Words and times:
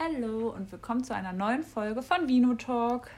Hallo 0.00 0.50
und 0.50 0.70
willkommen 0.70 1.02
zu 1.02 1.12
einer 1.12 1.32
neuen 1.32 1.64
Folge 1.64 2.02
von 2.02 2.28
Vino 2.28 2.54
Talk. 2.54 3.10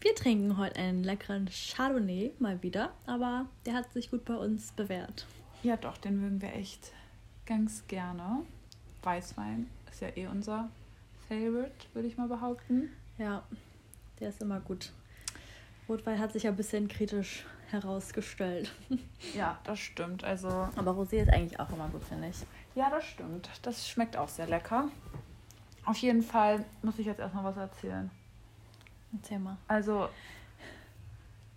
Wir 0.00 0.14
trinken 0.14 0.56
heute 0.56 0.80
einen 0.80 1.04
leckeren 1.04 1.46
Chardonnay 1.50 2.32
mal 2.38 2.62
wieder, 2.62 2.94
aber 3.06 3.44
der 3.66 3.74
hat 3.74 3.92
sich 3.92 4.10
gut 4.10 4.24
bei 4.24 4.34
uns 4.34 4.72
bewährt. 4.72 5.26
Ja, 5.62 5.76
doch, 5.76 5.98
den 5.98 6.18
mögen 6.22 6.40
wir 6.40 6.54
echt 6.54 6.92
ganz 7.44 7.86
gerne. 7.86 8.46
Weißwein 9.02 9.68
ist 9.90 10.00
ja 10.00 10.08
eh 10.16 10.26
unser 10.26 10.70
Favorite, 11.28 11.74
würde 11.92 12.08
ich 12.08 12.16
mal 12.16 12.28
behaupten. 12.28 12.88
Ja, 13.18 13.42
der 14.20 14.30
ist 14.30 14.40
immer 14.40 14.60
gut. 14.60 14.90
Rotwein 15.86 16.18
hat 16.18 16.32
sich 16.32 16.44
ja 16.44 16.50
ein 16.50 16.56
bisschen 16.56 16.88
kritisch 16.88 17.44
herausgestellt. 17.70 18.72
Ja, 19.34 19.58
das 19.64 19.80
stimmt. 19.80 20.24
Also, 20.24 20.48
Aber 20.48 20.92
Rosé 20.92 21.20
ist 21.20 21.28
eigentlich 21.30 21.60
auch 21.60 21.70
immer 21.70 21.88
gut, 21.88 22.04
finde 22.04 22.28
ich. 22.28 22.36
Ja, 22.76 22.90
das 22.90 23.04
stimmt. 23.04 23.50
Das 23.62 23.88
schmeckt 23.88 24.16
auch 24.16 24.28
sehr 24.28 24.46
lecker. 24.46 24.88
Auf 25.84 25.96
jeden 25.98 26.22
Fall 26.22 26.64
muss 26.82 26.98
ich 26.98 27.06
jetzt 27.06 27.18
erstmal 27.18 27.44
was 27.44 27.56
erzählen. 27.56 28.10
Erzähl 29.12 29.38
mal. 29.38 29.56
Also, 29.66 30.08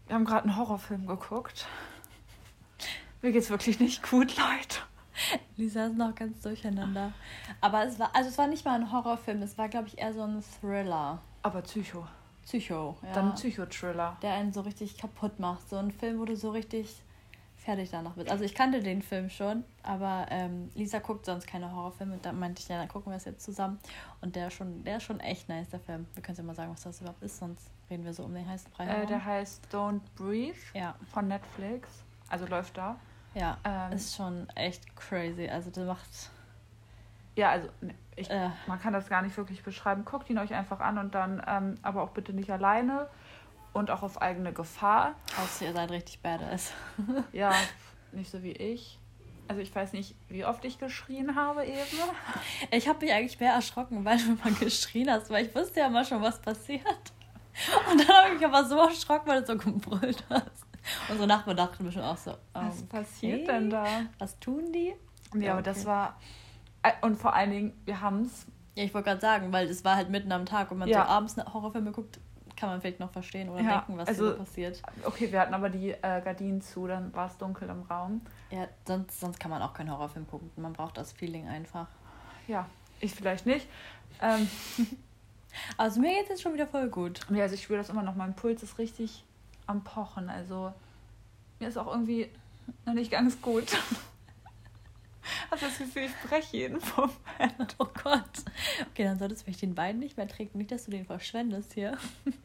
wir 0.08 0.16
haben 0.16 0.26
gerade 0.26 0.44
einen 0.44 0.56
Horrorfilm 0.56 1.06
geguckt. 1.06 1.68
Mir 3.22 3.32
geht's 3.32 3.50
wirklich 3.50 3.80
nicht 3.80 4.02
gut, 4.10 4.38
Leute. 4.38 4.80
Lisa 5.58 5.88
ist 5.88 5.98
noch 5.98 6.16
ganz 6.16 6.42
durcheinander. 6.42 7.12
Aber 7.60 7.84
es 7.86 8.00
war, 8.00 8.16
also 8.16 8.30
es 8.30 8.38
war 8.38 8.48
nicht 8.48 8.64
mal 8.64 8.76
ein 8.76 8.92
Horrorfilm, 8.92 9.42
es 9.42 9.58
war, 9.58 9.68
glaube 9.68 9.88
ich, 9.88 9.98
eher 9.98 10.14
so 10.14 10.24
ein 10.24 10.42
Thriller. 10.62 11.22
Aber 11.44 11.62
Psycho. 11.62 12.08
Psycho, 12.44 12.98
ja. 13.04 13.14
Dann 13.14 13.36
Psycho-Thriller. 13.36 14.18
der 14.22 14.34
einen 14.34 14.54
so 14.54 14.62
richtig 14.62 14.98
kaputt 14.98 15.40
macht. 15.40 15.70
So 15.70 15.76
ein 15.76 15.92
Film, 15.92 16.20
wo 16.20 16.26
du 16.26 16.36
so 16.36 16.52
richtig 16.52 17.04
fertig 17.60 17.90
danach 17.92 18.14
bist. 18.14 18.30
Also 18.32 18.44
ich 18.44 18.56
kannte 18.56 18.82
den 18.82 19.02
Film 19.02 19.30
schon, 19.30 19.64
aber 19.84 20.26
ähm, 20.30 20.70
Lisa 20.76 21.00
guckt 21.00 21.26
sonst 21.26 21.46
keine 21.46 21.74
Horrorfilme. 21.74 22.14
Und 22.14 22.26
da 22.26 22.32
meinte 22.32 22.62
ich, 22.62 22.68
ja, 22.68 22.78
dann 22.78 22.88
gucken 22.88 23.12
wir 23.12 23.18
es 23.18 23.26
jetzt 23.26 23.44
zusammen. 23.44 23.80
Und 24.22 24.36
der 24.36 24.48
ist 24.48 24.54
schon, 24.54 24.84
der 24.84 24.98
ist 24.98 25.04
schon 25.04 25.20
echt 25.20 25.50
nice, 25.50 25.70
der 25.70 25.80
Film. 25.80 26.08
Wir 26.14 26.24
können 26.24 26.38
ja 26.38 26.44
mal 26.44 26.56
sagen, 26.56 26.72
was 26.72 26.82
das 26.82 27.02
überhaupt 27.02 27.22
ist, 27.22 27.38
sonst 27.38 27.70
reden 27.90 28.06
wir 28.06 28.14
so 28.14 28.24
um 28.24 28.34
den 28.34 28.48
heißen 28.48 28.72
Brei. 28.72 28.86
Äh, 28.86 29.06
der 29.06 29.24
heißt 29.24 29.68
Don't 29.72 30.02
Breathe 30.16 30.58
ja, 30.74 30.96
von 31.12 31.28
Netflix. 31.28 32.04
Also 32.30 32.46
läuft 32.46 32.78
da. 32.78 32.96
ja, 33.34 33.58
Ähm, 33.64 33.92
ist 33.94 34.16
schon 34.16 34.48
echt 34.56 34.96
crazy. 34.96 35.48
Also 35.50 35.70
der 35.70 35.86
macht, 35.86 36.32
Ja, 37.36 37.52
also 37.52 37.70
ne, 37.82 37.94
ich, 38.16 38.30
äh, 38.30 38.50
man 38.68 38.80
kann 38.80 38.94
das 38.94 39.10
gar 39.10 39.22
nicht 39.22 39.36
wirklich 39.38 39.64
beschreiben. 39.64 40.06
Guckt 40.06 40.30
ihn 40.30 40.38
euch 40.38 40.54
einfach 40.54 40.80
an 40.80 40.98
und 40.98 41.14
dann 41.16 41.44
ähm, 41.48 41.76
aber 41.82 42.04
auch 42.04 42.12
bitte 42.12 42.34
nicht 42.34 42.52
alleine 42.52 43.08
und 43.74 43.92
auch 43.92 44.04
auf 44.04 44.22
eigene 44.22 44.54
Gefahr. 44.54 45.16
außer 45.42 45.66
ihr 45.66 45.74
seid 45.74 45.92
richtig 45.92 46.20
badass. 46.22 46.72
Ja, 47.32 47.54
nicht 48.12 48.32
so 48.32 48.42
wie 48.44 48.52
ich. 48.52 48.98
Also 49.48 49.62
ich 49.62 49.74
weiß 49.74 49.94
nicht, 49.94 50.16
wie 50.28 50.46
oft 50.46 50.64
ich 50.66 50.78
geschrien 50.78 51.36
habe 51.36 51.66
eben. 51.66 51.80
Ich 52.72 52.88
habe 52.88 53.04
mich 53.04 53.12
eigentlich 53.14 53.40
mehr 53.40 53.54
erschrocken, 53.54 54.06
weil 54.06 54.18
du 54.20 54.36
mal 54.44 54.54
geschrien 54.54 55.10
hast, 55.10 55.30
weil 55.32 55.46
ich 55.48 55.56
wusste 55.56 55.80
ja 55.80 55.90
mal 55.90 56.06
schon, 56.06 56.22
was 56.22 56.40
passiert. 56.40 56.84
Und 57.92 58.00
dann 58.00 58.08
habe 58.16 58.28
ich 58.30 58.34
mich 58.40 58.46
aber 58.46 58.64
so 58.66 58.78
erschrocken, 58.78 59.28
weil 59.28 59.42
du 59.42 59.48
so 59.48 59.58
gebrüllt 59.58 60.24
hast. 60.30 60.66
Unsere 61.10 61.28
Nachbarn 61.28 61.58
dachten 61.58 61.84
bestimmt 61.84 62.06
auch 62.06 62.18
so, 62.18 62.36
Was 62.54 62.78
okay, 62.78 62.86
passiert 62.90 63.48
denn 63.48 63.70
da? 63.70 63.86
Was 64.20 64.40
tun 64.40 64.72
die? 64.72 64.94
Ja, 65.36 65.54
aber 65.54 65.62
das 65.64 65.80
okay. 65.80 65.88
war. 65.88 66.20
äh, 66.84 66.92
Und 67.02 67.18
vor 67.18 67.34
allen 67.34 67.50
Dingen, 67.52 67.82
wir 67.86 68.02
haben 68.02 68.22
es. 68.22 68.46
Ja, 68.76 68.84
ich 68.86 68.94
wollte 68.94 69.10
gerade 69.10 69.22
sagen, 69.22 69.52
weil 69.52 69.68
es 69.68 69.84
war 69.84 69.96
halt 69.96 70.10
mitten 70.10 70.32
am 70.32 70.46
Tag 70.46 70.72
und 70.72 70.78
man 70.78 70.88
Ja. 70.88 71.04
so 71.06 71.10
abends 71.10 71.38
eine 71.38 71.52
Horrorfilme 71.54 71.92
guckt, 71.92 72.20
kann 72.60 72.70
man 72.70 72.82
vielleicht 72.82 73.00
noch 73.00 73.12
verstehen 73.12 73.50
oder 73.50 73.62
Ja, 73.62 73.78
denken, 73.78 73.98
was 73.98 74.08
also- 74.08 74.24
hier 74.26 74.32
so 74.34 74.38
passiert. 74.40 74.82
Okay, 75.06 75.32
wir 75.32 75.40
hatten 75.40 75.54
aber 75.54 75.70
die 75.70 75.92
äh, 75.92 76.22
Gardinen 76.22 76.62
zu, 76.62 76.88
dann 76.88 77.14
war 77.14 77.28
es 77.28 77.38
dunkel 77.38 77.70
im 77.70 77.84
Raum. 77.84 78.22
Ja, 78.52 78.68
sonst, 78.86 79.20
sonst 79.20 79.40
kann 79.40 79.52
man 79.52 79.62
auch 79.62 79.74
keinen 79.74 79.92
Horrorfilm 79.92 80.28
gucken. 80.28 80.50
Man 80.58 80.74
braucht 80.74 80.98
das 80.98 81.12
Feeling 81.12 81.48
einfach. 81.48 81.88
Ja, 82.48 82.66
ich 83.00 83.14
vielleicht 83.14 83.46
nicht. 83.46 83.68
Ähm, 84.22 84.48
Also 85.78 86.00
mir 86.00 86.10
geht 86.14 86.24
es 86.24 86.30
jetzt 86.30 86.42
schon 86.44 86.54
wieder 86.54 86.68
voll 86.68 86.90
gut. 86.90 87.22
ja, 87.32 87.42
also 87.42 87.56
ich 87.56 87.64
spüre 87.64 87.80
das 87.80 87.90
immer 87.90 88.04
noch. 88.04 88.14
Mein 88.16 88.36
Puls 88.36 88.62
ist 88.62 88.78
richtig 88.78 89.24
am 89.66 89.84
Pochen. 89.84 90.30
Also 90.30 90.72
mir 91.60 91.68
ist 91.68 91.78
auch 91.78 91.88
irgendwie 91.88 92.30
noch 92.86 92.94
nicht 92.94 93.10
ganz 93.12 93.42
gut. 93.42 93.66
Hast 95.52 95.64
das 95.64 95.78
Gefühl, 95.78 96.04
ich 96.04 96.30
breche 96.30 96.58
jeden 96.58 96.80
Moment. 96.96 97.76
Oh 97.80 97.88
Gott. 98.04 98.24
Okay, 98.92 99.04
dann 99.04 99.18
solltest 99.20 99.42
du 99.42 99.46
vielleicht 99.46 99.62
den 99.62 99.78
Wein 99.78 100.00
nicht 100.00 100.18
mehr 100.18 100.28
trinken. 100.28 100.58
Nicht, 100.58 100.72
dass 100.72 100.86
du 100.86 100.92
den 100.92 101.06
verschwendest 101.06 101.74
hier. 101.74 101.98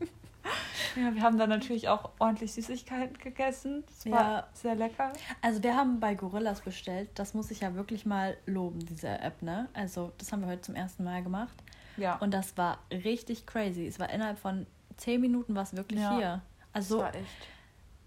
Ja, 0.96 1.12
wir 1.14 1.22
haben 1.22 1.38
dann 1.38 1.48
natürlich 1.48 1.88
auch 1.88 2.10
ordentlich 2.18 2.52
Süßigkeiten 2.52 3.18
gegessen. 3.18 3.82
Das 3.86 4.12
war 4.12 4.20
Ja. 4.32 4.46
sehr 4.52 4.74
lecker. 4.74 5.12
Also 5.40 5.62
wir 5.62 5.74
haben 5.74 5.98
bei 5.98 6.14
Gorillas 6.14 6.60
bestellt. 6.60 7.08
Das 7.14 7.32
muss 7.34 7.50
ich 7.50 7.60
ja 7.60 7.74
wirklich 7.74 8.04
mal 8.06 8.36
loben, 8.46 8.78
diese 8.84 9.08
App, 9.08 9.40
ne? 9.42 9.68
Also 9.72 10.12
das 10.18 10.30
haben 10.30 10.42
wir 10.42 10.48
heute 10.48 10.60
zum 10.60 10.74
ersten 10.76 11.02
Mal 11.02 11.22
gemacht. 11.22 11.54
Ja, 11.96 12.16
Und 12.16 12.32
das 12.32 12.56
war 12.58 12.78
richtig 12.92 13.46
crazy. 13.46 13.86
Es 13.86 13.98
war 13.98 14.10
innerhalb 14.10 14.38
von 14.38 14.66
zehn 14.98 15.20
Minuten 15.20 15.54
was 15.56 15.74
wirklich 15.74 16.00
Ja. 16.00 16.16
hier. 16.16 16.42
das 16.72 16.84
Also 16.84 16.98
war 16.98 17.14
echt. 17.14 17.26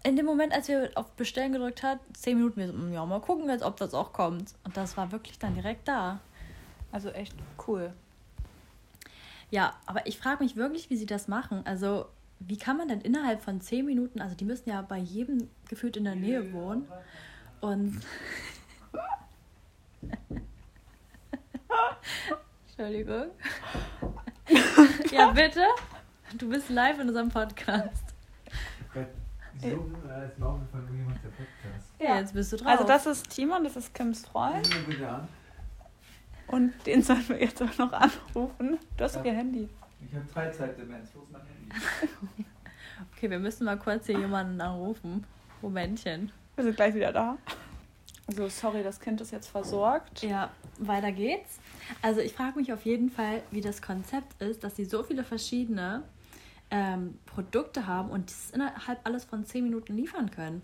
In 0.08 0.16
dem 0.16 0.24
Moment, 0.24 0.52
als 0.54 0.68
wir 0.68 0.90
auf 0.94 1.10
Bestellen 1.12 1.52
gedrückt 1.52 1.82
hat, 1.82 1.98
zehn 2.14 2.38
Minuten, 2.38 2.56
wir 2.56 2.68
so, 2.68 2.72
"Mm, 2.72 2.92
ja, 2.94 3.04
mal 3.04 3.20
gucken 3.20 3.48
jetzt, 3.50 3.62
ob 3.62 3.76
das 3.76 3.92
auch 3.92 4.12
kommt. 4.14 4.54
Und 4.64 4.76
das 4.76 4.96
war 4.96 5.12
wirklich 5.12 5.38
dann 5.38 5.54
direkt 5.54 5.86
da. 5.86 6.20
Also 6.90 7.10
echt 7.10 7.34
cool. 7.66 7.92
Ja, 9.50 9.74
aber 9.86 10.06
ich 10.06 10.18
frage 10.18 10.42
mich 10.42 10.56
wirklich, 10.56 10.88
wie 10.88 10.96
sie 10.96 11.04
das 11.06 11.28
machen. 11.28 11.60
Also, 11.66 12.06
wie 12.40 12.56
kann 12.56 12.78
man 12.78 12.88
denn 12.88 13.00
innerhalb 13.02 13.42
von 13.42 13.60
zehn 13.60 13.84
Minuten, 13.84 14.20
also 14.20 14.34
die 14.34 14.44
müssen 14.44 14.70
ja 14.70 14.80
bei 14.82 14.98
jedem 14.98 15.50
gefühlt 15.68 15.96
in 15.96 16.04
der 16.04 16.14
Nähe 16.14 16.52
wohnen. 16.52 16.88
Und. 17.60 18.00
Entschuldigung. 22.68 23.26
ja, 25.10 25.30
bitte. 25.32 25.66
Du 26.38 26.48
bist 26.48 26.70
live 26.70 26.98
in 27.00 27.08
unserem 27.08 27.28
Podcast. 27.28 28.14
Äh. 29.62 29.70
So, 29.70 29.90
äh, 30.08 30.26
ist 30.26 30.38
mir 30.38 30.46
aufgefallen, 30.46 30.88
wie 30.90 31.08
macht 31.08 31.22
der 31.24 31.28
Podcast. 31.30 31.92
Ja, 31.98 32.18
jetzt 32.18 32.34
bist 32.34 32.52
du 32.52 32.56
drauf. 32.56 32.68
Also 32.68 32.84
das 32.84 33.06
ist 33.06 33.30
Timon, 33.30 33.64
das 33.64 33.76
ist 33.76 33.94
Kims 33.94 34.26
Freund. 34.26 34.68
Nimm 34.68 34.84
bitte 34.86 35.08
an. 35.08 35.28
Und 36.46 36.72
den 36.86 37.02
sollen 37.02 37.28
wir 37.28 37.40
jetzt 37.40 37.62
auch 37.62 37.78
noch 37.78 37.92
anrufen. 37.92 38.78
Du 38.96 39.04
hast 39.04 39.16
doch 39.16 39.24
ihr 39.24 39.34
Handy. 39.34 39.68
Ich 40.06 40.14
habe 40.14 40.24
Freizeitdemenz. 40.26 41.10
Wo 41.14 41.22
ist 41.22 41.32
mein 41.32 41.42
Handy? 41.42 42.44
Okay, 43.16 43.30
wir 43.30 43.38
müssen 43.38 43.64
mal 43.64 43.78
kurz 43.78 44.06
hier 44.06 44.18
jemanden 44.18 44.60
anrufen. 44.60 45.24
Momentchen. 45.62 46.32
Wir 46.56 46.64
sind 46.64 46.76
gleich 46.76 46.94
wieder 46.94 47.12
da. 47.12 47.36
Also 48.26 48.48
sorry, 48.48 48.82
das 48.82 49.00
Kind 49.00 49.20
ist 49.20 49.30
jetzt 49.30 49.48
versorgt. 49.48 50.22
Ja, 50.22 50.50
weiter 50.78 51.12
geht's. 51.12 51.58
Also 52.02 52.20
ich 52.20 52.32
frage 52.32 52.58
mich 52.58 52.72
auf 52.72 52.84
jeden 52.84 53.10
Fall, 53.10 53.42
wie 53.50 53.60
das 53.60 53.80
Konzept 53.82 54.40
ist, 54.42 54.62
dass 54.64 54.76
sie 54.76 54.84
so 54.84 55.02
viele 55.02 55.24
verschiedene 55.24 56.02
ähm, 56.70 57.18
Produkte 57.26 57.86
haben 57.86 58.10
und 58.10 58.30
das 58.30 58.50
innerhalb 58.50 59.00
alles 59.04 59.24
von 59.24 59.44
10 59.44 59.64
Minuten 59.64 59.94
liefern 59.94 60.30
können. 60.30 60.62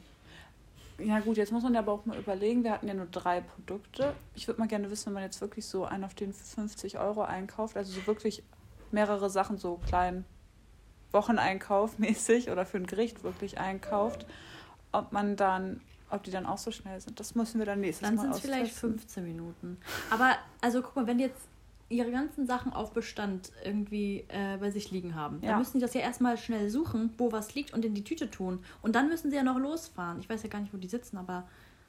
Ja 0.98 1.18
gut, 1.20 1.36
jetzt 1.36 1.50
muss 1.50 1.64
man 1.64 1.74
ja 1.74 1.80
aber 1.80 1.92
auch 1.92 2.06
mal 2.06 2.16
überlegen, 2.16 2.62
wir 2.62 2.70
hatten 2.70 2.86
ja 2.86 2.94
nur 2.94 3.06
drei 3.06 3.40
Produkte. 3.40 4.14
Ich 4.34 4.46
würde 4.46 4.60
mal 4.60 4.68
gerne 4.68 4.90
wissen, 4.90 5.06
wenn 5.06 5.14
man 5.14 5.22
jetzt 5.24 5.40
wirklich 5.40 5.66
so 5.66 5.84
einen 5.84 6.04
auf 6.04 6.14
den 6.14 6.32
50 6.32 6.98
Euro 6.98 7.22
einkauft, 7.22 7.76
also 7.76 7.92
so 7.92 8.06
wirklich 8.06 8.44
mehrere 8.92 9.28
Sachen, 9.28 9.58
so 9.58 9.80
kleinen 9.88 10.24
Wocheneinkauf 11.10 11.98
mäßig 11.98 12.50
oder 12.50 12.64
für 12.64 12.76
ein 12.76 12.86
Gericht 12.86 13.24
wirklich 13.24 13.58
einkauft, 13.58 14.26
ob 14.92 15.10
man 15.10 15.36
dann, 15.36 15.80
ob 16.10 16.22
die 16.22 16.30
dann 16.30 16.46
auch 16.46 16.58
so 16.58 16.70
schnell 16.70 17.00
sind. 17.00 17.18
Das 17.18 17.34
müssen 17.34 17.58
wir 17.58 17.66
dann 17.66 17.80
nächstes 17.80 18.06
Dann 18.06 18.16
Mal 18.16 18.22
sind 18.22 18.34
es 18.34 18.40
vielleicht 18.40 18.66
austesten. 18.66 18.98
15 19.00 19.24
Minuten. 19.24 19.78
Aber 20.10 20.36
also 20.60 20.80
guck 20.80 20.94
mal, 20.94 21.06
wenn 21.08 21.18
jetzt 21.18 21.48
ihre 21.88 22.10
ganzen 22.10 22.46
Sachen 22.46 22.72
auf 22.72 22.92
Bestand 22.92 23.52
irgendwie 23.64 24.24
äh, 24.28 24.56
bei 24.58 24.70
sich 24.70 24.90
liegen 24.90 25.14
haben, 25.14 25.40
Ja. 25.42 25.50
dann 25.50 25.58
müssen 25.58 25.78
die 25.78 25.82
das 25.82 25.94
ja 25.94 26.00
erstmal 26.00 26.36
schnell 26.38 26.70
suchen, 26.70 27.12
wo 27.18 27.30
was 27.32 27.54
liegt 27.54 27.72
und 27.74 27.84
in 27.84 27.94
die 27.94 28.04
Tüte 28.04 28.30
tun. 28.30 28.64
Und 28.82 28.94
dann 28.96 29.08
müssen 29.08 29.30
sie 29.30 29.36
ja 29.36 29.42
noch 29.42 29.58
losfahren. 29.58 30.18
Ich 30.20 30.28
weiß 30.28 30.42
ja 30.42 30.48
gar 30.48 30.60
nicht, 30.60 30.72
wo 30.72 30.78
die 30.78 30.88
sitzen, 30.88 31.18
aber 31.18 31.46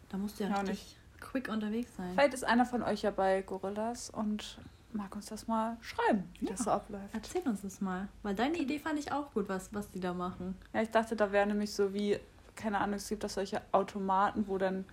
da 0.10 0.18
musst 0.18 0.40
du 0.40 0.44
ja 0.44 0.50
Ja, 0.50 0.60
richtig 0.62 0.98
quick 1.22 1.48
unterwegs 1.50 1.96
sein. 1.96 2.12
Vielleicht 2.14 2.34
ist 2.34 2.44
einer 2.44 2.66
von 2.66 2.84
euch 2.84 3.02
ja 3.04 3.12
bei 3.12 3.42
Gorillas 3.42 4.10
und 4.10 4.60
mag 4.94 5.16
uns 5.16 5.26
das 5.28 5.48
mal 5.48 5.78
schreiben, 5.82 6.24
wie 6.40 6.46
Ja. 6.46 6.52
das 6.52 6.66
so 6.66 6.72
abläuft. 6.72 7.10
Erzähl 7.14 7.42
uns 7.44 7.62
das 7.62 7.82
mal. 7.82 8.08
Weil 8.22 8.36
deine 8.36 8.58
Idee 8.58 8.80
fand 8.80 9.00
ich 9.00 9.12
auch 9.12 9.34
gut, 9.34 9.50
was, 9.50 9.74
was 9.74 9.90
die 9.92 10.00
da 10.00 10.14
machen. 10.14 10.56
Ja, 10.74 10.82
ich 10.82 10.90
dachte, 10.90 11.16
da 11.16 11.32
wäre 11.32 11.48
nämlich 11.48 11.72
so 11.74 11.94
wie, 11.94 12.18
keine 12.56 12.80
Ahnung, 12.80 12.96
es 12.96 13.10
gibt 13.10 13.24
doch 13.24 13.30
solche 13.30 13.62
Automaten, 13.72 14.48
wo 14.48 14.58
dann, 14.58 14.86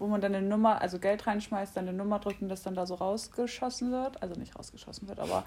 wo 0.00 0.06
man 0.06 0.20
dann 0.20 0.34
eine 0.34 0.46
Nummer, 0.46 0.80
also 0.80 0.98
Geld 0.98 1.26
reinschmeißt, 1.26 1.76
dann 1.76 1.88
eine 1.88 1.96
Nummer 1.96 2.18
drückt 2.18 2.42
und 2.42 2.48
das 2.48 2.62
dann 2.62 2.74
da 2.74 2.86
so 2.86 2.94
rausgeschossen 2.94 3.92
wird. 3.92 4.22
Also 4.22 4.34
nicht 4.38 4.58
rausgeschossen 4.58 5.08
wird, 5.08 5.20
aber. 5.20 5.44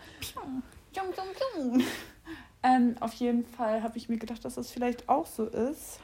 Ähm, 2.63 2.95
auf 3.01 3.13
jeden 3.15 3.45
Fall 3.45 3.83
habe 3.83 3.97
ich 3.97 4.07
mir 4.07 4.17
gedacht, 4.17 4.45
dass 4.45 4.55
das 4.55 4.71
vielleicht 4.71 5.09
auch 5.09 5.25
so 5.25 5.45
ist. 5.45 6.00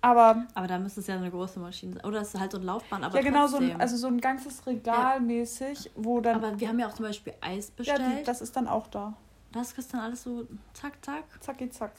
Aber 0.00 0.44
Aber 0.54 0.66
da 0.66 0.78
müsste 0.78 1.00
es 1.00 1.06
ja 1.06 1.16
eine 1.16 1.30
große 1.30 1.58
Maschine 1.58 1.94
sein. 1.94 2.04
Oder 2.04 2.20
es 2.20 2.34
ist 2.34 2.38
halt 2.38 2.52
so 2.52 2.58
eine 2.58 2.66
Laufbahn, 2.66 3.02
aber 3.02 3.16
ja, 3.16 3.22
genau 3.22 3.46
so 3.46 3.56
ein, 3.56 3.80
also 3.80 3.96
so 3.96 4.06
ein 4.06 4.20
ganzes 4.20 4.64
Regal 4.66 5.18
mäßig, 5.20 5.90
wo 5.96 6.20
dann. 6.20 6.36
aber 6.36 6.60
wir 6.60 6.68
haben 6.68 6.78
ja 6.78 6.88
auch 6.88 6.92
zum 6.94 7.06
Beispiel 7.06 7.32
Eis 7.40 7.68
ja, 7.68 7.74
bestellt. 7.76 8.20
die, 8.20 8.24
das 8.24 8.42
ist 8.42 8.54
dann 8.54 8.68
auch 8.68 8.86
da. 8.88 9.14
das 9.50 9.74
kriegst 9.74 9.92
dann 9.92 10.00
alles 10.00 10.22
so 10.22 10.46
zack, 10.72 11.04
zack. 11.04 11.24
Zacki, 11.40 11.70
zack. 11.70 11.92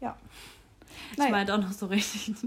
Ja. 0.00 0.16
Ich 1.12 1.18
Nein. 1.18 1.30
meinte 1.30 1.54
auch 1.54 1.58
noch 1.58 1.72
so 1.72 1.86
richtig. 1.86 2.34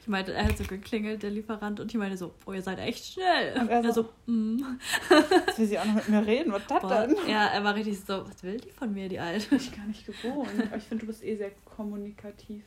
Ich 0.00 0.08
meinte, 0.08 0.32
er 0.32 0.46
hat 0.46 0.56
so 0.56 0.64
geklingelt, 0.64 1.22
der 1.22 1.30
Lieferant, 1.30 1.80
und 1.80 1.90
ich 1.90 1.98
meinte 1.98 2.16
so, 2.16 2.32
oh, 2.46 2.52
ihr 2.52 2.62
seid 2.62 2.78
echt 2.78 3.04
schnell. 3.04 3.60
Und 3.60 3.68
er 3.68 3.84
er 3.84 3.92
so, 3.92 4.08
so, 4.26 4.32
mm. 4.32 4.78
Jetzt 5.46 5.58
will 5.58 5.66
sie 5.66 5.78
auch 5.78 5.84
noch 5.84 5.94
mit 5.94 6.08
mir 6.08 6.24
reden. 6.24 6.52
Was 6.52 6.66
das 6.66 6.80
Boah, 6.80 7.06
denn? 7.06 7.16
Ja, 7.28 7.46
er 7.46 7.64
war 7.64 7.74
richtig 7.74 7.98
so, 8.00 8.26
was 8.26 8.42
will 8.42 8.60
die 8.60 8.70
von 8.70 8.92
mir, 8.92 9.08
die 9.08 9.18
Alte? 9.18 9.56
Ich 9.56 9.74
gar 9.74 9.86
nicht 9.86 10.06
gewohnt. 10.06 10.48
Aber 10.66 10.76
ich 10.76 10.84
finde, 10.84 11.02
du 11.02 11.06
bist 11.08 11.24
eh 11.24 11.36
sehr 11.36 11.50
kommunikativ. 11.64 12.62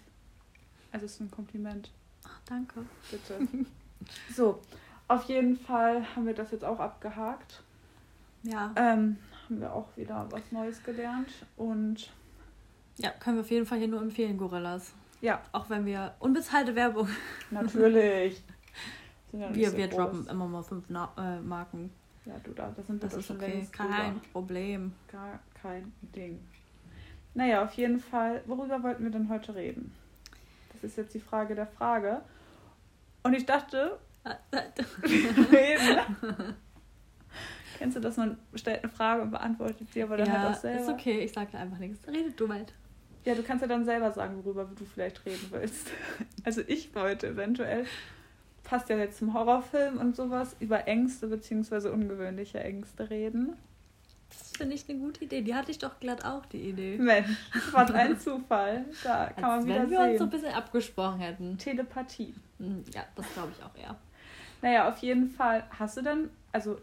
Also 0.92 1.06
es 1.06 1.14
ist 1.14 1.22
ein 1.22 1.32
Kompliment. 1.32 1.92
Ach, 2.26 2.40
danke. 2.46 2.86
Bitte. 3.10 3.48
So, 4.34 4.62
auf 5.08 5.24
jeden 5.26 5.58
Fall 5.58 6.06
haben 6.16 6.26
wir 6.26 6.34
das 6.34 6.52
jetzt 6.52 6.64
auch 6.64 6.80
abgehakt. 6.80 7.62
Ja. 8.44 8.72
Ähm, 8.76 9.18
haben 9.46 9.60
wir 9.60 9.74
auch 9.74 9.88
wieder 9.98 10.28
was 10.30 10.52
Neues 10.52 10.84
gelernt. 10.84 11.30
Und 11.58 12.12
Ja, 12.98 13.12
können 13.12 13.38
wir 13.38 13.42
auf 13.42 13.52
jeden 13.52 13.66
Fall 13.66 13.80
hier 13.80 13.88
nur 13.88 14.02
empfehlen, 14.02 14.38
Gorillas. 14.38 14.94
Ja, 15.22 15.42
Auch 15.52 15.70
wenn 15.70 15.86
wir 15.86 16.16
unbezahlte 16.20 16.76
Werbung. 16.76 17.08
natürlich. 17.52 18.44
Ja 19.32 19.54
Wir, 19.54 19.70
so 19.70 19.78
wir 19.78 19.88
groß. 19.88 19.96
droppen 19.96 20.28
immer 20.28 20.48
mal 20.48 20.64
fünf 20.64 20.86
Na 20.90 21.14
äh, 21.16 21.40
Marken. 21.40 21.92
Ja, 22.26 22.34
du 22.44 22.52
da, 22.52 22.74
das 22.76 22.88
sind 22.88 23.00
wir 23.00 23.08
Das 23.08 23.16
ist 23.16 23.28
schon 23.28 23.38
okay. 23.38 23.68
Kein. 23.72 24.20
Problem. 24.34 24.94
Gar 25.12 25.40
kein 25.62 25.94
Ding. 26.02 26.40
Naja, 27.36 27.64
auf 27.64 27.74
jeden 27.74 28.00
Fall, 28.00 28.42
worüber 28.48 28.82
wollten 28.82 29.04
wir 29.04 29.12
denn 29.12 29.30
heute 29.30 29.54
reden? 29.54 29.94
Das 30.74 30.84
ist 30.84 30.98
jetzt 30.98 31.14
die 31.14 31.20
Frage 31.20 31.54
der 31.54 31.68
Frage. 31.68 32.22
Und 33.22 33.34
ich 33.34 33.46
dachte, 33.46 34.00
reden. 35.04 36.56
Kennst 37.78 37.98
du 37.98 38.02
das? 38.02 38.18
Man 38.18 38.38
stellt 38.56 38.84
eine 38.84 38.92
Frage 38.92 39.22
und 39.22 39.32
beantwortet 39.32 39.92
sie, 39.94 40.02
aber 40.02 40.18
dann 40.18 40.28
ja, 40.28 40.40
halt 40.40 40.56
auch 40.56 40.60
selber. 40.60 40.82
ist 40.82 40.90
okay, 40.90 41.20
ich 41.20 41.32
sag 41.32 41.52
da 41.52 41.60
einfach 41.60 41.78
nichts. 41.78 42.08
Redet 42.08 42.40
du 42.40 42.50
weit. 42.50 42.74
Ja, 43.30 43.36
du 43.36 43.44
kannst 43.44 43.62
ja 43.62 43.68
dann 43.68 43.86
selber 43.86 44.12
sagen, 44.12 44.44
worüber 44.44 44.68
du 44.76 44.86
vielleicht 44.86 45.24
reden 45.24 45.48
willst. 45.52 45.88
Also 46.46 46.62
ich 46.66 46.96
wollte 46.96 47.28
eventuell, 47.28 47.86
passt 48.64 48.90
ja 48.90 48.98
jetzt 48.98 49.20
zum 49.20 49.36
Horrorfilm 49.36 49.98
und 50.00 50.16
sowas, 50.16 50.56
über 50.60 50.88
Ängste 50.88 51.28
bzw. 51.28 51.90
ungewöhnliche 51.90 52.60
Ängste 52.60 53.08
reden. 53.12 53.56
Das 54.30 54.52
finde 54.58 54.76
ich 54.76 54.90
eine 54.90 54.98
gute 54.98 55.26
Idee. 55.26 55.42
Die 55.42 55.54
hatte 55.54 55.70
ich 55.70 55.78
doch 55.78 56.00
glatt 56.00 56.26
auch, 56.26 56.44
die 56.48 56.70
Idee. 56.70 56.98
Mensch, 56.98 57.30
was 57.72 57.92
ein 57.94 58.20
Zufall. 58.20 58.86
Da 59.04 59.28
kann 59.28 59.42
man 59.44 59.52
Als 59.60 59.66
wieder 59.68 59.76
wenn 59.84 59.90
wir 59.92 60.00
uns 60.00 60.18
so 60.18 60.24
ein 60.24 60.30
bisschen 60.32 60.54
abgesprochen 60.54 61.20
hätten. 61.20 61.58
Telepathie. 61.60 62.34
Hm, 62.58 62.84
Ja, 62.96 63.04
das 63.16 63.32
glaube 63.34 63.52
ich 63.56 63.64
auch 63.64 63.76
eher. 63.80 63.96
Naja, 64.64 64.90
auf 64.90 64.98
jeden 65.00 65.30
Fall 65.30 65.64
hast 65.78 65.98
du 65.98 66.02
dann, 66.02 66.30
also, 66.52 66.80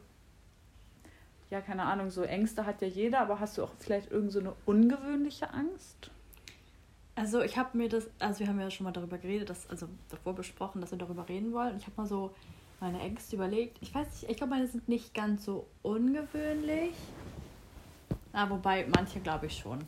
ja, 1.51 1.61
keine 1.61 1.83
Ahnung, 1.83 2.11
so 2.11 2.23
Ängste 2.23 2.67
hat 2.67 2.83
ja 2.83 2.89
jeder, 2.89 3.19
aber 3.21 3.41
hast 3.41 3.59
du 3.59 3.65
auch 3.65 3.73
vielleicht 3.81 4.13
irgend 4.13 4.31
so 4.31 4.39
eine 4.41 4.53
ungewöhnliche 4.65 5.53
Angst? 5.53 6.11
Also 7.17 7.41
ich 7.41 7.57
habe 7.57 7.77
mir 7.77 7.89
das, 7.89 8.09
also 8.19 8.41
wir 8.41 8.49
haben 8.49 8.61
ja 8.61 8.71
schon 8.71 8.85
mal 8.85 8.93
darüber 8.93 9.17
geredet, 9.17 9.49
dass, 9.49 9.69
also 9.71 9.89
davor 10.11 10.35
besprochen, 10.35 10.83
dass 10.83 10.91
wir 10.91 10.99
darüber 10.99 11.29
reden 11.29 11.53
wollen. 11.53 11.77
Ich 11.79 11.85
habe 11.85 11.97
mal 11.97 12.07
so 12.07 12.35
meine 12.79 13.01
Ängste 13.01 13.37
überlegt. 13.37 13.79
Ich 13.81 13.95
weiß 13.95 14.07
nicht, 14.11 14.31
ich 14.31 14.37
glaube, 14.37 14.51
meine 14.51 14.69
sind 14.69 14.87
nicht 14.87 15.15
ganz 15.15 15.47
so 15.47 15.67
ungewöhnlich. 15.83 16.95
Ah, 18.35 18.51
wobei, 18.51 18.87
manche 18.95 19.21
glaube 19.21 19.47
ich 19.47 19.57
schon. 19.57 19.79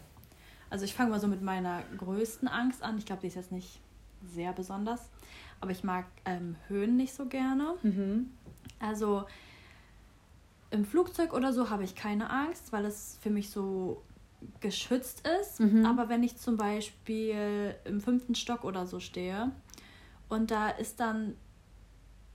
Also 0.71 0.87
ich 0.87 0.95
fange 0.95 1.11
mal 1.11 1.21
so 1.21 1.29
mit 1.29 1.43
meiner 1.43 1.83
größten 1.99 2.49
Angst 2.49 2.83
an. 2.83 2.97
Ich 2.97 3.05
glaube, 3.05 3.21
die 3.21 3.29
ist 3.29 3.37
jetzt 3.37 3.53
nicht 3.53 3.79
sehr 4.27 4.55
besonders. 4.55 5.11
Aber 5.61 5.71
ich 5.71 5.85
mag 5.85 6.07
ähm, 6.25 6.57
Höhen 6.69 6.97
nicht 6.97 7.13
so 7.13 7.27
gerne. 7.27 7.75
Mhm. 7.83 8.31
Also 8.81 9.25
im 10.71 10.87
Flugzeug 10.87 11.35
oder 11.35 11.53
so 11.53 11.69
habe 11.69 11.85
ich 11.85 11.95
keine 11.95 12.31
Angst, 12.31 12.73
weil 12.73 12.87
es 12.87 13.19
für 13.21 13.31
mich 13.31 13.51
so 13.51 14.03
geschützt 14.61 15.27
ist. 15.41 15.61
Mhm. 15.61 15.85
Aber 15.87 16.09
wenn 16.09 16.23
ich 16.23 16.37
zum 16.37 16.57
Beispiel 16.57 17.75
im 17.85 18.01
fünften 18.01 18.35
Stock 18.35 18.65
oder 18.65 18.87
so 18.87 19.01
stehe 19.01 19.51
und 20.29 20.51
da 20.51 20.69
ist 20.71 21.01
dann, 21.01 21.37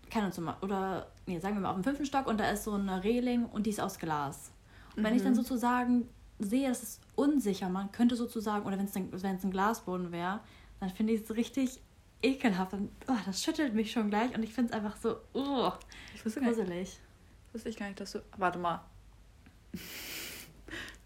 keine 0.10 0.32
Ahnung, 0.32 0.54
oder 0.62 1.08
nee, 1.26 1.40
sagen 1.40 1.56
wir 1.56 1.62
mal 1.62 1.70
auf 1.70 1.76
dem 1.76 1.84
fünften 1.84 2.06
Stock 2.06 2.28
und 2.28 2.40
da 2.40 2.50
ist 2.52 2.64
so 2.66 2.74
eine 2.74 3.04
Reling 3.04 3.46
und 3.46 3.66
die 3.66 3.70
ist 3.72 3.80
aus 3.80 3.98
Glas. 4.00 4.52
Und 4.96 5.04
wenn 5.04 5.16
ich 5.16 5.24
dann 5.24 5.32
Mhm. 5.34 5.38
sozusagen 5.38 6.10
sehe, 6.40 6.70
das 6.70 6.84
ist 6.84 7.02
unsicher, 7.16 7.70
man 7.70 7.92
könnte 7.92 8.16
sozusagen, 8.16 8.66
oder 8.66 8.78
wenn 8.78 8.86
es 8.86 8.96
es 8.96 9.24
ein 9.24 9.52
Glasboden 9.52 10.12
wäre, 10.12 10.40
dann 10.80 10.90
finde 10.90 11.14
ich 11.14 11.22
es 11.22 11.36
richtig 11.36 11.80
ekelhaft. 12.22 12.74
Und, 12.74 12.90
oh, 13.08 13.16
das 13.26 13.44
schüttelt 13.44 13.74
mich 13.74 13.92
schon 13.92 14.10
gleich 14.10 14.36
und 14.36 14.44
ich 14.44 14.54
finde 14.54 14.72
es 14.72 14.76
einfach 14.78 14.98
so 14.98 15.18
oh, 15.34 15.72
Ich 16.16 16.26
wusste 16.26 16.42
gar, 16.42 16.50
nicht, 16.50 16.60
gruselig. 16.60 17.00
wusste 17.54 17.70
ich 17.70 17.78
gar 17.78 17.88
nicht, 17.88 18.00
dass 18.00 18.12
du. 18.12 18.20
Warte 18.38 18.60
mal. 18.60 18.82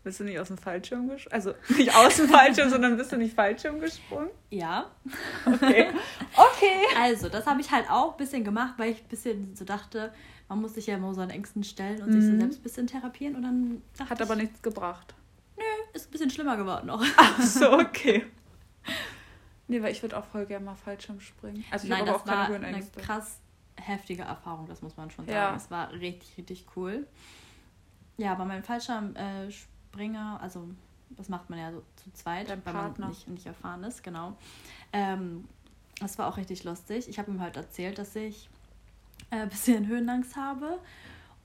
Bist 0.08 0.22
du 0.22 0.24
nicht 0.24 0.40
aus 0.40 0.48
dem 0.48 0.58
Fallschirm 0.58 1.10
gesprungen? 1.10 1.34
Also 1.34 1.54
nicht 1.78 1.94
aus 1.94 2.16
dem 2.16 2.30
Fallschirm, 2.30 2.70
sondern 2.70 2.96
bist 2.96 3.12
du 3.12 3.18
nicht 3.18 3.36
Fallschirm 3.36 3.82
gesprungen? 3.82 4.30
Ja, 4.50 4.90
Okay. 5.46 5.88
Okay. 6.34 6.82
also 6.98 7.28
das 7.28 7.46
habe 7.46 7.60
ich 7.60 7.70
halt 7.72 7.90
auch 7.90 8.12
ein 8.14 8.18
bisschen 8.18 8.46
gemacht, 8.46 8.76
weil 8.78 8.92
ich 8.94 9.02
ein 9.02 9.08
bisschen 9.10 9.54
so 9.54 9.66
dachte, 9.66 10.14
man 10.48 10.62
muss 10.62 10.76
sich 10.76 10.88
ja 10.88 10.96
immer 10.96 11.14
so 11.14 11.20
an 11.20 11.30
Ängsten 11.30 11.66
stellen 11.66 12.02
und 12.02 12.14
sich 12.14 12.24
so 12.26 12.32
Mhm. 12.32 12.40
selbst 12.40 12.60
ein 12.60 12.64
bisschen 12.64 12.88
therapieren 12.88 13.36
und 13.36 13.42
dann 13.42 13.82
Hat 14.10 14.20
ich, 14.22 14.26
aber 14.26 14.38
nichts 14.38 14.62
gebracht. 14.62 15.14
ist 15.94 16.08
ein 16.08 16.12
bisschen 16.12 16.30
schlimmer 16.30 16.56
geworden 16.56 16.88
noch. 16.88 17.04
Ach 17.18 17.42
so, 17.42 17.74
okay. 17.74 18.26
Nee, 19.68 19.82
weil 19.84 19.92
ich 19.92 20.02
würde 20.02 20.18
auch 20.18 20.24
voll 20.24 20.46
gerne 20.46 20.64
mal 20.64 20.76
Fallschirm 20.76 21.20
springen. 21.20 21.66
Also 21.70 21.84
ich 21.84 21.90
Nein, 21.90 22.00
habe 22.08 22.16
auch 22.16 22.24
keine 22.24 22.62
war 22.62 22.66
eine 22.70 22.82
krass 23.04 23.40
heftige 23.76 24.22
Erfahrung, 24.24 24.66
das 24.68 24.82
muss 24.82 24.96
man 24.96 25.12
schon 25.12 25.26
sagen. 25.26 25.36
Ja. 25.38 25.56
Es 25.58 25.70
war 25.70 25.92
richtig, 25.92 26.38
richtig 26.38 26.66
cool. 26.78 27.06
Ja, 28.16 28.32
aber 28.32 28.46
mein 28.46 28.64
Fallschirmspringer, 29.98 30.40
also 30.42 30.68
das 31.12 31.30
macht 31.30 31.50
man 31.50 31.60
ja 31.60 31.72
so 31.72 31.82
zu 31.96 32.12
zweit, 32.14 32.50
Dein 32.50 32.62
weil 32.66 32.74
Partner. 32.74 33.06
man 33.06 33.10
nicht, 33.10 33.28
nicht 33.28 33.46
erfahren 33.46 33.84
ist, 33.84 34.04
genau. 34.04 34.36
Ähm, 34.94 35.46
das 36.00 36.18
war 36.18 36.28
auch 36.28 36.38
richtig 36.38 36.64
lustig. 36.64 37.08
Ich 37.10 37.18
habe 37.18 37.32
ihm 37.32 37.40
halt 37.42 37.56
erzählt, 37.58 37.98
dass 37.98 38.16
ich 38.16 38.50
äh, 39.32 39.38
ein 39.42 39.50
bisschen 39.50 39.88
Höhenangst 39.88 40.36
habe. 40.36 40.80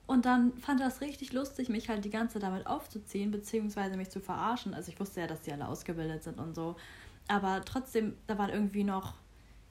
Und 0.05 0.25
dann 0.25 0.51
fand 0.57 0.81
er 0.81 0.87
es 0.87 0.99
richtig 0.99 1.31
lustig, 1.31 1.69
mich 1.69 1.87
halt 1.87 2.03
die 2.03 2.09
ganze 2.09 2.33
Zeit 2.33 2.43
damit 2.43 2.67
aufzuziehen, 2.67 3.31
beziehungsweise 3.31 3.95
mich 3.95 4.09
zu 4.09 4.19
verarschen. 4.19 4.73
Also 4.73 4.91
ich 4.91 4.99
wusste 4.99 5.21
ja, 5.21 5.27
dass 5.27 5.41
die 5.41 5.53
alle 5.53 5.67
ausgebildet 5.67 6.23
sind 6.23 6.39
und 6.39 6.53
so. 6.55 6.75
Aber 7.29 7.61
trotzdem, 7.63 8.15
da 8.27 8.37
waren 8.37 8.49
irgendwie 8.49 8.83
noch, 8.83 9.13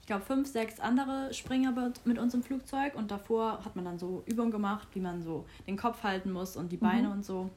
ich 0.01 0.07
glaube, 0.07 0.25
fünf, 0.25 0.47
sechs 0.47 0.79
andere 0.79 1.31
Springer 1.35 1.71
mit 2.03 2.17
uns 2.17 2.33
im 2.33 2.41
Flugzeug. 2.41 2.95
Und 2.95 3.11
davor 3.11 3.63
hat 3.63 3.75
man 3.75 3.85
dann 3.85 3.99
so 3.99 4.23
Übungen 4.25 4.49
gemacht, 4.49 4.87
wie 4.93 4.99
man 5.01 5.21
so 5.21 5.45
den 5.67 5.77
Kopf 5.77 6.01
halten 6.01 6.31
muss 6.31 6.57
und 6.57 6.71
die 6.71 6.77
Beine 6.77 7.09
Mhm. 7.09 7.13
und 7.13 7.25
so, 7.25 7.51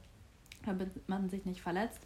damit 0.66 1.08
man 1.08 1.28
sich 1.28 1.44
nicht 1.44 1.62
verletzt. 1.62 2.00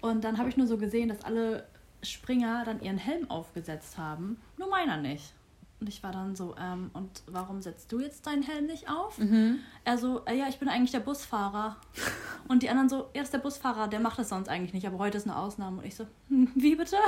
Und 0.00 0.24
dann 0.24 0.38
habe 0.38 0.48
ich 0.48 0.56
nur 0.56 0.66
so 0.66 0.78
gesehen, 0.78 1.08
dass 1.08 1.24
alle 1.24 1.66
Springer 2.02 2.64
dann 2.64 2.80
ihren 2.80 2.98
Helm 2.98 3.30
aufgesetzt 3.30 3.98
haben, 3.98 4.40
nur 4.56 4.68
meiner 4.68 4.96
nicht. 4.96 5.32
Und 5.80 5.88
ich 5.88 6.02
war 6.02 6.10
dann 6.10 6.34
so, 6.34 6.56
ähm, 6.58 6.90
und 6.92 7.22
warum 7.26 7.62
setzt 7.62 7.92
du 7.92 8.00
jetzt 8.00 8.26
deinen 8.26 8.42
Helm 8.42 8.66
nicht 8.66 8.90
auf? 8.90 9.18
Mhm. 9.18 9.60
Er 9.84 9.96
so, 9.96 10.24
äh, 10.26 10.36
ja, 10.36 10.48
ich 10.48 10.58
bin 10.58 10.68
eigentlich 10.68 10.90
der 10.90 11.00
Busfahrer. 11.00 11.76
Und 12.48 12.62
die 12.62 12.70
anderen 12.70 12.88
so, 12.88 13.10
er 13.12 13.22
ist 13.22 13.32
der 13.32 13.38
Busfahrer, 13.38 13.86
der 13.86 14.00
macht 14.00 14.18
das 14.18 14.30
sonst 14.30 14.48
eigentlich 14.48 14.72
nicht, 14.72 14.86
aber 14.86 14.98
heute 14.98 15.18
ist 15.18 15.26
eine 15.28 15.36
Ausnahme. 15.36 15.78
Und 15.78 15.86
ich 15.86 15.94
so, 15.94 16.06
hm, 16.28 16.50
wie 16.56 16.74
bitte? 16.74 16.96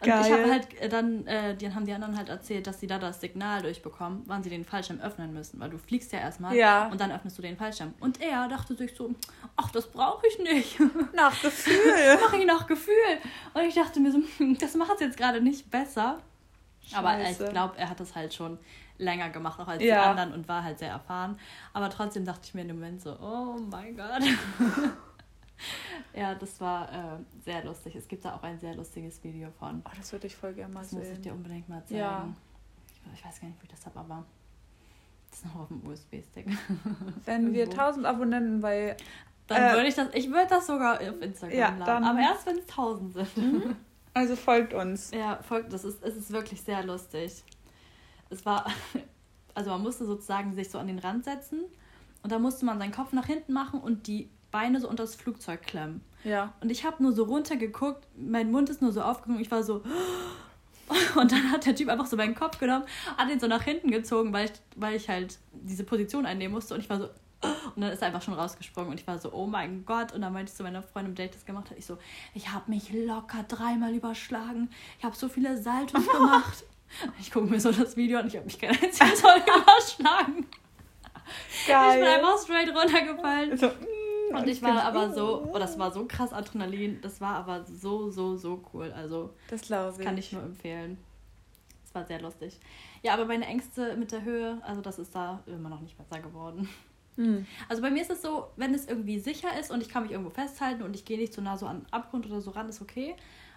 Und 0.00 0.08
ich 0.08 0.32
habe 0.32 0.50
halt 0.50 0.80
äh, 0.80 0.88
dann, 0.88 1.26
äh, 1.26 1.54
die 1.56 1.72
haben 1.74 1.84
die 1.86 1.92
anderen 1.92 2.16
halt 2.16 2.28
erzählt, 2.28 2.66
dass 2.66 2.80
sie 2.80 2.86
da 2.86 2.98
das 2.98 3.20
Signal 3.20 3.62
durchbekommen, 3.62 4.22
wann 4.26 4.42
sie 4.42 4.50
den 4.50 4.64
Fallschirm 4.64 5.00
öffnen 5.00 5.32
müssen, 5.32 5.60
weil 5.60 5.70
du 5.70 5.78
fliegst 5.78 6.12
ja 6.12 6.18
erstmal 6.20 6.54
Ja. 6.54 6.88
und 6.88 7.00
dann 7.00 7.10
öffnest 7.12 7.38
du 7.38 7.42
den 7.42 7.56
Fallschirm. 7.56 7.94
Und 8.00 8.20
er 8.20 8.48
dachte 8.48 8.74
sich 8.74 8.94
so, 8.94 9.14
ach, 9.56 9.70
das 9.70 9.86
brauche 9.90 10.26
ich 10.26 10.38
nicht. 10.38 10.78
Nach 11.14 11.40
Gefühl. 11.40 12.18
Mache 12.20 12.36
ich 12.38 12.46
nach 12.46 12.66
Gefühl. 12.66 12.94
Und 13.54 13.62
ich 13.62 13.74
dachte 13.74 14.00
mir 14.00 14.12
so, 14.12 14.18
hm, 14.38 14.58
das 14.58 14.74
macht 14.74 14.94
es 14.94 15.00
jetzt 15.00 15.16
gerade 15.16 15.40
nicht 15.40 15.70
besser. 15.70 16.18
Aber 16.94 17.18
ich 17.18 17.28
Scheiße. 17.28 17.48
glaube, 17.48 17.78
er 17.78 17.88
hat 17.88 17.98
das 18.00 18.14
halt 18.14 18.34
schon 18.34 18.58
länger 18.98 19.30
gemacht, 19.30 19.58
auch 19.58 19.66
als 19.68 19.78
die 19.78 19.86
Ja. 19.86 20.10
anderen 20.10 20.32
und 20.34 20.46
war 20.48 20.62
halt 20.62 20.78
sehr 20.78 20.90
erfahren. 20.90 21.38
Aber 21.72 21.88
trotzdem 21.90 22.24
dachte 22.24 22.42
ich 22.44 22.54
mir 22.54 22.60
in 22.62 22.68
dem 22.68 22.76
Moment 22.78 23.00
so, 23.02 23.16
oh 23.20 23.56
mein 23.70 23.96
Gott. 23.96 24.22
ja, 26.14 26.34
das 26.34 26.60
war 26.60 26.90
äh, 26.92 27.18
sehr 27.44 27.64
lustig. 27.64 27.94
Es 27.96 28.08
gibt 28.08 28.24
da 28.24 28.34
auch 28.36 28.42
ein 28.42 28.58
sehr 28.58 28.74
lustiges 28.74 29.22
Video 29.22 29.50
von. 29.58 29.82
Oh, 29.84 29.90
das 29.96 30.12
würde 30.12 30.26
ich 30.26 30.36
voll 30.36 30.52
gerne 30.54 30.72
mal 30.74 30.80
Das 30.80 30.92
muss 30.92 31.02
ich 31.02 31.08
sehen. 31.10 31.22
dir 31.22 31.32
unbedingt 31.32 31.68
mal 31.68 31.84
zeigen. 31.84 32.00
Ja. 32.00 32.28
Ich, 33.12 33.18
ich 33.20 33.24
weiß 33.24 33.40
gar 33.40 33.48
nicht, 33.48 33.58
wo 33.60 33.62
ich 33.64 33.70
das 33.70 33.86
habe, 33.86 33.98
aber 34.00 34.24
das 35.30 35.38
ist 35.40 35.46
noch 35.46 35.56
auf 35.62 35.68
dem 35.68 35.86
USB-Stick. 35.86 36.46
Wenn 37.24 37.52
wir 37.52 37.60
Irgendwo. 37.64 37.80
1000 37.80 38.06
Abonnenten 38.06 38.60
bei. 38.60 38.96
Dann 39.46 39.62
Äh, 39.62 39.72
würde 39.74 39.88
ich 39.88 39.94
das, 39.94 40.08
ich 40.14 40.28
würde 40.30 40.46
das 40.48 40.66
sogar 40.66 40.94
auf 41.00 41.20
Instagram 41.20 41.56
Ja, 41.58 41.68
laden. 41.68 41.84
dann- 41.84 42.04
aber 42.04 42.20
erst 42.20 42.46
wenn 42.46 42.56
es 42.58 42.66
1000 42.66 43.12
sind. 43.14 43.76
Also 44.14 44.36
folgt 44.36 44.72
uns. 44.72 45.10
Ja, 45.10 45.42
folgt, 45.42 45.72
das 45.72 45.84
ist, 45.84 46.02
es 46.02 46.16
ist 46.16 46.30
wirklich 46.30 46.62
sehr 46.62 46.82
lustig. 46.84 47.44
Es 48.30 48.46
war, 48.46 48.64
also 49.54 49.70
man 49.70 49.82
musste 49.82 50.06
sozusagen 50.06 50.54
sich 50.54 50.70
so 50.70 50.78
an 50.78 50.86
den 50.86 50.98
Rand 50.98 51.24
setzen 51.24 51.60
und 52.22 52.32
da 52.32 52.38
musste 52.38 52.64
man 52.64 52.78
seinen 52.78 52.92
Kopf 52.92 53.12
nach 53.12 53.26
hinten 53.26 53.52
machen 53.52 53.80
und 53.80 54.06
die 54.06 54.30
Beine 54.54 54.80
so 54.80 54.88
unter 54.88 55.02
das 55.02 55.16
Flugzeug 55.16 55.62
klemmen. 55.62 56.00
Ja. 56.22 56.54
Und 56.60 56.70
ich 56.70 56.84
habe 56.84 57.02
nur 57.02 57.12
so 57.12 57.24
runtergeguckt, 57.24 58.06
mein 58.16 58.52
Mund 58.52 58.70
ist 58.70 58.80
nur 58.80 58.92
so 58.92 59.02
aufgegangen, 59.02 59.42
ich 59.42 59.50
war 59.50 59.64
so. 59.64 59.82
Und 61.16 61.32
dann 61.32 61.50
hat 61.50 61.66
der 61.66 61.74
Typ 61.74 61.88
einfach 61.88 62.06
so 62.06 62.16
meinen 62.16 62.36
Kopf 62.36 62.58
genommen, 62.58 62.84
hat 63.16 63.28
ihn 63.30 63.40
so 63.40 63.48
nach 63.48 63.62
hinten 63.64 63.90
gezogen, 63.90 64.32
weil 64.32 64.44
ich, 64.46 64.52
weil 64.76 64.94
ich 64.94 65.08
halt 65.08 65.38
diese 65.52 65.82
Position 65.82 66.24
einnehmen 66.24 66.54
musste. 66.54 66.74
Und 66.74 66.80
ich 66.80 66.88
war 66.88 67.00
so, 67.00 67.08
Und 67.74 67.82
dann 67.82 67.90
ist 67.90 68.00
er 68.00 68.06
einfach 68.06 68.22
schon 68.22 68.34
rausgesprungen 68.34 68.92
und 68.92 69.00
ich 69.00 69.06
war 69.08 69.18
so, 69.18 69.32
oh 69.32 69.46
mein 69.46 69.84
Gott. 69.84 70.12
Und 70.12 70.22
dann 70.22 70.32
meinte 70.32 70.50
ich 70.50 70.56
zu 70.56 70.62
meiner 70.62 70.84
Freundin, 70.84 71.24
ich 71.24 71.32
das 71.32 71.44
gemacht 71.44 71.70
habe, 71.70 71.78
ich 71.80 71.86
so, 71.86 71.98
ich 72.32 72.52
habe 72.52 72.70
mich 72.70 72.92
locker 72.92 73.42
dreimal 73.48 73.92
überschlagen. 73.92 74.70
Ich 75.00 75.04
habe 75.04 75.16
so 75.16 75.28
viele 75.28 75.60
Saltos 75.60 76.06
gemacht. 76.06 76.64
Ich 77.18 77.32
gucke 77.32 77.48
mir 77.48 77.58
so 77.58 77.72
das 77.72 77.96
Video 77.96 78.20
an, 78.20 78.28
ich 78.28 78.36
habe 78.36 78.44
mich 78.44 78.60
kein 78.60 78.70
einziges 78.70 79.20
Mal 79.20 79.38
überschlagen. 79.58 80.46
Geil. 81.66 81.94
Ich 81.94 82.04
bin 82.04 82.08
einfach 82.08 82.38
straight 82.38 82.68
runtergefallen. 82.68 83.56
So, 83.56 83.66
mm, 83.66 84.03
und 84.34 84.48
ich 84.48 84.62
war 84.62 84.82
aber 84.82 85.12
so, 85.12 85.48
oh, 85.52 85.58
das 85.58 85.78
war 85.78 85.92
so 85.92 86.06
krass 86.06 86.32
Adrenalin, 86.32 87.00
das 87.00 87.20
war 87.20 87.36
aber 87.36 87.64
so, 87.64 88.10
so, 88.10 88.36
so 88.36 88.62
cool. 88.72 88.92
Also, 88.92 89.34
das 89.48 89.62
glaube 89.62 89.94
ich. 89.98 90.04
Kann 90.04 90.18
ich 90.18 90.32
nur 90.32 90.42
empfehlen. 90.42 90.98
Es 91.84 91.94
war 91.94 92.04
sehr 92.04 92.20
lustig. 92.20 92.58
Ja, 93.02 93.14
aber 93.14 93.24
meine 93.24 93.46
Ängste 93.46 93.96
mit 93.96 94.12
der 94.12 94.22
Höhe, 94.22 94.58
also 94.62 94.80
das 94.80 94.98
ist 94.98 95.14
da 95.14 95.42
immer 95.46 95.68
noch 95.68 95.80
nicht 95.80 95.96
besser 95.96 96.20
geworden. 96.20 96.68
Mhm. 97.16 97.46
Also 97.68 97.82
bei 97.82 97.90
mir 97.90 98.02
ist 98.02 98.10
es 98.10 98.22
so, 98.22 98.48
wenn 98.56 98.74
es 98.74 98.86
irgendwie 98.86 99.18
sicher 99.18 99.48
ist 99.58 99.70
und 99.70 99.80
ich 99.80 99.88
kann 99.88 100.02
mich 100.02 100.12
irgendwo 100.12 100.30
festhalten 100.30 100.82
und 100.82 100.94
ich 100.96 101.04
gehe 101.04 101.18
nicht 101.18 101.32
so 101.32 101.42
nah 101.42 101.56
so 101.56 101.66
an 101.66 101.86
Abgrund 101.90 102.26
oder 102.26 102.40
so 102.40 102.50
ran, 102.50 102.68
ist 102.68 102.82
okay. 102.82 103.14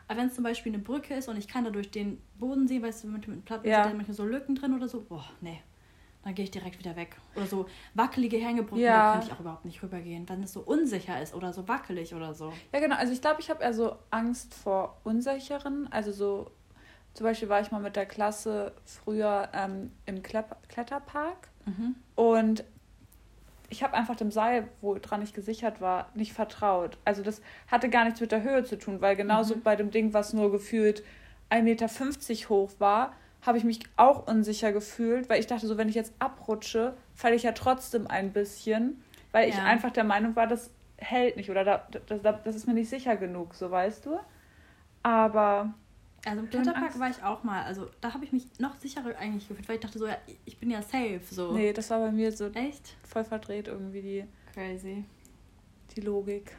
Aber 0.07 0.19
wenn 0.19 0.27
es 0.27 0.35
zum 0.35 0.43
Beispiel 0.43 0.73
eine 0.73 0.81
Brücke 0.81 1.15
ist 1.15 1.27
und 1.27 1.37
ich 1.37 1.47
kann 1.47 1.65
da 1.65 1.69
durch 1.69 1.91
den 1.91 2.21
Boden 2.39 2.67
sehen, 2.67 2.83
weißt 2.83 3.03
du, 3.03 3.07
mit, 3.07 3.27
mit 3.27 3.43
Platten 3.45 3.67
ja. 3.67 3.83
sind 3.83 3.97
manchmal 3.97 4.15
so 4.15 4.25
Lücken 4.25 4.55
drin 4.55 4.73
oder 4.73 4.87
so, 4.87 5.01
boah, 5.01 5.25
nee. 5.41 5.61
Dann 6.27 6.35
gehe 6.35 6.43
ich 6.43 6.51
direkt 6.51 6.77
wieder 6.77 6.97
weg. 6.97 7.15
Oder 7.37 7.45
so 7.45 7.67
wackelige 7.93 8.35
Hängebrücken, 8.35 8.83
ja. 8.83 9.13
da 9.13 9.19
kann 9.19 9.27
ich 9.27 9.31
auch 9.31 9.39
überhaupt 9.39 9.63
nicht 9.63 9.81
rübergehen, 9.81 10.27
wenn 10.27 10.43
es 10.43 10.51
so 10.51 10.59
unsicher 10.59 11.21
ist 11.21 11.33
oder 11.33 11.53
so 11.53 11.69
wackelig 11.69 12.13
oder 12.13 12.33
so. 12.33 12.51
Ja, 12.73 12.81
genau. 12.81 12.97
Also 12.97 13.13
ich 13.13 13.21
glaube, 13.21 13.39
ich 13.39 13.49
habe 13.49 13.63
eher 13.63 13.73
so 13.73 13.95
Angst 14.11 14.53
vor 14.53 14.97
unsicheren. 15.05 15.87
Also 15.89 16.11
so, 16.11 16.51
zum 17.13 17.23
Beispiel 17.23 17.47
war 17.47 17.61
ich 17.61 17.71
mal 17.71 17.79
mit 17.79 17.95
der 17.95 18.05
Klasse 18.05 18.73
früher 18.83 19.47
ähm, 19.53 19.93
im 20.05 20.21
Kletterpark. 20.21 21.47
Mhm. 21.65 21.95
Und 22.15 22.65
ich 23.69 23.81
habe 23.81 23.93
einfach 23.93 24.17
dem 24.17 24.29
Seil, 24.29 24.67
woran 24.81 25.21
ich 25.21 25.31
gesichert 25.31 25.79
war, 25.79 26.09
nicht 26.13 26.33
vertraut. 26.33 26.97
Also 27.05 27.23
das 27.23 27.41
hatte 27.67 27.87
gar 27.87 28.03
nichts 28.03 28.19
mit 28.19 28.33
der 28.33 28.43
Höhe 28.43 28.65
zu 28.65 28.77
tun, 28.77 28.99
weil 28.99 29.15
genauso 29.15 29.55
mhm. 29.55 29.61
bei 29.61 29.77
dem 29.77 29.91
Ding, 29.91 30.13
was 30.13 30.33
nur 30.33 30.51
gefühlt 30.51 31.05
1,50 31.49 31.61
Meter 31.63 32.49
hoch 32.49 32.71
war, 32.79 33.13
habe 33.41 33.57
ich 33.57 33.63
mich 33.63 33.79
auch 33.95 34.27
unsicher 34.27 34.71
gefühlt, 34.71 35.29
weil 35.29 35.39
ich 35.39 35.47
dachte, 35.47 35.67
so 35.67 35.77
wenn 35.77 35.89
ich 35.89 35.95
jetzt 35.95 36.13
abrutsche, 36.19 36.95
falle 37.15 37.35
ich 37.35 37.43
ja 37.43 37.53
trotzdem 37.53 38.07
ein 38.07 38.33
bisschen, 38.33 39.01
weil 39.31 39.47
ja. 39.47 39.55
ich 39.55 39.61
einfach 39.61 39.91
der 39.91 40.03
Meinung 40.03 40.35
war, 40.35 40.47
das 40.47 40.71
hält 40.97 41.37
nicht 41.37 41.49
oder 41.49 41.63
da, 41.63 41.87
das, 42.07 42.21
das 42.21 42.55
ist 42.55 42.67
mir 42.67 42.73
nicht 42.73 42.89
sicher 42.89 43.15
genug, 43.15 43.53
so 43.53 43.69
weißt 43.71 44.05
du. 44.05 44.19
Aber 45.03 45.73
also 46.25 46.41
im 46.41 46.49
Kletterpark 46.49 46.99
war 46.99 47.09
ich 47.09 47.23
auch 47.23 47.43
mal. 47.43 47.63
Also 47.63 47.87
da 48.01 48.13
habe 48.13 48.25
ich 48.25 48.33
mich 48.33 48.59
noch 48.59 48.75
sicherer 48.75 49.17
eigentlich 49.17 49.47
gefühlt, 49.47 49.67
weil 49.69 49.75
ich 49.75 49.81
dachte 49.81 49.99
so, 49.99 50.07
ja, 50.07 50.17
ich 50.45 50.57
bin 50.57 50.69
ja 50.69 50.81
safe. 50.81 51.21
So. 51.29 51.53
Nee, 51.53 51.71
das 51.71 51.89
war 51.89 51.99
bei 51.99 52.11
mir 52.11 52.31
so 52.31 52.47
Echt? 52.47 52.95
voll 53.03 53.23
verdreht 53.23 53.67
irgendwie 53.67 54.01
die. 54.01 54.25
Crazy. 54.53 55.05
Die 55.95 56.01
Logik. 56.01 56.57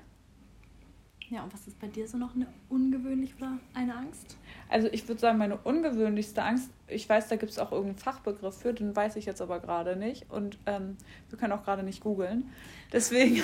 Ja, 1.30 1.42
und 1.42 1.52
was 1.52 1.66
ist 1.66 1.78
bei 1.78 1.88
dir 1.88 2.08
so 2.08 2.16
noch 2.16 2.34
eine 2.34 2.46
ungewöhnliche 2.70 3.36
oder 3.36 3.58
eine 3.74 3.94
Angst? 3.94 4.38
Also 4.70 4.88
ich 4.90 5.06
würde 5.08 5.20
sagen, 5.20 5.38
meine 5.38 5.58
ungewöhnlichste 5.58 6.42
Angst, 6.42 6.70
ich 6.86 7.06
weiß, 7.06 7.28
da 7.28 7.36
gibt 7.36 7.52
es 7.52 7.58
auch 7.58 7.70
irgendeinen 7.70 7.98
Fachbegriff 7.98 8.56
für, 8.56 8.72
den 8.72 8.96
weiß 8.96 9.16
ich 9.16 9.26
jetzt 9.26 9.42
aber 9.42 9.60
gerade 9.60 9.96
nicht. 9.96 10.30
Und 10.30 10.58
ähm, 10.66 10.96
wir 11.28 11.38
können 11.38 11.52
auch 11.52 11.64
gerade 11.64 11.82
nicht 11.82 12.02
googeln. 12.02 12.50
Deswegen 12.92 13.42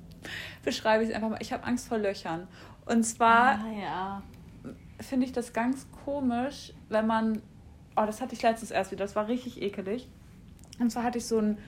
beschreibe 0.64 1.02
ich 1.02 1.10
es 1.10 1.14
einfach 1.16 1.30
mal. 1.30 1.38
Ich 1.40 1.52
habe 1.52 1.64
Angst 1.64 1.88
vor 1.88 1.98
Löchern. 1.98 2.46
Und 2.84 3.02
zwar 3.02 3.58
ah, 3.58 3.72
ja 3.80 4.22
finde 5.00 5.26
ich 5.26 5.32
das 5.32 5.52
ganz 5.52 5.86
komisch, 6.04 6.72
wenn 6.88 7.06
man. 7.06 7.42
Oh, 7.96 8.04
das 8.04 8.20
hatte 8.20 8.34
ich 8.34 8.42
letztens 8.42 8.70
erst 8.70 8.92
wieder. 8.92 9.04
Das 9.04 9.16
war 9.16 9.28
richtig 9.28 9.62
ekelig. 9.62 10.08
Und 10.78 10.90
zwar 10.90 11.02
hatte 11.02 11.18
ich 11.18 11.26
so 11.26 11.38
ein. 11.38 11.58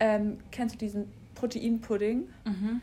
Ähm, 0.00 0.38
kennst 0.50 0.76
du 0.76 0.78
diesen 0.78 1.10
Proteinpudding? 1.34 2.28
Mhm. 2.44 2.80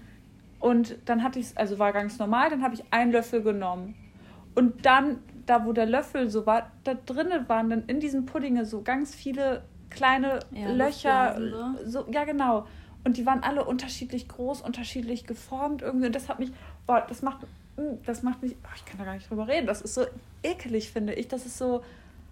Und 0.65 0.98
dann 1.05 1.22
hatte 1.22 1.38
ich 1.38 1.45
es, 1.45 1.57
also 1.57 1.77
war 1.77 1.93
ganz 1.93 2.17
normal, 2.17 2.50
dann 2.50 2.63
habe 2.63 2.74
ich 2.74 2.84
einen 2.89 3.12
Löffel 3.12 3.43
genommen. 3.43 3.93
Und 4.55 4.84
dann, 4.84 5.19
da 5.45 5.63
wo 5.63 5.74
der 5.74 5.86
Löffel 5.86 6.27
so 6.31 6.48
war, 6.48 6.72
da 6.84 6.95
drinnen 6.95 7.48
waren 7.48 7.69
dann 7.69 7.84
in 7.86 8.00
diesem 8.00 8.25
Pudding 8.25 8.65
so 8.65 8.81
ganz 8.81 9.13
viele 9.13 9.62
kleine 9.91 10.39
ja, 10.50 10.72
Löcher. 10.72 11.39
So, 11.86 12.07
ja, 12.10 12.24
genau. 12.24 12.65
Und 13.03 13.17
die 13.17 13.27
waren 13.27 13.43
alle 13.43 13.63
unterschiedlich 13.63 14.27
groß, 14.27 14.63
unterschiedlich 14.63 15.27
geformt 15.27 15.84
irgendwie. 15.84 16.07
Und 16.07 16.15
das 16.15 16.29
hat 16.29 16.39
mich, 16.39 16.51
boah, 16.88 17.05
das 17.07 17.22
macht 17.22 17.45
hm, 17.75 18.00
das 18.03 18.24
macht 18.24 18.41
mich, 18.41 18.55
oh, 18.63 18.74
ich 18.75 18.86
kann 18.86 18.98
da 18.98 19.05
gar 19.05 19.13
nicht 19.13 19.29
drüber 19.29 19.48
reden. 19.48 19.67
Das 19.67 19.84
ist 19.84 19.93
so 19.93 20.05
ekelig, 20.41 20.91
finde 20.91 21.13
ich. 21.13 21.27
Das 21.27 21.45
ist 21.45 21.60
so. 21.60 21.84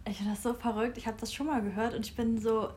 Ich 0.10 0.18
finde 0.18 0.32
das 0.32 0.42
so 0.42 0.56
verrückt. 0.56 0.98
Ich 0.98 1.06
habe 1.06 1.18
das 1.20 1.32
schon 1.32 1.46
mal 1.46 1.62
gehört 1.62 1.94
und 1.94 2.04
ich 2.04 2.16
bin 2.16 2.40
so, 2.40 2.70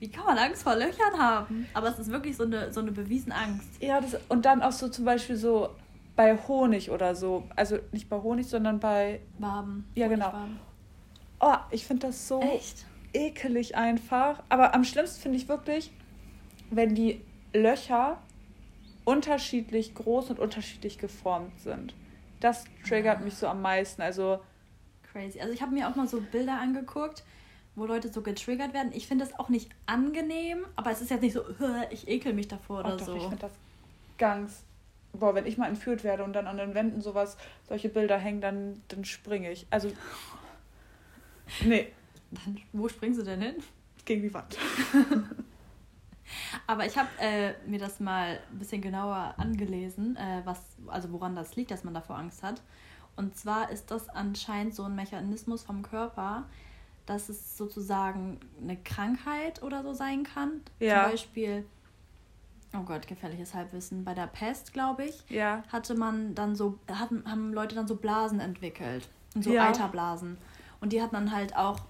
wie 0.00 0.10
kann 0.10 0.24
man 0.24 0.38
Angst 0.38 0.62
vor 0.62 0.74
Löchern 0.74 1.18
haben? 1.18 1.66
Aber 1.74 1.88
es 1.88 1.98
ist 1.98 2.10
wirklich 2.10 2.36
so 2.36 2.44
eine, 2.44 2.72
so 2.72 2.80
eine 2.80 2.90
bewiesene 2.90 3.34
Angst. 3.34 3.68
Ja, 3.80 4.00
das, 4.00 4.16
und 4.28 4.44
dann 4.44 4.62
auch 4.62 4.72
so 4.72 4.88
zum 4.88 5.04
Beispiel 5.04 5.36
so 5.36 5.70
bei 6.16 6.36
Honig 6.36 6.90
oder 6.90 7.14
so. 7.14 7.48
Also 7.54 7.78
nicht 7.92 8.08
bei 8.08 8.16
Honig, 8.20 8.48
sondern 8.48 8.80
bei. 8.80 9.20
Waben. 9.38 9.88
Ja, 9.94 10.08
genau. 10.08 10.32
Oh, 11.40 11.56
ich 11.70 11.86
finde 11.86 12.08
das 12.08 12.26
so 12.26 12.40
Echt? 12.40 12.84
ekelig 13.12 13.76
einfach. 13.76 14.42
Aber 14.48 14.74
am 14.74 14.84
schlimmsten 14.84 15.20
finde 15.22 15.38
ich 15.38 15.48
wirklich, 15.48 15.92
wenn 16.70 16.94
die 16.94 17.22
Löcher 17.54 18.18
unterschiedlich 19.04 19.94
groß 19.94 20.30
und 20.30 20.38
unterschiedlich 20.38 20.98
geformt 20.98 21.58
sind 21.60 21.94
das 22.40 22.64
triggert 22.86 23.22
mich 23.22 23.34
so 23.34 23.46
am 23.46 23.62
meisten. 23.62 24.02
Also 24.02 24.40
crazy. 25.12 25.40
Also 25.40 25.52
ich 25.52 25.62
habe 25.62 25.72
mir 25.72 25.88
auch 25.88 25.94
mal 25.94 26.08
so 26.08 26.20
Bilder 26.20 26.58
angeguckt, 26.58 27.22
wo 27.74 27.86
Leute 27.86 28.12
so 28.12 28.22
getriggert 28.22 28.74
werden. 28.74 28.92
Ich 28.92 29.06
finde 29.06 29.24
das 29.24 29.38
auch 29.38 29.48
nicht 29.48 29.70
angenehm, 29.86 30.64
aber 30.76 30.90
es 30.90 31.00
ist 31.00 31.10
jetzt 31.10 31.22
nicht 31.22 31.32
so, 31.32 31.44
ich 31.90 32.08
ekel 32.08 32.32
mich 32.32 32.48
davor 32.48 32.80
oder 32.80 32.96
doch, 32.96 33.06
so. 33.06 33.14
Ich 33.14 33.22
finde 33.22 33.38
das 33.38 33.52
ganz. 34.18 34.64
Boah, 35.12 35.34
wenn 35.34 35.46
ich 35.46 35.58
mal 35.58 35.66
entführt 35.66 36.04
werde 36.04 36.22
und 36.22 36.34
dann 36.34 36.46
an 36.46 36.56
den 36.56 36.74
Wänden 36.74 37.00
sowas, 37.00 37.36
solche 37.68 37.88
Bilder 37.88 38.16
hängen, 38.16 38.40
dann, 38.40 38.82
dann 38.88 39.04
springe 39.04 39.50
ich. 39.50 39.66
Also. 39.70 39.90
Nee. 41.64 41.90
Dann, 42.30 42.58
wo 42.72 42.88
springst 42.88 43.18
du 43.18 43.24
denn 43.24 43.42
hin? 43.42 43.56
Gegen 44.04 44.22
die 44.22 44.32
Wand. 44.32 44.56
Aber 46.66 46.86
ich 46.86 46.96
habe 46.96 47.08
äh, 47.18 47.54
mir 47.66 47.78
das 47.78 47.98
mal 47.98 48.38
ein 48.52 48.58
bisschen 48.58 48.80
genauer 48.80 49.34
angelesen, 49.36 50.16
äh, 50.16 50.42
was, 50.44 50.60
also 50.86 51.10
woran 51.12 51.34
das 51.34 51.56
liegt, 51.56 51.70
dass 51.72 51.84
man 51.84 51.94
davor 51.94 52.18
Angst 52.18 52.42
hat. 52.42 52.62
Und 53.16 53.36
zwar 53.36 53.70
ist 53.70 53.90
das 53.90 54.08
anscheinend 54.08 54.74
so 54.74 54.84
ein 54.84 54.94
Mechanismus 54.94 55.62
vom 55.62 55.82
Körper, 55.82 56.44
dass 57.10 57.28
es 57.28 57.56
sozusagen 57.56 58.38
eine 58.62 58.76
Krankheit 58.76 59.62
oder 59.62 59.82
so 59.82 59.92
sein 59.92 60.22
kann. 60.22 60.60
Ja. 60.78 61.02
Zum 61.02 61.10
Beispiel, 61.12 61.64
oh 62.76 62.82
Gott, 62.82 63.06
gefährliches 63.08 63.52
Halbwissen. 63.52 64.04
Bei 64.04 64.14
der 64.14 64.28
Pest, 64.28 64.72
glaube 64.72 65.04
ich, 65.04 65.28
ja. 65.28 65.64
hatte 65.72 65.94
man 65.94 66.34
dann 66.34 66.54
so, 66.54 66.78
hatten, 66.90 67.24
haben 67.28 67.52
Leute 67.52 67.74
dann 67.74 67.88
so 67.88 67.96
Blasen 67.96 68.38
entwickelt. 68.38 69.08
So 69.34 69.52
ja. 69.52 69.68
Eiterblasen. 69.68 70.38
Und 70.80 70.92
die 70.92 71.02
hatten 71.02 71.14
dann 71.14 71.32
halt 71.32 71.56
auch 71.56 71.80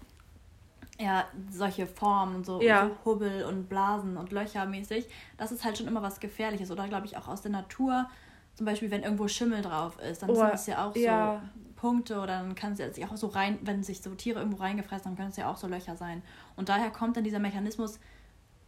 ja, 0.98 1.26
solche 1.50 1.86
Formen 1.86 2.36
und 2.36 2.46
so, 2.46 2.60
ja. 2.60 2.88
so 2.88 3.10
Hubbel 3.10 3.44
und 3.44 3.68
Blasen 3.68 4.16
und 4.16 4.32
Löcher 4.32 4.66
mäßig, 4.66 5.06
das 5.38 5.52
ist 5.52 5.64
halt 5.64 5.78
schon 5.78 5.86
immer 5.86 6.02
was 6.02 6.20
Gefährliches. 6.20 6.70
Oder 6.70 6.88
glaube 6.88 7.06
ich 7.06 7.16
auch 7.16 7.28
aus 7.28 7.42
der 7.42 7.50
Natur, 7.50 8.08
zum 8.54 8.66
Beispiel, 8.66 8.90
wenn 8.90 9.02
irgendwo 9.02 9.28
Schimmel 9.28 9.62
drauf 9.62 9.98
ist, 10.00 10.22
dann 10.22 10.30
oh, 10.30 10.34
sind 10.34 10.54
es 10.54 10.66
ja 10.66 10.86
auch 10.86 10.96
ja. 10.96 11.40
so 11.40 11.69
Punkte 11.80 12.16
oder 12.16 12.38
dann 12.38 12.54
kann 12.54 12.74
es 12.74 12.78
ja 12.78 12.92
sich 12.92 13.06
auch 13.06 13.16
so 13.16 13.28
rein, 13.28 13.58
wenn 13.62 13.82
sich 13.82 14.02
so 14.02 14.14
Tiere 14.14 14.40
irgendwo 14.40 14.58
reingefressen 14.58 15.06
haben, 15.06 15.16
können 15.16 15.30
es 15.30 15.36
ja 15.38 15.50
auch 15.50 15.56
so 15.56 15.66
Löcher 15.66 15.96
sein. 15.96 16.22
Und 16.54 16.68
daher 16.68 16.90
kommt 16.90 17.16
dann 17.16 17.24
dieser 17.24 17.38
Mechanismus, 17.38 17.98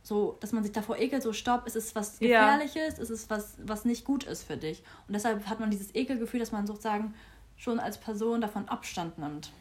so, 0.02 0.38
dass 0.40 0.52
man 0.52 0.62
sich 0.64 0.72
davor 0.72 0.96
ekelt, 0.96 1.22
so 1.22 1.34
stopp, 1.34 1.66
ist 1.66 1.76
es 1.76 1.94
was 1.94 2.18
Gefährliches, 2.18 2.96
ja. 2.96 3.02
ist 3.02 3.10
es 3.10 3.28
was, 3.28 3.58
was 3.62 3.84
nicht 3.84 4.06
gut 4.06 4.24
ist 4.24 4.44
für 4.44 4.56
dich. 4.56 4.82
Und 5.06 5.14
deshalb 5.14 5.46
hat 5.46 5.60
man 5.60 5.70
dieses 5.70 5.94
Ekelgefühl, 5.94 6.40
dass 6.40 6.52
man 6.52 6.66
sozusagen 6.66 7.14
schon 7.56 7.78
als 7.78 7.98
Person 7.98 8.40
davon 8.40 8.66
Abstand 8.68 9.18
nimmt. 9.18 9.52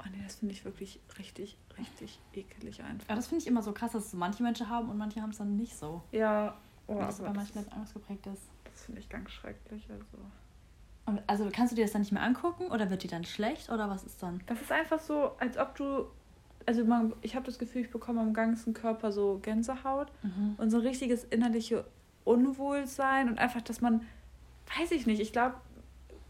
Oh 0.00 0.08
nee, 0.12 0.22
das 0.22 0.36
finde 0.36 0.54
ich 0.54 0.64
wirklich 0.64 1.00
richtig, 1.18 1.58
richtig 1.76 2.20
ekelig 2.34 2.84
einfach. 2.84 3.08
Ja, 3.08 3.16
das 3.16 3.26
finde 3.26 3.42
ich 3.42 3.48
immer 3.48 3.64
so 3.64 3.72
krass, 3.72 3.92
dass 3.92 4.04
es 4.04 4.10
so 4.12 4.16
manche 4.16 4.44
Menschen 4.44 4.70
haben 4.70 4.88
und 4.88 4.96
manche 4.96 5.20
haben 5.20 5.30
es 5.30 5.38
dann 5.38 5.56
nicht 5.56 5.76
so. 5.76 6.02
Ja, 6.12 6.56
oh, 6.86 6.94
Weil 6.94 7.06
das 7.06 7.18
bei 7.18 7.32
manchen 7.32 7.56
Menschen 7.56 7.72
Angst 7.72 7.94
geprägt 7.94 8.28
ist. 8.28 8.42
Das 8.64 8.84
finde 8.84 9.00
ich 9.00 9.08
ganz 9.08 9.30
schrecklich. 9.32 9.82
Also. 9.90 10.18
Und 11.06 11.22
also 11.28 11.48
kannst 11.52 11.72
du 11.72 11.76
dir 11.76 11.84
das 11.84 11.92
dann 11.92 12.02
nicht 12.02 12.12
mehr 12.12 12.22
angucken 12.22 12.66
oder 12.66 12.90
wird 12.90 13.04
die 13.04 13.08
dann 13.08 13.24
schlecht 13.24 13.70
oder 13.70 13.88
was 13.88 14.02
ist 14.02 14.22
dann? 14.22 14.42
Das 14.46 14.60
ist 14.60 14.72
einfach 14.72 15.00
so, 15.00 15.32
als 15.38 15.56
ob 15.56 15.74
du. 15.76 16.06
Also 16.66 16.84
man, 16.84 17.12
ich 17.22 17.36
habe 17.36 17.46
das 17.46 17.60
Gefühl, 17.60 17.82
ich 17.82 17.90
bekomme 17.90 18.20
am 18.20 18.34
ganzen 18.34 18.74
Körper 18.74 19.12
so 19.12 19.38
Gänsehaut 19.40 20.10
mhm. 20.24 20.56
und 20.58 20.70
so 20.70 20.78
ein 20.78 20.82
richtiges 20.82 21.22
innerliche 21.22 21.84
Unwohlsein 22.24 23.28
und 23.28 23.38
einfach, 23.38 23.62
dass 23.62 23.80
man, 23.80 24.02
weiß 24.76 24.90
ich 24.90 25.06
nicht, 25.06 25.20
ich 25.20 25.32
glaube, 25.32 25.54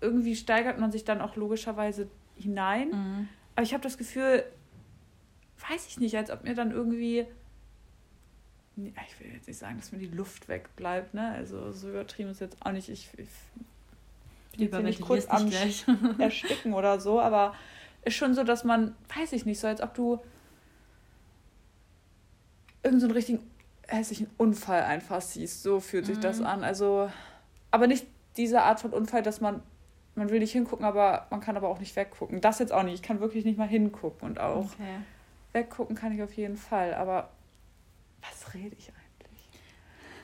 irgendwie 0.02 0.36
steigert 0.36 0.78
man 0.78 0.92
sich 0.92 1.04
dann 1.04 1.22
auch 1.22 1.36
logischerweise 1.36 2.06
hinein. 2.34 2.90
Mhm. 2.90 3.28
Aber 3.54 3.62
ich 3.62 3.72
habe 3.72 3.82
das 3.82 3.96
Gefühl, 3.96 4.44
weiß 5.70 5.86
ich 5.88 5.98
nicht, 5.98 6.14
als 6.16 6.30
ob 6.30 6.44
mir 6.44 6.54
dann 6.54 6.70
irgendwie. 6.70 7.26
Ich 8.76 9.20
will 9.20 9.32
jetzt 9.32 9.48
nicht 9.48 9.56
sagen, 9.56 9.78
dass 9.78 9.90
mir 9.90 9.98
die 9.98 10.06
Luft 10.06 10.48
wegbleibt, 10.48 11.14
ne? 11.14 11.30
Also 11.30 11.72
so 11.72 11.88
übertrieben 11.88 12.28
ist 12.28 12.42
jetzt 12.42 12.58
auch 12.60 12.72
nicht. 12.72 12.90
Ich, 12.90 13.08
ich 13.16 13.28
bin 14.58 14.68
jetzt 14.68 14.82
nicht 14.82 15.00
kurz 15.00 15.26
am 15.28 15.48
Ersticken 16.18 16.72
oder 16.74 17.00
so, 17.00 17.20
aber 17.20 17.54
ist 18.02 18.14
schon 18.14 18.34
so, 18.34 18.44
dass 18.44 18.64
man, 18.64 18.94
weiß 19.16 19.32
ich 19.32 19.46
nicht, 19.46 19.58
so 19.60 19.66
als 19.66 19.80
ob 19.80 19.94
du 19.94 20.20
irgendeinen 22.82 23.10
so 23.10 23.14
richtigen 23.14 23.50
hässlichen 23.88 24.28
Unfall 24.36 24.82
einfach 24.82 25.20
siehst. 25.20 25.62
So 25.62 25.80
fühlt 25.80 26.06
sich 26.06 26.18
das 26.20 26.40
Mhm. 26.40 26.46
an. 26.46 26.64
Also, 26.64 27.10
aber 27.70 27.86
nicht 27.86 28.06
diese 28.36 28.62
Art 28.62 28.80
von 28.80 28.92
Unfall, 28.92 29.22
dass 29.22 29.40
man, 29.40 29.62
man 30.14 30.30
will 30.30 30.38
nicht 30.40 30.52
hingucken, 30.52 30.84
aber 30.84 31.26
man 31.30 31.40
kann 31.40 31.56
aber 31.56 31.68
auch 31.68 31.78
nicht 31.80 31.96
weggucken. 31.96 32.40
Das 32.40 32.58
jetzt 32.58 32.72
auch 32.72 32.82
nicht. 32.82 32.94
Ich 32.94 33.02
kann 33.02 33.20
wirklich 33.20 33.44
nicht 33.44 33.58
mal 33.58 33.68
hingucken 33.68 34.28
und 34.28 34.38
auch 34.40 34.66
Okay. 34.66 34.98
weggucken 35.52 35.96
kann 35.96 36.12
ich 36.12 36.22
auf 36.22 36.32
jeden 36.34 36.56
Fall. 36.56 36.94
Aber 36.94 37.30
was 38.22 38.54
rede 38.54 38.76
ich 38.78 38.90
eigentlich? 38.90 39.48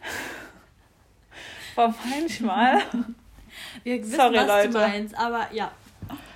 Boah, 1.75 1.95
manchmal. 2.09 2.83
Wir 3.83 4.01
wissen, 4.01 4.15
Sorry, 4.17 4.37
was 4.37 4.47
Leute. 4.47 4.69
du 4.71 4.79
meinst, 4.79 5.15
aber 5.19 5.53
ja. 5.53 5.73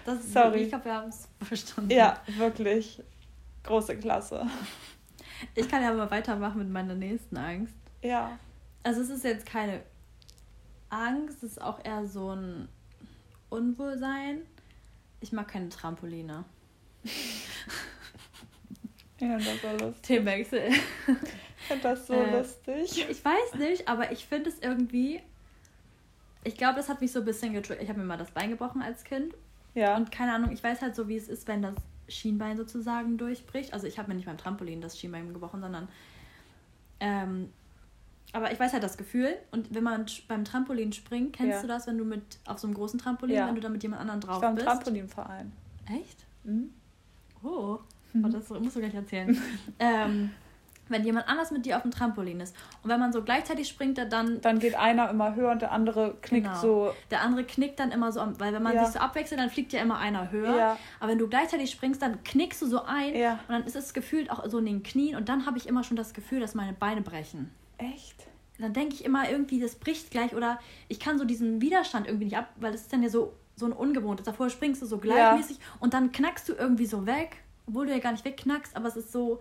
Das 0.04 0.20
ist 0.20 0.32
Sorry. 0.32 0.62
Ich 0.62 0.68
glaube, 0.68 0.84
wir 0.84 0.94
haben 0.94 1.08
es 1.08 1.28
verstanden. 1.42 1.90
ja, 1.90 2.20
wirklich. 2.26 3.02
Große 3.64 3.96
Klasse. 3.98 4.46
Ich 5.54 5.68
kann 5.68 5.82
ja 5.82 5.92
mal 5.92 6.10
weitermachen 6.10 6.58
mit 6.58 6.70
meiner 6.70 6.94
nächsten 6.94 7.36
Angst. 7.36 7.74
Ja. 8.02 8.38
Also 8.84 9.00
es 9.02 9.10
ist 9.10 9.24
jetzt 9.24 9.44
keine 9.46 9.82
Angst, 10.88 11.42
es 11.42 11.52
ist 11.52 11.60
auch 11.60 11.84
eher 11.84 12.06
so 12.06 12.30
ein 12.30 12.68
Unwohlsein. 13.50 14.42
Ich 15.20 15.32
mag 15.32 15.48
keine 15.48 15.68
Trampoline. 15.68 16.44
Ja, 19.18 19.38
das 19.38 19.64
war 19.64 19.72
lustig. 19.72 20.02
Themenwechsel. 20.02 20.68
Ich 20.68 21.66
finde 21.68 21.82
das 21.82 22.06
so 22.06 22.12
Äh, 22.12 22.38
lustig. 22.38 23.06
Ich 23.08 23.24
weiß 23.24 23.54
nicht, 23.58 23.88
aber 23.88 24.12
ich 24.12 24.26
finde 24.26 24.50
es 24.50 24.58
irgendwie. 24.60 25.22
Ich 26.46 26.56
glaube, 26.56 26.76
das 26.76 26.88
hat 26.88 27.00
mich 27.00 27.10
so 27.12 27.18
ein 27.20 27.24
bisschen 27.24 27.52
getriggert. 27.52 27.82
Ich 27.82 27.88
habe 27.88 27.98
mir 27.98 28.06
mal 28.06 28.16
das 28.16 28.30
Bein 28.30 28.50
gebrochen 28.50 28.80
als 28.82 29.02
Kind. 29.04 29.34
Ja. 29.74 29.96
Und 29.96 30.12
keine 30.12 30.32
Ahnung, 30.32 30.52
ich 30.52 30.62
weiß 30.62 30.80
halt 30.80 30.94
so, 30.94 31.08
wie 31.08 31.16
es 31.16 31.28
ist, 31.28 31.48
wenn 31.48 31.60
das 31.62 31.74
Schienbein 32.08 32.56
sozusagen 32.56 33.18
durchbricht. 33.18 33.74
Also 33.74 33.86
ich 33.86 33.98
habe 33.98 34.08
mir 34.08 34.14
nicht 34.14 34.26
beim 34.26 34.38
Trampolin 34.38 34.80
das 34.80 34.98
Schienbein 34.98 35.32
gebrochen, 35.32 35.60
sondern. 35.60 35.88
Ähm, 37.00 37.50
aber 38.32 38.52
ich 38.52 38.60
weiß 38.60 38.72
halt 38.72 38.82
das 38.82 38.96
Gefühl. 38.96 39.34
Und 39.50 39.74
wenn 39.74 39.82
man 39.82 40.06
beim 40.28 40.44
Trampolin 40.44 40.92
springt, 40.92 41.34
kennst 41.34 41.56
Ja. 41.56 41.62
du 41.62 41.68
das, 41.68 41.86
wenn 41.86 41.98
du 41.98 42.04
mit 42.04 42.22
auf 42.46 42.58
so 42.58 42.66
einem 42.66 42.74
großen 42.74 42.98
Trampolin, 42.98 43.36
Ja. 43.36 43.48
wenn 43.48 43.54
du 43.56 43.60
da 43.60 43.68
mit 43.68 43.82
jemand 43.82 44.02
anderem 44.02 44.20
drauf 44.20 44.36
ich 44.36 44.42
war 44.42 44.50
im 44.50 44.54
bist? 44.54 44.66
Trampolinverein. 44.66 45.52
Echt? 45.90 46.24
Mhm. 46.44 46.70
Oh, 47.42 47.78
oh 48.22 48.28
das 48.28 48.48
musst 48.50 48.76
du 48.76 48.80
gleich 48.80 48.94
erzählen. 48.94 49.36
ähm, 49.78 50.30
wenn 50.88 51.04
jemand 51.04 51.28
anders 51.28 51.50
mit 51.50 51.66
dir 51.66 51.76
auf 51.76 51.82
dem 51.82 51.90
Trampolin 51.90 52.40
ist 52.40 52.54
und 52.82 52.90
wenn 52.90 53.00
man 53.00 53.12
so 53.12 53.22
gleichzeitig 53.22 53.68
springt, 53.68 53.98
dann 53.98 54.40
Dann 54.40 54.58
geht 54.58 54.74
einer 54.76 55.10
immer 55.10 55.34
höher 55.34 55.50
und 55.52 55.62
der 55.62 55.72
andere 55.72 56.16
knickt 56.22 56.46
Genau. 56.46 56.60
so. 56.60 56.94
der 57.10 57.20
andere 57.22 57.44
knickt 57.44 57.78
dann 57.80 57.90
immer 57.90 58.12
so, 58.12 58.20
weil 58.38 58.52
wenn 58.52 58.62
man 58.62 58.74
Ja. 58.74 58.84
sich 58.84 58.94
so 58.94 59.00
abwechselt, 59.00 59.40
dann 59.40 59.50
fliegt 59.50 59.72
ja 59.72 59.80
immer 59.82 59.98
einer 59.98 60.30
höher. 60.30 60.56
Ja. 60.56 60.78
Aber 61.00 61.10
wenn 61.10 61.18
du 61.18 61.28
gleichzeitig 61.28 61.70
springst, 61.70 62.00
dann 62.02 62.22
knickst 62.24 62.62
du 62.62 62.66
so 62.66 62.82
ein 62.84 63.14
Ja. 63.16 63.32
und 63.48 63.50
dann 63.54 63.64
ist 63.64 63.76
es 63.76 63.94
gefühlt 63.94 64.30
auch 64.30 64.48
so 64.48 64.58
in 64.58 64.66
den 64.66 64.82
Knien 64.82 65.16
und 65.16 65.28
dann 65.28 65.46
habe 65.46 65.58
ich 65.58 65.66
immer 65.66 65.82
schon 65.84 65.96
das 65.96 66.14
Gefühl, 66.14 66.40
dass 66.40 66.54
meine 66.54 66.72
Beine 66.72 67.00
brechen. 67.02 67.50
Echt? 67.78 68.26
Dann 68.58 68.72
denke 68.72 68.94
ich 68.94 69.04
immer 69.04 69.28
irgendwie, 69.28 69.60
das 69.60 69.74
bricht 69.74 70.10
gleich 70.10 70.34
oder 70.34 70.58
ich 70.88 70.98
kann 70.98 71.18
so 71.18 71.24
diesen 71.26 71.60
Widerstand 71.60 72.06
irgendwie 72.06 72.24
nicht 72.26 72.36
ab, 72.38 72.48
weil 72.56 72.72
das 72.72 72.82
ist 72.82 72.92
dann 72.92 73.02
ja 73.02 73.10
so, 73.10 73.34
so 73.54 73.66
ein 73.66 73.72
ungewohntes. 73.72 74.24
Davor 74.24 74.48
springst 74.50 74.80
du 74.82 74.86
so 74.86 74.96
gleichmäßig 74.98 75.58
und 75.80 75.92
dann 75.94 76.12
knackst 76.12 76.48
du 76.48 76.54
irgendwie 76.54 76.86
so 76.86 77.06
weg, 77.06 77.38
obwohl 77.66 77.86
du 77.86 77.92
ja 77.92 77.98
gar 77.98 78.12
nicht 78.12 78.24
wegknackst, 78.24 78.74
aber 78.76 78.88
es 78.88 78.96
ist 78.96 79.12
so, 79.12 79.40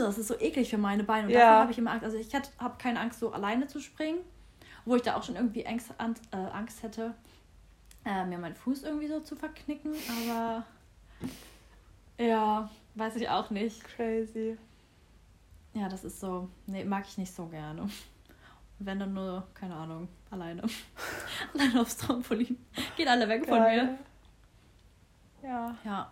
das 0.00 0.18
ist 0.18 0.28
so 0.28 0.38
eklig 0.38 0.70
für 0.70 0.78
meine 0.78 1.04
Beine 1.04 1.26
und 1.26 1.32
Ja. 1.32 1.40
davor 1.40 1.60
habe 1.62 1.72
ich 1.72 1.78
immer 1.78 1.90
Angst. 1.92 2.04
Also 2.04 2.16
ich 2.16 2.32
habe 2.34 2.76
keine 2.78 3.00
Angst, 3.00 3.20
so 3.20 3.32
alleine 3.32 3.66
zu 3.66 3.80
springen, 3.80 4.18
wo 4.84 4.96
ich 4.96 5.02
da 5.02 5.16
auch 5.16 5.22
schon 5.22 5.36
irgendwie 5.36 5.66
Angst, 5.66 5.90
an, 5.98 6.14
äh, 6.32 6.36
Angst 6.36 6.82
hätte, 6.82 7.14
äh, 8.04 8.24
mir 8.24 8.38
meinen 8.38 8.54
Fuß 8.56 8.82
irgendwie 8.84 9.08
so 9.08 9.20
zu 9.20 9.36
verknicken, 9.36 9.92
aber 10.26 10.64
ja, 12.18 12.70
weiß 12.94 13.16
ich 13.16 13.28
auch 13.28 13.50
nicht. 13.50 13.82
Crazy. 13.84 14.56
Ja, 15.74 15.88
das 15.88 16.04
ist 16.04 16.18
so, 16.20 16.48
nee, 16.66 16.84
mag 16.84 17.04
ich 17.06 17.18
nicht 17.18 17.32
so 17.34 17.46
gerne. 17.46 17.82
Und 17.82 17.92
wenn 18.86 18.98
dann 18.98 19.12
nur, 19.12 19.46
keine 19.54 19.74
Ahnung, 19.74 20.08
alleine. 20.30 20.62
alleine 21.54 21.80
aufs 21.80 21.96
Trampolin. 21.98 22.56
Geht 22.96 23.08
alle 23.08 23.28
weg 23.28 23.44
von 23.46 23.58
Geil. 23.58 23.98
mir. 25.42 25.48
Ja, 25.48 25.76
Ja. 25.84 26.10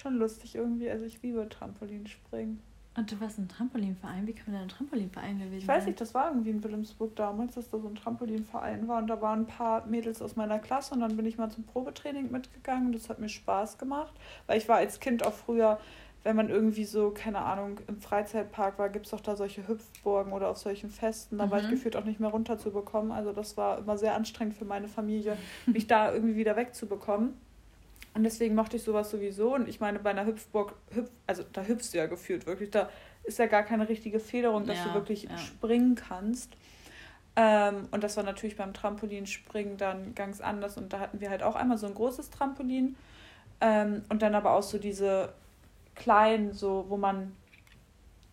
Schon 0.00 0.16
lustig 0.18 0.54
irgendwie. 0.56 0.90
Also 0.90 1.04
ich 1.04 1.22
liebe 1.22 1.48
Trampolinspringen. 1.48 2.60
Und 2.96 3.10
du 3.12 3.20
warst 3.20 3.38
im 3.38 3.48
Trampolinverein? 3.48 4.26
Wie 4.26 4.32
kann 4.32 4.46
man 4.46 4.54
denn 4.54 4.62
ein 4.62 4.68
Trampolinverein 4.68 5.38
gewesen 5.38 5.58
Ich 5.58 5.68
weiß 5.68 5.84
sein? 5.84 5.90
nicht, 5.90 6.00
das 6.00 6.12
war 6.12 6.28
irgendwie 6.28 6.50
in 6.50 6.62
Wilhelmsburg 6.64 7.14
damals, 7.14 7.54
dass 7.54 7.70
da 7.70 7.78
so 7.78 7.86
ein 7.86 7.94
Trampolinverein 7.94 8.88
war 8.88 8.98
und 8.98 9.06
da 9.06 9.20
waren 9.22 9.42
ein 9.42 9.46
paar 9.46 9.86
Mädels 9.86 10.20
aus 10.20 10.34
meiner 10.34 10.58
Klasse 10.58 10.94
und 10.94 11.00
dann 11.00 11.16
bin 11.16 11.24
ich 11.24 11.38
mal 11.38 11.50
zum 11.50 11.64
Probetraining 11.64 12.32
mitgegangen 12.32 12.92
das 12.92 13.08
hat 13.08 13.20
mir 13.20 13.28
Spaß 13.28 13.78
gemacht, 13.78 14.12
weil 14.48 14.58
ich 14.58 14.68
war 14.68 14.76
als 14.78 14.98
Kind 14.98 15.24
auch 15.24 15.32
früher, 15.32 15.78
wenn 16.24 16.34
man 16.34 16.50
irgendwie 16.50 16.84
so, 16.84 17.10
keine 17.12 17.38
Ahnung, 17.38 17.78
im 17.86 18.00
Freizeitpark 18.00 18.78
war, 18.78 18.88
gibt 18.90 19.06
es 19.06 19.12
doch 19.12 19.20
da 19.20 19.36
solche 19.36 19.66
Hüpfburgen 19.68 20.32
oder 20.32 20.48
auf 20.50 20.58
solchen 20.58 20.90
Festen, 20.90 21.38
da 21.38 21.48
war 21.50 21.60
ich 21.60 21.66
Mhm. 21.66 21.70
gefühlt 21.70 21.94
auch 21.96 22.04
nicht 22.04 22.18
mehr 22.20 22.30
runterzubekommen, 22.30 23.12
also 23.12 23.32
das 23.32 23.56
war 23.56 23.78
immer 23.78 23.96
sehr 23.96 24.14
anstrengend 24.16 24.54
für 24.54 24.64
meine 24.64 24.88
Familie, 24.88 25.36
mich 25.66 25.86
da 25.86 26.12
irgendwie 26.12 26.34
wieder 26.36 26.56
wegzubekommen. 26.56 27.34
Und 28.14 28.24
deswegen 28.24 28.54
mochte 28.54 28.76
ich 28.76 28.82
sowas 28.82 29.10
sowieso. 29.10 29.54
Und 29.54 29.68
ich 29.68 29.80
meine, 29.80 29.98
bei 30.00 30.10
einer 30.10 30.26
Hüpfburg, 30.26 30.74
hüpf, 30.90 31.10
also 31.26 31.44
da 31.52 31.62
hüpfst 31.62 31.92
du 31.92 31.98
ja 31.98 32.06
gefühlt 32.06 32.46
wirklich. 32.46 32.70
Da 32.70 32.90
ist 33.24 33.38
ja 33.38 33.46
gar 33.46 33.62
keine 33.62 33.88
richtige 33.88 34.18
Federung, 34.18 34.66
dass 34.66 34.78
Ja, 34.78 34.84
du 34.88 34.94
wirklich 34.94 35.24
ja. 35.24 35.36
springen 35.36 35.94
kannst. 35.94 36.50
Ähm, 37.36 37.88
und 37.92 38.02
das 38.02 38.16
war 38.16 38.24
natürlich 38.24 38.56
beim 38.56 38.74
Trampolinspringen 38.74 39.76
dann 39.76 40.14
ganz 40.14 40.40
anders. 40.40 40.76
Und 40.76 40.92
da 40.92 40.98
hatten 40.98 41.20
wir 41.20 41.30
halt 41.30 41.42
auch 41.42 41.54
einmal 41.54 41.78
so 41.78 41.86
ein 41.86 41.94
großes 41.94 42.30
Trampolin. 42.30 42.96
Ähm, 43.60 44.02
und 44.08 44.22
dann 44.22 44.34
aber 44.34 44.52
auch 44.54 44.62
so 44.62 44.78
diese 44.78 45.32
kleinen, 45.94 46.52
so, 46.52 46.86
wo 46.88 46.96
man 46.96 47.36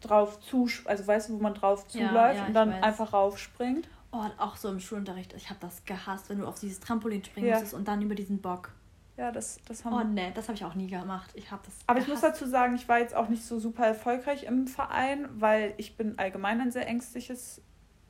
drauf 0.02 0.40
zu, 0.40 0.68
also 0.86 1.06
weißt 1.06 1.30
du, 1.30 1.34
wo 1.34 1.38
man 1.44 1.54
drauf 1.54 1.86
Ja, 1.92 2.08
zuläuft 2.08 2.36
ja, 2.38 2.42
und 2.44 2.48
ich 2.50 2.54
dann 2.56 2.74
einfach 2.74 3.14
raufspringt. 3.14 3.88
Oh, 4.12 4.18
und 4.20 4.40
auch 4.40 4.56
so 4.56 4.70
im 4.70 4.80
Schulunterricht. 4.80 5.34
Ich 5.34 5.50
habe 5.50 5.60
das 5.60 5.84
gehasst, 5.86 6.30
wenn 6.30 6.40
du 6.40 6.48
auf 6.48 6.60
dieses 6.60 6.80
Trampolin 6.80 7.24
springen 7.24 7.48
Ja. 7.48 7.54
musstest 7.54 7.74
und 7.74 7.88
dann 7.88 8.02
über 8.02 8.16
diesen 8.16 8.40
Bock. 8.40 8.72
Ja, 9.18 9.32
das, 9.32 9.60
das 9.68 9.84
haben 9.84 9.94
Oh 9.94 10.04
ne, 10.04 10.32
das 10.36 10.48
habe 10.48 10.56
ich 10.56 10.64
auch 10.64 10.76
nie 10.76 10.88
gemacht. 10.88 11.32
Ich 11.34 11.50
habe 11.52 11.64
das. 11.66 11.74
Aber 11.88 12.00
ich 12.00 12.08
muss 12.08 12.22
gehasst. 12.22 12.40
dazu 12.40 12.50
sagen, 12.50 12.76
ich 12.76 12.88
war 12.88 13.00
jetzt 13.00 13.16
auch 13.16 13.30
nicht 13.30 13.44
so 13.44 13.60
super 13.60 13.86
erfolgreich 13.86 14.44
im 14.44 14.68
Verein, 14.68 15.28
weil 15.34 15.74
ich 15.78 15.98
bin 15.98 16.20
allgemein 16.20 16.62
ein 16.62 16.72
sehr 16.72 16.88
ängstliches 16.88 17.62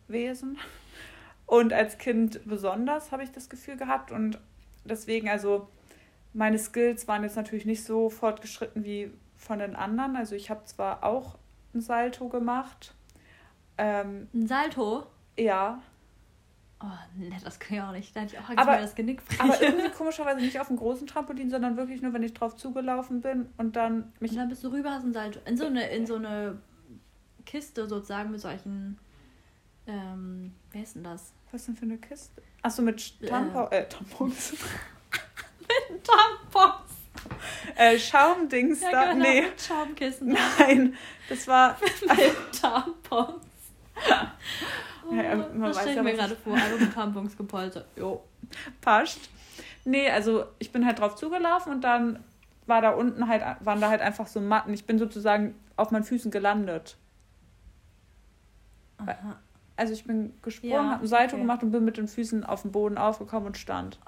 Wesen. 0.10 0.58
Und 1.46 1.72
als 1.72 1.98
Kind 1.98 2.42
besonders 2.46 3.14
habe 3.14 3.24
ich 3.24 3.32
das 3.32 3.50
Gefühl 3.50 3.78
gehabt. 3.78 4.12
Und 4.12 4.38
deswegen, 4.84 5.30
also 5.30 5.70
meine 6.34 6.60
Skills 6.60 7.08
waren 7.08 7.24
jetzt 7.24 7.38
natürlich 7.38 7.66
nicht 7.66 7.86
so 7.86 8.10
fortgeschritten 8.10 8.84
wie 8.84 9.12
von 9.38 9.60
den 9.60 9.78
anderen. 9.78 10.18
Also 10.18 10.36
ich 10.36 10.50
habe 10.50 10.66
zwar 10.66 11.06
auch 11.06 11.38
ein 11.74 11.80
Salto 11.80 12.28
gemacht. 12.28 12.94
Ähm, 13.78 14.28
Ein 14.34 14.48
Salto? 14.48 15.06
ja, 15.38 15.82
Oh, 16.80 16.86
ne, 17.16 17.36
das 17.44 17.60
kann 17.60 17.78
ich 17.78 17.84
auch 17.84 17.92
nicht. 17.92 18.16
Da 18.16 18.20
hätte 18.22 18.36
ich 18.36 18.40
auch 18.40 18.50
Angst, 18.50 18.60
Aber- 18.60 18.78
das 18.78 18.94
Genick 18.94 19.26
bricht. 19.26 19.42
aber 19.42 19.60
irgendwie 19.62 19.90
komischerweise 19.98 20.42
nicht 20.42 20.60
auf 20.60 20.68
dem 20.68 20.78
großen 20.78 21.08
Trampolin, 21.08 21.50
sondern 21.50 21.76
wirklich 21.76 22.02
nur, 22.04 22.14
wenn 22.14 22.22
ich 22.24 22.34
drauf 22.36 22.56
zugelaufen 22.56 23.22
bin 23.22 23.50
und 23.58 23.76
dann 23.76 24.14
mich 24.20 24.32
Und 24.32 24.38
dann 24.38 24.50
bist 24.50 24.64
du 24.64 24.68
rüber, 24.72 24.92
hast 24.92 25.04
ein 25.04 25.14
Salto. 25.14 25.40
In 25.46 25.58
so 25.58 25.66
eine, 25.66 25.88
in 25.90 26.06
so 26.06 26.16
eine 26.16 26.60
Kiste 27.46 27.88
sozusagen 27.88 28.30
mit 28.32 28.42
solchen. 28.42 29.00
Ähm, 29.88 30.54
wer 30.72 30.84
ist 30.84 30.96
denn 30.96 31.04
das? 31.04 31.34
Was 31.52 31.66
denn 31.66 31.76
für 31.78 31.86
eine 31.86 31.98
Kiste? 31.98 32.44
Achso, 32.62 32.82
mit 32.84 33.22
Tampo 33.26 33.68
äh, 33.70 33.88
Tampons. 33.88 34.54
Tampons! 36.04 36.92
äh, 37.76 37.98
Schaumdings 37.98 38.82
Ja, 38.82 38.92
da. 38.92 39.14
genau, 39.14 39.26
Nee, 39.26 39.42
mit 39.44 39.62
Schaumkissen. 39.62 40.38
nein. 40.60 40.96
Das 41.30 41.48
war. 41.48 41.78
mit 42.02 42.62
Tampons. 42.62 43.44
Oh, 45.10 45.14
Ja, 45.14 45.36
man 45.36 45.62
das 45.62 45.78
stelle 45.78 45.92
ich 45.92 45.96
ja, 45.98 46.04
mir 46.04 46.14
gerade 46.14 46.36
vor. 46.36 46.54
Einfach 46.54 46.80
mit 46.80 46.94
Tampons 46.94 47.38
gepolstert. 47.38 47.86
Jo. 47.96 48.24
passt. 48.82 49.30
Nee, 49.86 50.10
also 50.10 50.46
ich 50.60 50.72
bin 50.72 50.86
halt 50.86 51.00
drauf 51.00 51.16
zugelaufen 51.16 51.72
und 51.72 51.82
dann 51.84 52.24
war 52.66 52.82
da 52.82 52.92
unten 52.92 53.28
halt, 53.28 53.44
waren 53.62 53.80
da 53.80 53.90
halt 53.90 54.02
einfach 54.02 54.28
so 54.28 54.42
Matten. 54.42 54.74
Ich 54.74 54.86
bin 54.86 55.00
sozusagen 55.00 55.56
auf 55.78 55.92
meinen 55.92 56.04
Füßen 56.04 56.32
gelandet. 56.32 56.98
Aha. 58.98 59.38
Also 59.78 59.94
ich 59.94 60.04
bin 60.06 60.34
gesprungen, 60.42 60.74
Ja, 60.74 60.90
habe 60.92 61.04
ein 61.06 61.08
Salto 61.08 61.36
okay. 61.36 61.42
gemacht 61.42 61.64
und 61.64 61.72
bin 61.72 61.86
mit 61.86 61.98
den 61.98 62.08
Füßen 62.08 62.44
auf 62.44 62.64
den 62.64 62.72
Boden 62.72 62.98
aufgekommen 62.98 63.48
und 63.48 63.58
stand. 63.58 64.00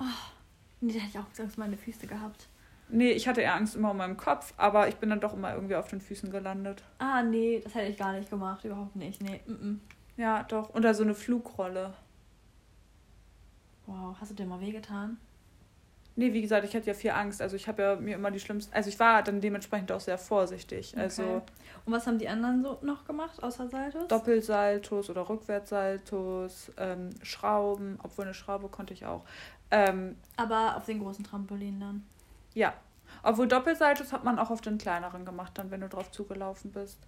Nee, 0.82 0.94
da 0.94 1.00
hätte 1.00 1.10
ich 1.12 1.20
auch 1.20 1.40
Angst 1.40 1.58
um 1.58 1.64
meine 1.64 1.78
Füße 1.78 2.08
gehabt. 2.08 2.48
Nee, 2.90 3.12
ich 3.12 3.28
hatte 3.28 3.42
eher 3.42 3.54
Angst 3.54 3.76
immer 3.76 3.92
um 3.92 3.98
meinen 3.98 4.18
Kopf, 4.18 4.54
aber 4.58 4.88
ich 4.88 4.96
bin 4.96 5.12
dann 5.12 5.20
doch 5.20 5.34
immer 5.34 5.54
irgendwie 5.54 5.76
auf 5.76 5.88
den 5.90 6.02
Füßen 6.02 6.32
gelandet. 6.32 6.84
Ah, 6.98 7.22
nee, 7.22 7.62
das 7.64 7.76
hätte 7.76 7.92
ich 7.92 7.98
gar 7.98 8.14
nicht 8.14 8.32
gemacht. 8.32 8.66
Überhaupt 8.66 8.96
nicht. 8.96 9.22
Nee. 9.22 9.42
-mm. 9.48 9.78
Ja, 10.20 10.44
doch. 10.44 10.70
Unter 10.72 10.94
so 10.94 11.04
eine 11.04 11.16
Flugrolle. 11.16 11.94
Wow, 13.86 14.18
hast 14.20 14.32
du 14.32 14.36
dir 14.36 14.46
mal 14.46 14.60
wehgetan? 14.60 15.18
Nee, 16.18 16.34
wie 16.34 16.42
gesagt, 16.42 16.66
ich 16.66 16.76
hatte 16.76 16.88
ja 16.88 16.94
viel 16.94 17.12
Angst. 17.12 17.42
Also 17.42 17.56
ich 17.56 17.70
habe 17.70 17.82
ja 17.82 17.96
mir 17.96 18.16
immer 18.16 18.30
die 18.30 18.42
schlimmsten. 18.42 18.74
Also 18.74 18.90
ich 18.90 19.00
war 19.00 19.24
dann 19.24 19.40
dementsprechend 19.40 19.94
auch 19.94 20.02
sehr 20.02 20.18
vorsichtig. 20.18 20.98
Also 20.98 21.24
Okay. 21.24 21.42
Und 21.86 21.94
was 21.94 22.06
haben 22.06 22.20
die 22.20 22.28
anderen 22.28 22.62
so 22.62 22.80
noch 22.82 23.06
gemacht, 23.06 23.42
außer 23.42 23.70
Saltos? 23.70 24.10
Doppelsaltos 24.10 25.10
oder 25.10 25.30
Rückwärtssaltos, 25.30 26.74
ähm, 26.76 27.12
Schrauben, 27.24 27.98
obwohl 28.04 28.26
eine 28.26 28.34
Schraube 28.34 28.68
konnte 28.68 28.94
ich 28.94 29.06
auch. 29.06 29.24
Ähm, 29.72 30.18
Aber 30.36 30.76
auf 30.76 30.86
den 30.86 31.00
großen 31.00 31.24
Trampolin 31.24 31.80
dann. 31.80 32.06
ja. 32.54 32.74
Obwohl 33.24 33.48
Doppelsaltos 33.48 34.14
hat 34.14 34.24
man 34.24 34.38
auch 34.38 34.52
auf 34.52 34.62
den 34.62 34.78
kleineren 34.78 35.26
gemacht, 35.26 35.54
dann 35.56 35.72
wenn 35.72 35.82
du 35.82 35.90
drauf 35.90 36.12
zugelaufen 36.12 36.72
bist. 36.72 37.00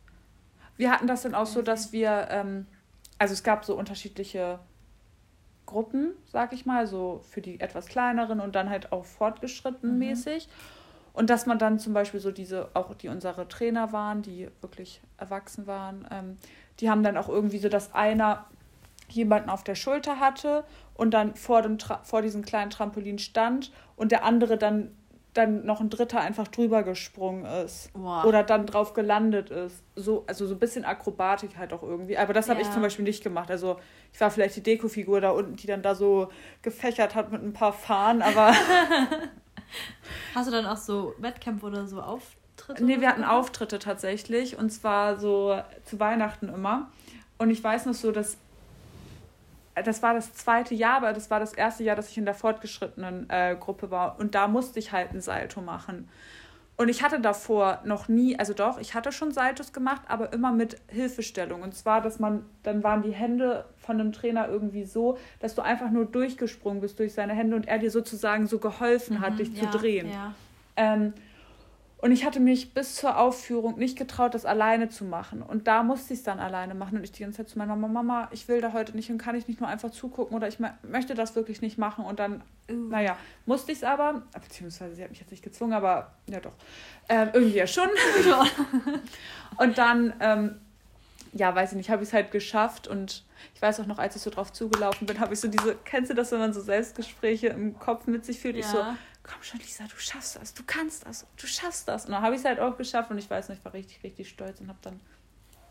wir 0.78 0.92
hatten 0.92 1.06
das 1.06 1.22
dann 1.22 1.36
auch 1.36 1.46
so, 1.46 1.62
dass 1.62 1.92
wir, 1.92 2.28
ähm, 2.32 2.66
also 3.22 3.34
es 3.34 3.44
gab 3.44 3.66
so 3.66 3.76
unterschiedliche 3.76 4.58
Gruppen, 5.68 6.14
sag 6.26 6.54
ich 6.54 6.66
mal, 6.66 6.88
so 6.88 7.22
für 7.30 7.40
die 7.40 7.60
etwas 7.60 7.86
kleineren 7.86 8.40
und 8.40 8.56
dann 8.56 8.68
halt 8.68 8.92
auch 8.92 9.06
fortgeschritten 9.06 9.92
Mhm. 9.92 10.00
mäßig. 10.00 10.50
Und 11.14 11.30
dass 11.30 11.46
man 11.46 11.60
dann 11.60 11.78
zum 11.78 11.94
Beispiel 11.94 12.20
so 12.20 12.32
diese, 12.32 12.70
auch 12.74 12.96
die 12.96 13.10
unsere 13.10 13.48
Trainer 13.48 13.92
waren, 13.94 14.24
die 14.24 14.50
wirklich 14.62 15.02
erwachsen 15.18 15.68
waren, 15.68 16.08
ähm, 16.10 16.40
die 16.80 16.90
haben 16.90 17.04
dann 17.04 17.16
auch 17.16 17.30
irgendwie 17.30 17.60
so, 17.60 17.70
dass 17.70 17.94
einer 17.94 18.46
jemanden 19.08 19.52
auf 19.52 19.64
der 19.64 19.76
Schulter 19.76 20.20
hatte 20.20 20.64
und 20.96 21.14
dann 21.14 21.36
vor, 21.36 21.62
dem 21.62 21.78
Tra 21.78 22.00
vor 22.04 22.24
diesem 22.24 22.42
kleinen 22.42 22.72
Trampolin 22.72 23.20
stand 23.20 23.72
und 23.98 24.12
der 24.12 24.24
andere 24.24 24.58
dann, 24.58 24.98
dann 25.34 25.66
noch 25.66 25.80
ein 25.80 25.90
Dritter 25.90 26.20
einfach 26.20 26.48
drüber 26.48 26.84
gesprungen 26.84 27.46
ist. 27.46 27.92
Boah. 27.94 28.26
Oder 28.26 28.44
dann 28.44 28.66
drauf 28.66 28.94
gelandet 28.94 29.50
ist. 29.50 29.84
So, 29.96 30.24
also 30.28 30.46
so 30.46 30.56
ein 30.56 30.60
bisschen 30.60 30.84
Akrobatik 30.84 31.58
halt 31.58 31.72
auch 31.72 31.84
irgendwie. 31.84 32.18
Aber 32.18 32.34
das 32.34 32.50
habe 32.50 32.62
ich 32.62 32.70
zum 32.72 32.82
Beispiel 32.82 33.06
nicht 33.06 33.24
gemacht. 33.24 33.50
Also 33.50 33.80
ich 34.12 34.20
war 34.20 34.30
vielleicht 34.30 34.58
die 34.58 34.64
Dekofigur 34.64 35.22
da 35.22 35.30
unten, 35.30 35.56
die 35.56 35.68
dann 35.68 35.82
da 35.82 35.96
so 35.96 36.30
gefächert 36.62 37.16
hat 37.16 37.32
mit 37.32 37.42
ein 37.42 37.54
paar 37.54 37.72
Fahnen, 37.72 38.22
aber 38.22 38.54
Hast 40.36 40.48
du 40.48 40.52
dann 40.52 40.66
auch 40.66 40.78
so 40.78 41.14
Wettkämpfe 41.18 41.66
oder 41.66 41.88
so 41.88 42.02
Auftritte? 42.02 42.84
nee, 42.84 43.02
wir 43.02 43.10
hatten? 43.10 43.24
Auftritte 43.24 43.80
tatsächlich 43.80 44.58
und 44.58 44.70
zwar 44.70 45.20
so 45.20 45.62
zu 45.86 46.00
Weihnachten 46.00 46.50
immer. 46.50 46.92
Und 47.38 47.50
ich 47.50 47.64
weiß 47.64 47.86
noch 47.86 47.94
so, 47.94 48.12
dass 48.12 48.38
das 49.82 50.02
war 50.02 50.14
das 50.14 50.34
zweite 50.34 50.74
Jahr, 50.76 50.98
aber 50.98 51.14
das 51.14 51.30
war 51.30 51.40
das 51.40 51.54
erste 51.54 51.84
Jahr, 51.84 51.96
dass 51.96 52.10
ich 52.10 52.18
in 52.18 52.26
der 52.26 52.34
fortgeschrittenen 52.34 53.30
äh, 53.30 53.56
Gruppe 53.60 53.92
war. 53.92 54.20
Und 54.20 54.36
da 54.36 54.48
musste 54.48 54.80
ich 54.80 54.92
halt 54.92 55.14
ein 55.14 55.22
Salto 55.22 55.62
machen. 55.62 56.10
Und 56.78 56.90
ich 56.90 57.04
hatte 57.04 57.20
davor 57.20 57.82
noch 57.86 58.08
nie, 58.08 58.40
also 58.40 58.54
doch, 58.54 58.80
ich 58.80 58.96
hatte 58.96 59.12
schon 59.12 59.32
Saltos 59.32 59.72
gemacht, 59.72 60.02
aber 60.08 60.34
immer 60.34 60.52
mit 60.52 60.78
Hilfestellung. 60.88 61.62
Und 61.62 61.76
zwar, 61.76 62.02
dass 62.02 62.18
man, 62.18 62.44
dann 62.64 62.84
waren 62.84 63.04
die 63.04 63.12
Hände 63.12 63.66
von 63.78 64.00
einem 64.00 64.12
Trainer 64.14 64.48
irgendwie 64.48 64.86
so, 64.86 65.18
dass 65.40 65.54
du 65.54 65.62
einfach 65.62 65.92
nur 65.92 66.06
durchgesprungen 66.06 66.82
bist 66.82 66.98
durch 66.98 67.14
seine 67.14 67.34
Hände 67.34 67.56
und 67.56 67.68
er 67.68 67.78
dir 67.78 67.92
sozusagen 67.92 68.48
so 68.48 68.58
geholfen 68.58 69.20
hat, 69.22 69.34
Mhm, 69.34 69.38
dich 69.38 69.62
ja, 69.62 69.70
zu 69.70 69.78
drehen. 69.78 70.10
Ja. 70.10 70.34
Ähm, 70.76 71.14
und 72.02 72.12
ich 72.12 72.26
hatte 72.26 72.40
mich 72.40 72.74
bis 72.74 72.96
zur 72.96 73.18
Aufführung 73.18 73.78
nicht 73.78 73.98
getraut, 73.98 74.34
das 74.34 74.46
alleine 74.46 74.90
zu 74.90 75.06
machen. 75.06 75.42
Und 75.44 75.68
da 75.68 75.84
musste 75.84 76.14
ich 76.14 76.20
es 76.20 76.26
dann 76.26 76.40
alleine 76.40 76.74
machen. 76.74 76.98
Und 76.98 77.04
ich 77.04 77.12
die 77.12 77.22
ganze 77.22 77.38
Zeit 77.38 77.50
zu 77.50 77.60
meiner 77.60 77.76
Mama, 77.76 78.02
Mama, 78.04 78.28
ich 78.32 78.48
will 78.48 78.60
da 78.60 78.74
heute 78.74 78.96
nicht 78.96 79.12
und 79.12 79.20
kann 79.20 79.36
ich 79.36 79.48
nicht 79.48 79.60
nur 79.60 79.70
einfach 79.70 79.92
zugucken 79.92 80.36
oder 80.36 80.48
ich 80.48 80.58
mö- 80.58 80.74
möchte 80.82 81.14
das 81.14 81.36
wirklich 81.36 81.62
nicht 81.62 81.78
machen. 81.78 82.04
Und 82.06 82.20
dann, 82.20 82.42
Uh. 82.70 82.74
naja, 82.90 83.18
musste 83.46 83.72
ich 83.72 83.80
es 83.80 83.84
aber, 83.84 84.24
beziehungsweise 84.34 84.96
sie 84.96 85.04
hat 85.04 85.10
mich 85.12 85.20
jetzt 85.20 85.32
nicht 85.32 85.44
gezwungen, 85.44 85.74
aber 85.74 86.12
ja 86.28 86.40
doch, 86.40 86.54
ähm, 87.10 87.30
irgendwie 87.34 87.58
ja 87.58 87.68
schon. 87.68 87.90
Ja. 88.26 88.46
Und 89.58 89.78
dann, 89.78 90.14
ähm, 90.20 90.60
ja, 91.34 91.54
weiß 91.54 91.72
ich 91.72 91.78
nicht, 91.78 91.90
habe 91.90 92.02
ich 92.04 92.10
es 92.10 92.14
halt 92.14 92.32
geschafft 92.32 92.88
und 92.88 93.24
ich 93.56 93.62
weiß 93.62 93.80
auch 93.80 93.86
noch, 93.86 94.00
als 94.00 94.16
ich 94.18 94.22
so 94.22 94.30
drauf 94.30 94.52
zugelaufen 94.52 95.08
bin, 95.08 95.20
habe 95.20 95.34
ich 95.34 95.40
so 95.40 95.48
diese, 95.48 95.76
kennst 95.86 96.12
du 96.12 96.14
das, 96.14 96.32
wenn 96.32 96.40
man 96.40 96.52
so 96.54 96.60
Selbstgespräche 96.62 97.48
im 97.48 97.80
Kopf 97.80 98.06
mit 98.08 98.26
sich 98.26 98.40
fühlt? 98.40 98.58
Ich 98.58 98.66
so, 98.66 98.78
Ja. 98.80 98.98
Komm 99.24 99.42
schon, 99.44 99.60
Lisa, 99.60 99.84
du 99.86 99.96
schaffst 99.98 100.36
das, 100.36 100.54
du 100.54 100.64
kannst 100.66 101.06
das, 101.06 101.26
du 101.38 101.48
schaffst 101.48 101.88
das. 101.88 102.06
Und 102.06 102.12
dann 102.12 102.22
habe 102.22 102.34
ich 102.36 102.42
es 102.42 102.46
halt 102.46 102.60
auch 102.60 102.78
geschafft 102.78 103.12
und 103.12 103.18
ich 103.18 103.30
weiß 103.30 103.50
nicht, 103.50 103.60
ich 103.60 103.66
war 103.66 103.74
richtig, 103.74 104.04
richtig 104.04 104.30
stolz 104.30 104.60
und 104.62 104.68
habe 104.70 104.80
dann 104.82 105.00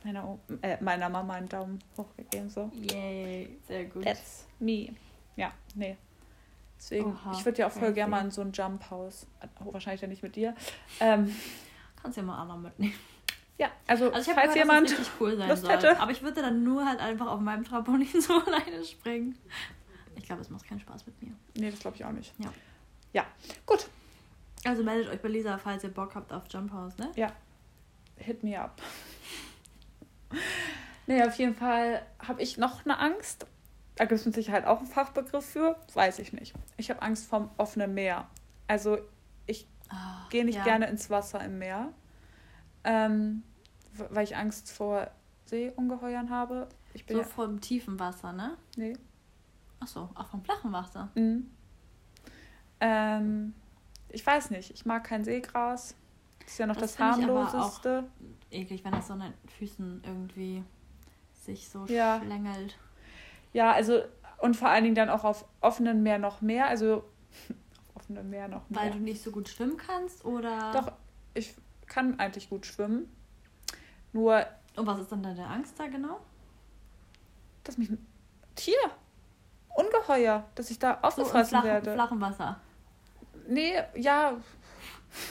meiner, 0.05 0.27
O- 0.29 0.41
äh, 0.63 0.83
meiner 0.83 1.09
Mama 1.09 1.35
einen 1.35 1.49
Daumen 1.49 1.79
hoch 1.97 2.15
gegeben. 2.17 2.49
So, 2.49 2.71
Yay, 2.75 3.59
sehr 3.67 3.85
gut. 3.87 4.05
that's 4.05 4.47
me. 4.59 4.95
Ja, 5.37 5.53
nee. 5.75 5.97
Deswegen, 6.79 7.13
Oha, 7.13 7.33
ich 7.33 7.45
würde 7.45 7.59
ja 7.59 7.67
auch 7.67 7.73
voll 7.73 7.93
gerne 7.93 8.11
mal 8.11 8.25
in 8.25 8.31
so 8.31 8.41
ein 8.41 8.53
Jump-Haus. 8.53 9.27
Oh, 9.65 9.73
wahrscheinlich 9.73 10.01
ja 10.01 10.09
nicht 10.09 10.23
mit 10.23 10.35
dir. 10.37 10.55
Ähm, 10.99 11.35
Kannst 12.03 12.17
ja 12.17 12.23
mal 12.23 12.41
Anna 12.41 12.57
mitnehmen. 12.57 12.95
ja, 13.59 13.71
also, 13.87 14.11
Also 14.11 14.33
falls 14.33 14.55
gehört, 14.55 14.57
jemand. 14.57 14.97
cool 15.21 15.37
sein 15.37 15.51
Lust 15.51 15.63
soll. 15.63 15.73
hätte. 15.73 16.01
Aber 16.01 16.11
ich 16.11 16.23
würde 16.23 16.41
dann 16.41 16.65
nur 16.65 16.87
halt 16.87 16.99
einfach 17.01 17.27
auf 17.27 17.41
meinem 17.41 17.65
Trampolin 17.65 18.09
so 18.21 18.33
alleine 18.43 18.83
springen. 18.83 19.37
Ich 20.17 20.25
glaube, 20.25 20.41
es 20.41 20.49
macht 20.49 20.65
keinen 20.67 20.81
Spaß 20.81 21.05
mit 21.05 21.21
mir. 21.21 21.33
Nee, 21.55 21.71
das 21.71 21.81
glaube 21.81 21.97
ich 21.99 22.05
auch 22.07 22.13
nicht. 22.13 22.33
Ja. 22.39 22.51
Ja, 23.12 23.27
gut. 23.66 23.88
Also 24.64 24.83
meldet 24.85 25.11
euch 25.12 25.20
bei 25.20 25.29
Lisa, 25.29 25.59
falls 25.59 25.83
ihr 25.85 25.90
Bock 25.92 26.14
habt 26.14 26.33
auf 26.33 26.44
Jump 26.51 26.73
House, 26.73 26.96
ne? 26.99 27.11
Hit 28.16 28.42
me 28.42 28.61
up. 28.61 28.81
Nee, 31.07 31.23
auf 31.25 31.35
jeden 31.37 31.55
Fall 31.55 32.03
habe 32.20 32.42
ich 32.42 32.57
noch 32.59 32.85
eine 32.85 32.99
Angst. 32.99 33.46
Da 33.96 34.05
gibt 34.05 34.20
es 34.20 34.27
mit 34.27 34.35
Sicherheit 34.35 34.64
auch 34.66 34.79
einen 34.79 34.87
Fachbegriff 34.87 35.44
für. 35.44 35.77
Weiß 35.94 36.18
ich 36.18 36.33
nicht. 36.33 36.55
Ich 36.77 36.90
habe 36.90 37.03
Angst 37.03 37.27
vom 37.27 37.51
offenen 37.57 37.94
Meer. 37.94 38.29
Also 38.68 38.99
ich 39.46 39.66
Ah, 39.88 40.27
gehe 40.31 40.44
nicht 40.44 40.57
ja. 40.57 40.64
gerne 40.64 40.87
ins 40.87 41.11
Wasser 41.11 41.42
im 41.44 41.59
Meer, 41.59 41.92
ähm, 42.85 43.42
weil 44.11 44.23
ich 44.23 44.37
Angst 44.37 44.70
vor 44.70 45.11
Seeungeheuern 45.46 46.31
habe. 46.31 46.68
Ich 46.94 47.05
bin 47.07 47.16
So 47.16 47.23
ja, 47.23 47.29
vom 47.29 47.61
tiefen 47.61 47.99
Wasser, 47.99 48.33
ne? 48.33 48.57
nee. 48.77 48.96
Ach 49.81 49.88
so, 49.88 50.09
auch 50.14 50.29
vom 50.29 50.44
flachen 50.44 50.70
Wasser. 50.73 51.09
Mhm. 51.16 51.51
Ähm, 52.81 53.55
ich 54.09 54.27
weiß 54.27 54.51
nicht. 54.51 54.71
Ich 54.73 54.87
mag 54.87 55.05
kein 55.05 55.25
Seegras. 55.25 55.95
Das 56.40 56.53
ist 56.53 56.59
ja 56.59 56.66
noch 56.66 56.77
Das 56.77 56.97
das, 56.97 56.99
harmloseste. 56.99 58.05
Eklig, 58.51 58.85
wenn 58.85 58.93
das 58.93 59.07
so 59.07 59.12
an 59.12 59.21
den 59.21 59.35
Füßen 59.59 60.03
irgendwie 60.05 60.64
sich 61.45 61.69
so 61.69 61.85
Ja. 61.87 62.21
schlängelt. 62.23 62.77
Ja, 63.53 63.73
also 63.73 64.03
und 64.38 64.57
vor 64.57 64.69
allen 64.69 64.85
Dingen 64.85 64.95
dann 64.97 65.11
auch 65.11 65.25
auf 65.25 65.45
offenem 65.61 66.03
Meer 66.03 66.19
noch 66.19 66.40
mehr. 66.40 66.66
Also 66.69 67.05
auf 67.88 67.97
offenem 67.97 68.31
Meer 68.31 68.49
noch 68.49 68.69
mehr. 68.71 68.81
Weil 68.83 68.90
du 68.93 68.99
nicht 68.99 69.23
so 69.23 69.31
gut 69.31 69.49
schwimmen 69.49 69.77
kannst 69.77 70.25
oder. 70.25 70.73
Doch, 70.73 70.93
ich 71.35 71.55
kann 71.87 72.19
eigentlich 72.19 72.49
gut 72.49 72.66
schwimmen. 72.66 73.09
Nur, 74.12 74.45
Und 74.77 74.87
was 74.87 74.99
ist 75.01 75.12
dann 75.12 75.23
deine 75.23 75.47
Angst 75.47 75.79
da 75.79 75.87
genau? 75.87 76.21
dass 77.62 77.77
mich 77.79 77.90
ein 77.90 78.05
Tier, 78.57 78.75
Ungeheuer, 79.69 80.45
dass 80.57 80.71
ich 80.71 80.79
da 80.79 80.95
So 80.95 80.99
im 80.99 81.05
aufgefressen 81.05 81.49
flachen, 81.51 81.64
werde. 81.69 81.93
flachen 81.93 82.21
Wasser. 82.21 82.61
Nee, 83.51 83.75
ja, 83.97 84.37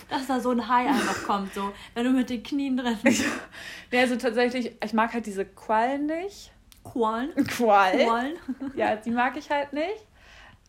Dass 0.10 0.28
da 0.28 0.40
so 0.40 0.52
ein 0.52 0.68
Hai 0.68 0.88
einfach 0.88 1.24
kommt, 1.26 1.54
so, 1.54 1.72
wenn 1.94 2.04
du 2.04 2.12
mit 2.12 2.30
den 2.30 2.44
Knien 2.44 2.76
drin 2.78 2.98
bist. 3.02 3.24
nee, 3.92 4.00
also 4.00 4.16
tatsächlich, 4.18 4.74
ich 4.84 4.94
mag 4.94 5.14
halt 5.14 5.26
diese 5.26 5.46
Quallen 5.46 6.06
nicht. 6.06 6.52
Quallen. 6.84 7.34
Quallen? 7.48 8.06
Quallen. 8.08 8.36
Ja, 8.76 8.96
die 8.98 9.12
mag 9.12 9.38
ich 9.38 9.50
halt 9.50 9.72
nicht. 9.74 10.06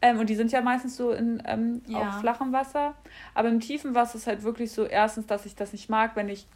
Ähm, 0.03 0.19
und 0.19 0.31
die 0.31 0.35
sind 0.37 0.51
ja 0.53 0.61
meistens 0.63 0.97
so 0.97 1.11
in 1.13 1.43
ähm, 1.47 1.83
Ja. 1.87 1.99
auf 2.09 2.21
flachem 2.21 2.53
Wasser. 2.53 2.95
Aber 3.35 3.49
im 3.49 3.61
tiefen 3.61 3.95
Wasser 3.95 4.17
ist 4.17 4.27
halt 4.27 4.43
wirklich 4.45 4.71
so, 4.73 4.85
erstens, 4.87 5.27
dass 5.27 5.45
ich 5.45 5.57
das 5.57 5.73
nicht 5.73 5.91
mag, 5.91 6.17
wenn 6.17 6.29
ich 6.29 6.47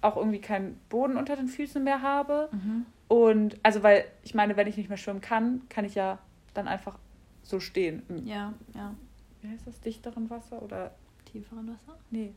auch 0.00 0.16
irgendwie 0.16 0.40
keinen 0.40 0.80
Boden 0.88 1.16
unter 1.16 1.36
den 1.36 1.48
Füßen 1.48 1.82
mehr 1.82 2.00
habe. 2.02 2.48
Mhm. 2.52 2.86
Und 3.08 3.58
also, 3.62 3.82
weil 3.82 4.04
ich 4.22 4.34
meine, 4.34 4.56
wenn 4.56 4.66
ich 4.66 4.76
nicht 4.76 4.88
mehr 4.88 4.98
schwimmen 4.98 5.20
kann, 5.20 5.62
kann 5.68 5.84
ich 5.84 5.94
ja 5.94 6.18
dann 6.54 6.68
einfach 6.68 6.96
so 7.42 7.60
stehen. 7.60 8.02
Ja, 8.24 8.54
ja. 8.74 8.94
Wie 9.44 9.50
heißt 9.50 9.66
das? 9.66 9.78
Dichteren 9.80 10.30
Wasser 10.30 10.62
oder 10.62 10.94
Tieferen 11.26 11.68
Wasser? 11.68 11.98
Nee, 12.10 12.32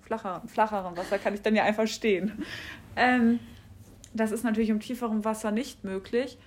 flacher, 0.00 0.42
flacheren 0.46 0.96
Wasser 0.96 1.18
kann 1.18 1.34
ich 1.34 1.42
dann 1.42 1.54
ja 1.54 1.64
einfach 1.64 1.86
stehen. 1.86 2.44
Ähm, 2.96 3.40
das 4.14 4.32
ist 4.32 4.42
natürlich 4.42 4.70
im 4.70 4.80
tieferen 4.80 5.22
Wasser 5.26 5.50
nicht 5.50 5.84
möglich. 5.84 6.38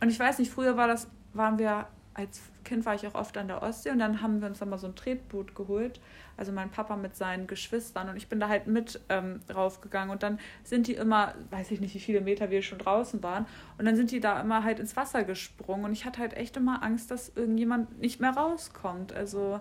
Und 0.00 0.10
ich 0.10 0.18
weiß 0.18 0.38
nicht, 0.38 0.52
früher 0.52 0.76
war 0.76 0.86
das, 0.86 1.08
waren 1.32 1.58
wir, 1.58 1.88
als 2.18 2.42
Kind 2.64 2.84
war 2.84 2.94
ich 2.94 3.06
auch 3.06 3.14
oft 3.14 3.38
an 3.38 3.46
der 3.48 3.62
Ostsee 3.62 3.90
und 3.90 3.98
dann 4.00 4.20
haben 4.20 4.40
wir 4.40 4.48
uns 4.48 4.58
dann 4.58 4.68
mal 4.68 4.76
so 4.78 4.88
ein 4.88 4.96
Tretboot 4.96 5.54
geholt. 5.54 6.00
Also 6.36 6.52
mein 6.52 6.70
Papa 6.70 6.96
mit 6.96 7.16
seinen 7.16 7.46
Geschwistern 7.46 8.08
und 8.10 8.16
ich 8.16 8.28
bin 8.28 8.40
da 8.40 8.48
halt 8.48 8.66
mit 8.66 9.00
ähm, 9.08 9.40
raufgegangen 9.54 10.10
und 10.10 10.22
dann 10.22 10.38
sind 10.64 10.86
die 10.88 10.94
immer, 10.94 11.34
weiß 11.50 11.70
ich 11.70 11.80
nicht, 11.80 11.94
wie 11.94 12.00
viele 12.00 12.20
Meter 12.20 12.50
wir 12.50 12.60
schon 12.62 12.78
draußen 12.78 13.22
waren 13.22 13.46
und 13.78 13.84
dann 13.86 13.96
sind 13.96 14.10
die 14.10 14.20
da 14.20 14.40
immer 14.40 14.64
halt 14.64 14.80
ins 14.80 14.96
Wasser 14.96 15.24
gesprungen 15.24 15.84
und 15.86 15.92
ich 15.92 16.04
hatte 16.04 16.20
halt 16.20 16.34
echt 16.34 16.56
immer 16.56 16.82
Angst, 16.82 17.10
dass 17.10 17.30
irgendjemand 17.34 17.98
nicht 18.00 18.20
mehr 18.20 18.32
rauskommt. 18.32 19.12
Also 19.12 19.60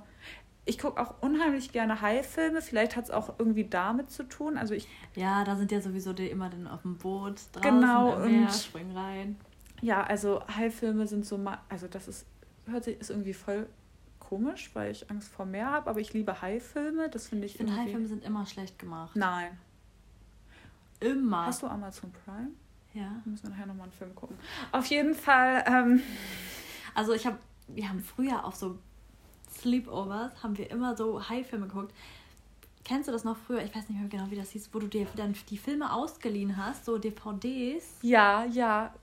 ich 0.65 0.78
gucke 0.80 1.02
auch 1.02 1.22
unheimlich 1.22 1.72
gerne 1.72 2.02
Haifilme. 2.02 2.62
Vielleicht 2.62 2.96
hat 2.98 3.06
es 3.06 3.12
auch 3.12 3.36
irgendwie 3.39 3.63
damit 3.70 4.12
zu 4.12 4.24
tun. 4.24 4.58
Also 4.58 4.74
ich, 4.74 4.88
Ja, 5.15 5.43
da 5.46 5.56
sind 5.56 5.72
ja 5.72 5.80
sowieso 5.80 6.12
die 6.12 6.28
immer 6.28 6.50
dann 6.50 6.67
auf 6.67 6.82
dem 6.82 6.98
Boot 6.98 7.39
draußen 7.54 7.62
Genau, 7.62 8.15
im 8.17 8.26
Meer, 8.39 8.48
und- 8.48 8.54
springen 8.54 8.98
rein. 8.98 9.38
ja, 9.82 10.04
also 10.04 10.41
Haifilme 10.58 11.08
sind 11.08 11.26
so 11.26 11.38
mal, 11.38 11.60
also 11.70 11.88
das 11.88 12.08
ist, 12.10 12.26
hört 12.67 12.84
sich, 12.84 12.99
ist 12.99 13.10
irgendwie 13.10 13.34
voll 13.34 13.67
komisch, 14.19 14.71
weil 14.73 14.91
ich 14.91 15.10
Angst 15.10 15.30
vor 15.30 15.45
Meer 15.45 15.71
habe, 15.71 15.89
aber 15.89 15.99
ich 15.99 16.13
liebe 16.13 16.41
Haifilme. 16.41 17.10
Das 17.10 17.27
finde 17.27 17.45
ich, 17.45 17.53
Ich 17.53 17.58
finde, 17.58 17.73
irgendwie. 17.73 17.89
Haifilme 17.89 18.08
sind 18.08 18.23
immer 18.23 18.45
schlecht 18.45 18.77
gemacht. 18.80 19.15
Nein. 19.15 19.58
Immer. 20.99 21.45
Hast 21.45 21.62
du 21.62 21.67
Amazon 21.67 22.12
Prime? 22.25 22.49
Ja. 22.93 23.21
Müssen 23.25 23.43
wir 23.43 23.49
nachher 23.51 23.67
nochmal 23.67 23.84
einen 23.84 23.91
Film 23.91 24.15
gucken. 24.15 24.38
Auf 24.71 24.86
jeden 24.88 25.13
Fall, 25.13 25.63
ähm, 25.67 26.01
Also 26.95 27.13
ich 27.13 27.25
habe, 27.27 27.38
wir 27.67 27.88
haben 27.88 27.99
früher 27.99 28.43
auf 28.43 28.56
so 28.56 28.80
Sleepovers, 29.51 30.41
haben 30.41 30.58
wir 30.58 30.69
immer 30.71 30.97
so 30.97 31.30
Haifilme 31.30 31.67
geguckt. 31.67 31.93
Kennst 32.84 33.08
du 33.08 33.12
das 33.12 33.23
noch 33.23 33.38
früher? 33.38 33.62
Ich 33.63 33.75
weiß 33.75 33.89
nicht 33.89 33.99
mehr 33.99 34.10
genau, 34.10 34.32
wie 34.32 34.36
das 34.36 34.49
hieß, 34.51 34.69
wo 34.73 34.80
du 34.80 34.88
dir 34.88 35.06
dann 35.15 35.36
die 35.49 35.58
Filme 35.58 35.91
ausgeliehen 35.93 36.58
hast, 36.58 36.86
so 36.86 36.97
DVDs. 36.97 37.97
ja, 38.01 38.45
ja. 38.45 38.93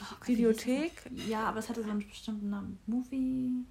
Oh 0.00 0.26
Videothek? 0.26 0.92
Ja, 1.28 1.44
aber 1.44 1.58
es 1.58 1.68
hatte 1.68 1.82
so 1.82 1.90
einen 1.90 1.98
bestimmten 2.06 2.50
Namen. 2.50 2.78
Movie. 2.86 3.64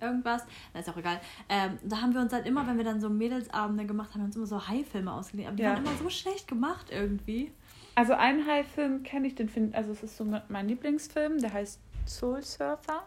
Irgendwas. 0.00 0.42
Na, 0.74 0.80
ist 0.80 0.88
auch 0.88 0.96
egal. 0.96 1.20
Ähm, 1.48 1.78
da 1.84 2.00
haben 2.00 2.14
wir 2.14 2.20
uns 2.20 2.32
halt 2.32 2.46
immer, 2.46 2.66
wenn 2.66 2.76
wir 2.76 2.84
dann 2.84 3.00
so 3.00 3.08
Mädelsabende 3.08 3.84
gemacht 3.86 4.14
haben, 4.14 4.22
uns 4.24 4.36
immer 4.36 4.46
so 4.46 4.68
Haifilme 4.68 5.12
ausgeliehen. 5.12 5.48
Aber 5.48 5.56
die 5.56 5.62
Ja. 5.62 5.72
waren 5.74 5.84
immer 5.84 5.96
so 5.96 6.08
schlecht 6.10 6.46
gemacht 6.46 6.86
irgendwie. 6.90 7.50
Also 7.94 8.12
einen 8.12 8.46
Hai-Film 8.46 9.02
kenne 9.02 9.26
ich, 9.26 9.34
den 9.34 9.48
finde 9.48 9.76
also 9.76 9.90
es 9.90 10.02
ist 10.04 10.16
so 10.16 10.24
mein 10.48 10.68
Lieblingsfilm, 10.68 11.38
der 11.40 11.52
heißt 11.52 11.80
Soul 12.06 12.42
Surfer. 12.42 13.02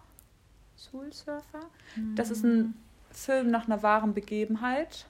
Soul 0.76 1.14
Surfer. 1.14 1.62
Das 2.16 2.30
ist 2.30 2.44
ein 2.44 2.74
Film 3.12 3.52
nach 3.52 3.68
einer 3.68 3.84
wahren 3.84 4.14
Begebenheit. 4.14 5.06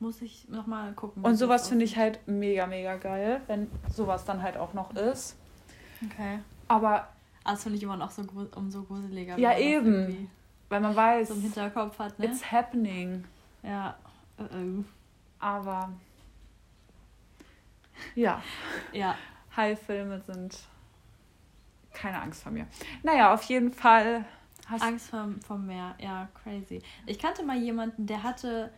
Muss 0.00 0.22
ich 0.22 0.48
nochmal 0.48 0.92
gucken. 0.92 1.24
Und 1.24 1.34
sowas 1.34 1.68
finde 1.68 1.84
ich 1.84 1.96
halt 1.96 2.20
mega, 2.28 2.66
mega 2.68 2.96
geil, 2.96 3.40
wenn 3.48 3.68
sowas 3.92 4.24
dann 4.24 4.42
halt 4.42 4.56
auch 4.56 4.72
noch 4.72 4.94
ist. 4.94 5.36
Okay. 6.04 6.40
Aber. 6.68 7.08
Das 7.44 7.62
finde 7.62 7.78
ich 7.78 7.82
immer 7.82 7.96
noch 7.96 8.10
so 8.10 8.22
umso 8.56 8.82
gruseliger. 8.82 9.38
Ja, 9.38 9.56
eben. 9.56 10.30
Weil 10.68 10.80
man 10.80 10.94
weiß. 10.94 11.28
So 11.28 11.34
im 11.34 11.40
Hinterkopf 11.40 11.98
hat, 11.98 12.18
ne? 12.18 12.26
It's 12.26 12.52
happening. 12.52 13.24
Ja. 13.62 13.96
Uh 14.36 14.42
-oh. 14.42 14.84
Aber. 15.38 15.90
Ja. 18.14 18.42
Ja. 18.92 19.16
Hai-Filme 19.56 20.20
sind 20.20 20.58
keine 21.92 22.20
Angst 22.20 22.42
vor 22.42 22.52
mir. 22.52 22.66
Naja, 23.02 23.32
auf 23.34 23.42
jeden 23.44 23.72
Fall. 23.72 24.24
Angst 24.80 25.10
vom, 25.10 25.40
vom 25.40 25.66
Meer, 25.66 25.94
ja, 25.98 26.28
crazy. 26.42 26.82
Ich 27.06 27.18
kannte 27.18 27.42
mal 27.42 27.56
jemanden, 27.56 28.06
der 28.06 28.22
hatte, 28.22 28.70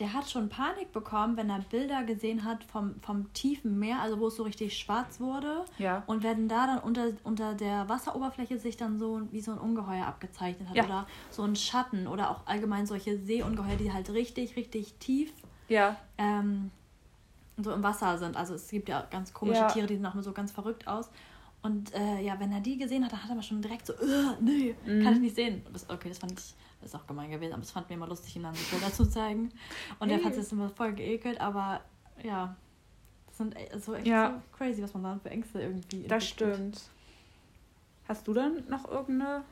der 0.00 0.12
hat 0.12 0.28
schon 0.28 0.48
Panik 0.48 0.90
bekommen, 0.92 1.36
wenn 1.36 1.48
er 1.50 1.60
Bilder 1.60 2.02
gesehen 2.02 2.44
hat 2.44 2.64
vom, 2.64 2.96
vom 3.00 3.32
tiefen 3.32 3.78
Meer, 3.78 4.00
also 4.00 4.18
wo 4.18 4.26
es 4.26 4.34
so 4.36 4.42
richtig 4.42 4.76
schwarz 4.76 5.20
wurde. 5.20 5.64
Ja. 5.78 6.02
Und 6.06 6.24
wenn 6.24 6.48
da 6.48 6.66
dann 6.66 6.78
unter, 6.80 7.12
unter 7.22 7.54
der 7.54 7.88
Wasseroberfläche 7.88 8.58
sich 8.58 8.76
dann 8.76 8.98
so 8.98 9.22
wie 9.30 9.40
so 9.40 9.52
ein 9.52 9.58
Ungeheuer 9.58 10.04
abgezeichnet 10.06 10.68
hat. 10.68 10.76
Ja. 10.76 10.84
Oder 10.84 11.06
so 11.30 11.42
ein 11.42 11.54
Schatten 11.54 12.08
oder 12.08 12.30
auch 12.30 12.46
allgemein 12.46 12.86
solche 12.86 13.18
Seeungeheuer, 13.18 13.76
die 13.76 13.92
halt 13.92 14.10
richtig, 14.10 14.56
richtig 14.56 14.94
tief 14.98 15.32
ja. 15.68 15.96
ähm, 16.18 16.70
so 17.56 17.72
im 17.72 17.82
Wasser 17.84 18.18
sind. 18.18 18.36
Also 18.36 18.54
es 18.54 18.68
gibt 18.68 18.88
ja 18.88 19.06
ganz 19.10 19.32
komische 19.32 19.60
Ja. 19.60 19.68
Tiere, 19.68 19.86
die 19.86 19.94
sehen 19.94 20.06
auch 20.06 20.20
so 20.22 20.32
ganz 20.32 20.50
verrückt 20.50 20.88
aus. 20.88 21.08
Und 21.62 21.94
äh, 21.94 22.20
ja, 22.20 22.38
wenn 22.40 22.50
er 22.52 22.60
die 22.60 22.76
gesehen 22.76 23.04
hat, 23.04 23.12
dann 23.12 23.22
hat 23.22 23.30
er 23.30 23.34
aber 23.34 23.42
schon 23.42 23.62
direkt 23.62 23.86
so, 23.86 23.94
"Ugh, 23.94 24.36
nee, 24.40 24.74
Mhm. 24.84 25.02
kann 25.02 25.14
ich 25.14 25.20
nicht 25.20 25.36
sehen. 25.36 25.62
Das, 25.72 25.88
okay, 25.88 26.08
das 26.10 26.18
fand 26.18 26.32
ich, 26.38 26.54
ist 26.84 26.94
auch 26.94 27.06
gemein 27.06 27.30
gewesen, 27.30 27.52
aber 27.52 27.62
das 27.62 27.70
fand 27.70 27.88
mir 27.88 27.96
immer 27.96 28.06
lustig, 28.06 28.36
ihm 28.36 28.42
dann 28.42 28.54
die 28.54 28.70
Bilder 28.70 28.92
zu 28.92 29.06
zeigen. 29.08 29.50
Und 29.98 30.10
er 30.10 30.18
fand 30.18 30.36
es 30.36 30.52
immer 30.52 30.68
voll 30.70 30.92
geekelt, 30.92 31.40
aber 31.40 31.80
ja, 32.22 32.54
das 33.26 33.38
sind 33.38 33.56
e- 33.58 33.78
so 33.78 33.94
echt 33.94 34.06
Ja. 34.06 34.40
so 34.52 34.56
crazy, 34.56 34.82
was 34.82 34.92
man 34.94 35.02
dann 35.04 35.20
für 35.20 35.30
Ängste 35.30 35.60
irgendwie 35.60 36.02
Das 36.06 36.24
entwickelt. 36.30 36.56
stimmt. 36.56 36.80
Hast 38.08 38.26
du 38.28 38.34
dann 38.34 38.62
noch 38.68 38.88
irgendeine? 38.90 39.44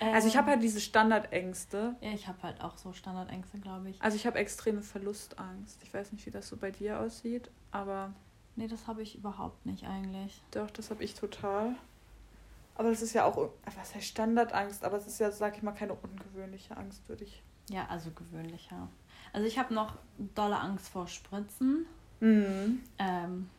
Also 0.00 0.26
ich 0.26 0.36
habe 0.36 0.48
Ähm, 0.48 0.54
halt 0.54 0.62
diese 0.64 0.80
Standardängste. 0.80 1.94
Ja, 2.00 2.10
ich 2.10 2.26
habe 2.26 2.42
halt 2.42 2.60
auch 2.60 2.76
so 2.76 2.92
Standardängste, 2.92 3.58
glaube 3.58 3.90
ich. 3.90 4.02
Also 4.02 4.16
ich 4.16 4.26
habe 4.26 4.38
extreme 4.38 4.82
Verlustangst. 4.82 5.80
Ich 5.84 5.94
weiß 5.94 6.10
nicht, 6.12 6.26
wie 6.26 6.30
das 6.30 6.48
so 6.48 6.56
bei 6.56 6.70
dir 6.72 6.98
aussieht, 7.00 7.50
aber 7.70 8.12
Nee, 8.56 8.66
das 8.68 8.86
habe 8.86 9.00
ich 9.00 9.16
überhaupt 9.16 9.64
nicht 9.64 9.84
eigentlich. 9.86 10.42
doch, 10.50 10.70
das 10.70 10.90
habe 10.90 11.02
ich 11.04 11.14
total. 11.14 11.74
Aber 12.74 12.90
das 12.90 13.02
ist 13.02 13.12
ja 13.12 13.24
auch, 13.24 13.50
was 13.76 13.94
heißt 13.94 14.06
Standardangst, 14.06 14.84
aber 14.84 14.96
es 14.96 15.06
ist 15.06 15.20
ja, 15.20 15.30
sag 15.30 15.56
ich 15.56 15.62
mal, 15.62 15.72
keine 15.72 15.94
ungewöhnliche 15.94 16.76
Angst, 16.76 17.08
würde 17.08 17.24
ich. 17.24 17.42
Ja, 17.68 17.86
also 17.88 18.10
gewöhnlich, 18.10 18.68
ja. 18.70 18.88
Also 19.32 19.46
ich 19.46 19.58
habe 19.58 19.72
noch 19.74 19.96
dolle 20.34 20.58
Angst 20.58 20.88
vor 20.88 21.06
Spritzen. 21.06 21.86
Mhm. 22.20 22.80
Ähm, 22.98 23.50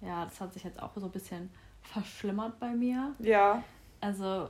ja, 0.00 0.24
das 0.24 0.40
hat 0.40 0.52
sich 0.52 0.64
jetzt 0.64 0.82
auch 0.82 0.90
so 0.96 1.06
ein 1.06 1.12
bisschen 1.12 1.50
verschlimmert 1.82 2.58
bei 2.58 2.70
mir. 2.70 3.14
Ja. 3.18 3.62
Also 4.00 4.48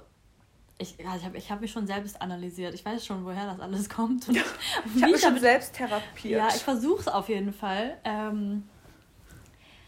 ich, 0.78 0.96
ja, 0.98 1.16
ich 1.16 1.24
habe 1.24 1.36
ich 1.36 1.50
hab 1.50 1.60
mich 1.60 1.72
schon 1.72 1.86
selbst 1.86 2.20
analysiert. 2.20 2.74
Ich 2.74 2.84
weiß 2.84 3.04
schon, 3.04 3.24
woher 3.24 3.46
das 3.46 3.60
alles 3.60 3.88
kommt. 3.88 4.28
Und 4.28 4.36
Ich 4.36 4.44
wie 4.94 5.02
habe 5.02 5.12
mich 5.12 5.22
schon 5.22 5.38
selbst 5.38 5.74
therapiert. 5.74 6.38
Ja, 6.38 6.48
ich 6.48 6.62
versuche 6.62 7.00
es 7.00 7.08
auf 7.08 7.28
jeden 7.28 7.52
Fall. 7.52 7.98
Ähm, 8.04 8.68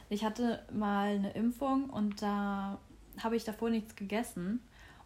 ich 0.08 0.24
hatte 0.24 0.64
mal 0.72 1.14
eine 1.14 1.32
Impfung 1.32 1.88
und 1.90 2.20
da 2.20 2.78
habe 3.24 3.36
ich 3.36 3.44
davor 3.44 3.70
nichts 3.70 3.96
gegessen. 3.96 4.60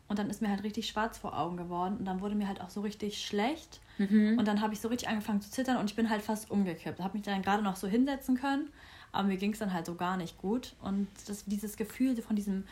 Und 0.07 0.19
dann 0.19 0.29
ist 0.29 0.43
mir 0.43 0.51
halt 0.51 0.63
richtig 0.65 0.87
schwarz 0.87 1.17
vor 1.17 1.39
Augen 1.39 1.57
geworden. 1.57 1.97
Und 1.99 2.05
dann 2.05 2.21
wurde 2.21 2.35
mir 2.35 2.47
halt 2.47 2.61
auch 2.61 2.69
so 2.69 2.83
richtig 2.83 3.25
schlecht. 3.25 3.81
Mhm. 3.99 4.37
Und 4.39 4.47
dann 4.47 4.61
habe 4.61 4.75
ich 4.75 4.81
so 4.81 4.89
richtig 4.89 5.09
angefangen 5.09 5.41
zu 5.41 5.51
zittern 5.51 5.79
und 5.79 5.89
ich 5.89 5.97
bin 5.97 6.11
halt 6.11 6.21
fast 6.21 6.51
umgekippt. 6.51 7.01
Habe 7.01 7.17
mich 7.17 7.25
dann 7.27 7.41
gerade 7.43 7.63
noch 7.63 7.77
so 7.77 7.87
hinsetzen 7.89 8.37
können, 8.37 8.69
aber 9.13 9.29
mir 9.29 9.37
ging 9.39 9.53
es 9.53 9.59
dann 9.61 9.73
halt 9.73 9.87
so 9.87 9.95
gar 9.95 10.17
nicht 10.17 10.37
gut. 10.39 10.75
Und 10.83 11.09
das, 11.27 11.45
dieses 11.47 11.77
Gefühl 11.77 12.21
von 12.21 12.37
diesem, 12.37 12.65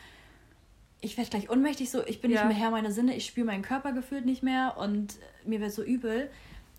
ich 1.01 1.17
werde 1.17 1.29
gleich 1.31 1.49
ohnmächtig, 1.49 1.89
so 1.89 2.05
ich 2.05 2.21
bin 2.21 2.29
Ja. 2.31 2.43
nicht 2.45 2.53
mehr 2.55 2.63
Herr 2.65 2.71
meiner 2.71 2.91
Sinne, 2.91 3.15
ich 3.15 3.25
spüre 3.25 3.47
meinen 3.47 3.63
Körper 3.63 3.93
gefühlt 3.93 4.25
nicht 4.25 4.43
mehr 4.43 4.77
und 4.77 5.17
mir 5.45 5.59
wird 5.59 5.71
so 5.71 5.83
übel. 5.83 6.29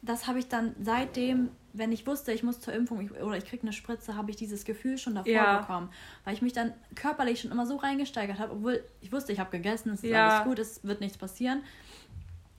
Das 0.05 0.27
habe 0.27 0.39
ich 0.39 0.49
dann 0.49 0.75
seitdem, 0.81 1.49
wenn 1.73 1.91
ich 1.91 2.07
wusste, 2.07 2.33
ich 2.33 2.43
muss 2.43 2.61
zur 2.61 2.75
Impfung 2.75 3.01
ich, 3.01 3.11
oder 3.11 3.37
ich 3.39 3.47
kriege 3.47 3.63
eine 3.63 3.73
Spritze, 3.73 4.17
habe 4.17 4.31
ich 4.31 4.37
dieses 4.37 4.65
Gefühl 4.65 4.99
schon 4.99 5.15
davor 5.15 5.33
Ja. 5.33 5.61
bekommen. 5.61 5.89
Weil 6.25 6.35
ich 6.35 6.43
mich 6.43 6.53
dann 6.53 6.75
körperlich 6.95 7.41
schon 7.41 7.51
immer 7.51 7.67
so 7.67 7.77
reingesteigert 7.77 8.39
habe, 8.39 8.53
obwohl 8.53 8.85
ich 9.01 9.13
wusste, 9.13 9.33
ich 9.33 9.41
habe 9.41 9.51
gegessen, 9.51 9.91
es 9.93 10.05
ist 10.05 10.11
Ja. 10.11 10.29
alles 10.29 10.45
gut, 10.45 10.59
es 10.59 10.85
wird 10.85 11.01
nichts 11.01 11.17
passieren. 11.17 11.63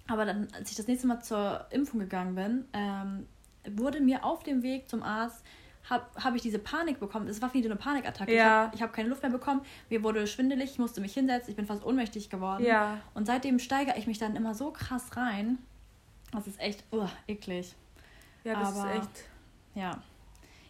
Aber 0.07 0.25
dann, 0.25 0.47
als 0.57 0.71
ich 0.71 0.77
das 0.77 0.87
nächste 0.87 1.07
Mal 1.07 1.21
zur 1.21 1.65
Impfung 1.69 1.99
gegangen 1.99 2.35
bin, 2.35 2.65
ähm, 2.73 3.27
wurde 3.77 4.01
mir 4.01 4.23
auf 4.23 4.43
dem 4.43 4.63
Weg 4.63 4.89
zum 4.89 5.03
Arzt, 5.03 5.43
habe 5.89 6.05
hab 6.15 6.35
ich 6.35 6.41
diese 6.41 6.57
Panik 6.59 6.99
bekommen. 6.99 7.27
Es 7.27 7.41
war 7.41 7.53
wie 7.53 7.63
eine 7.63 7.75
Panikattacke. 7.75 8.33
Ja. 8.35 8.71
Ich 8.73 8.81
habe 8.81 8.89
hab 8.89 8.93
keine 8.93 9.09
Luft 9.09 9.21
mehr 9.21 9.31
bekommen. 9.31 9.61
Mir 9.89 10.03
wurde 10.03 10.25
schwindelig, 10.25 10.71
ich 10.71 10.79
musste 10.79 10.99
mich 10.99 11.13
hinsetzen, 11.13 11.51
ich 11.51 11.55
bin 11.55 11.67
fast 11.67 11.85
ohnmächtig 11.85 12.29
geworden. 12.31 12.65
Ja. 12.65 12.97
Und 13.13 13.27
seitdem 13.27 13.59
steigere 13.59 13.97
ich 13.97 14.07
mich 14.07 14.17
dann 14.17 14.35
immer 14.35 14.55
so 14.55 14.71
krass 14.71 15.15
rein. 15.15 15.59
Das 16.31 16.47
ist 16.47 16.59
echt 16.59 16.83
uh, 16.91 17.07
eklig. 17.27 17.75
Ja, 18.43 18.59
das 18.59 18.75
Aber- 18.77 18.93
ist 18.93 18.99
echt. 19.01 19.09
Ja. 19.75 20.01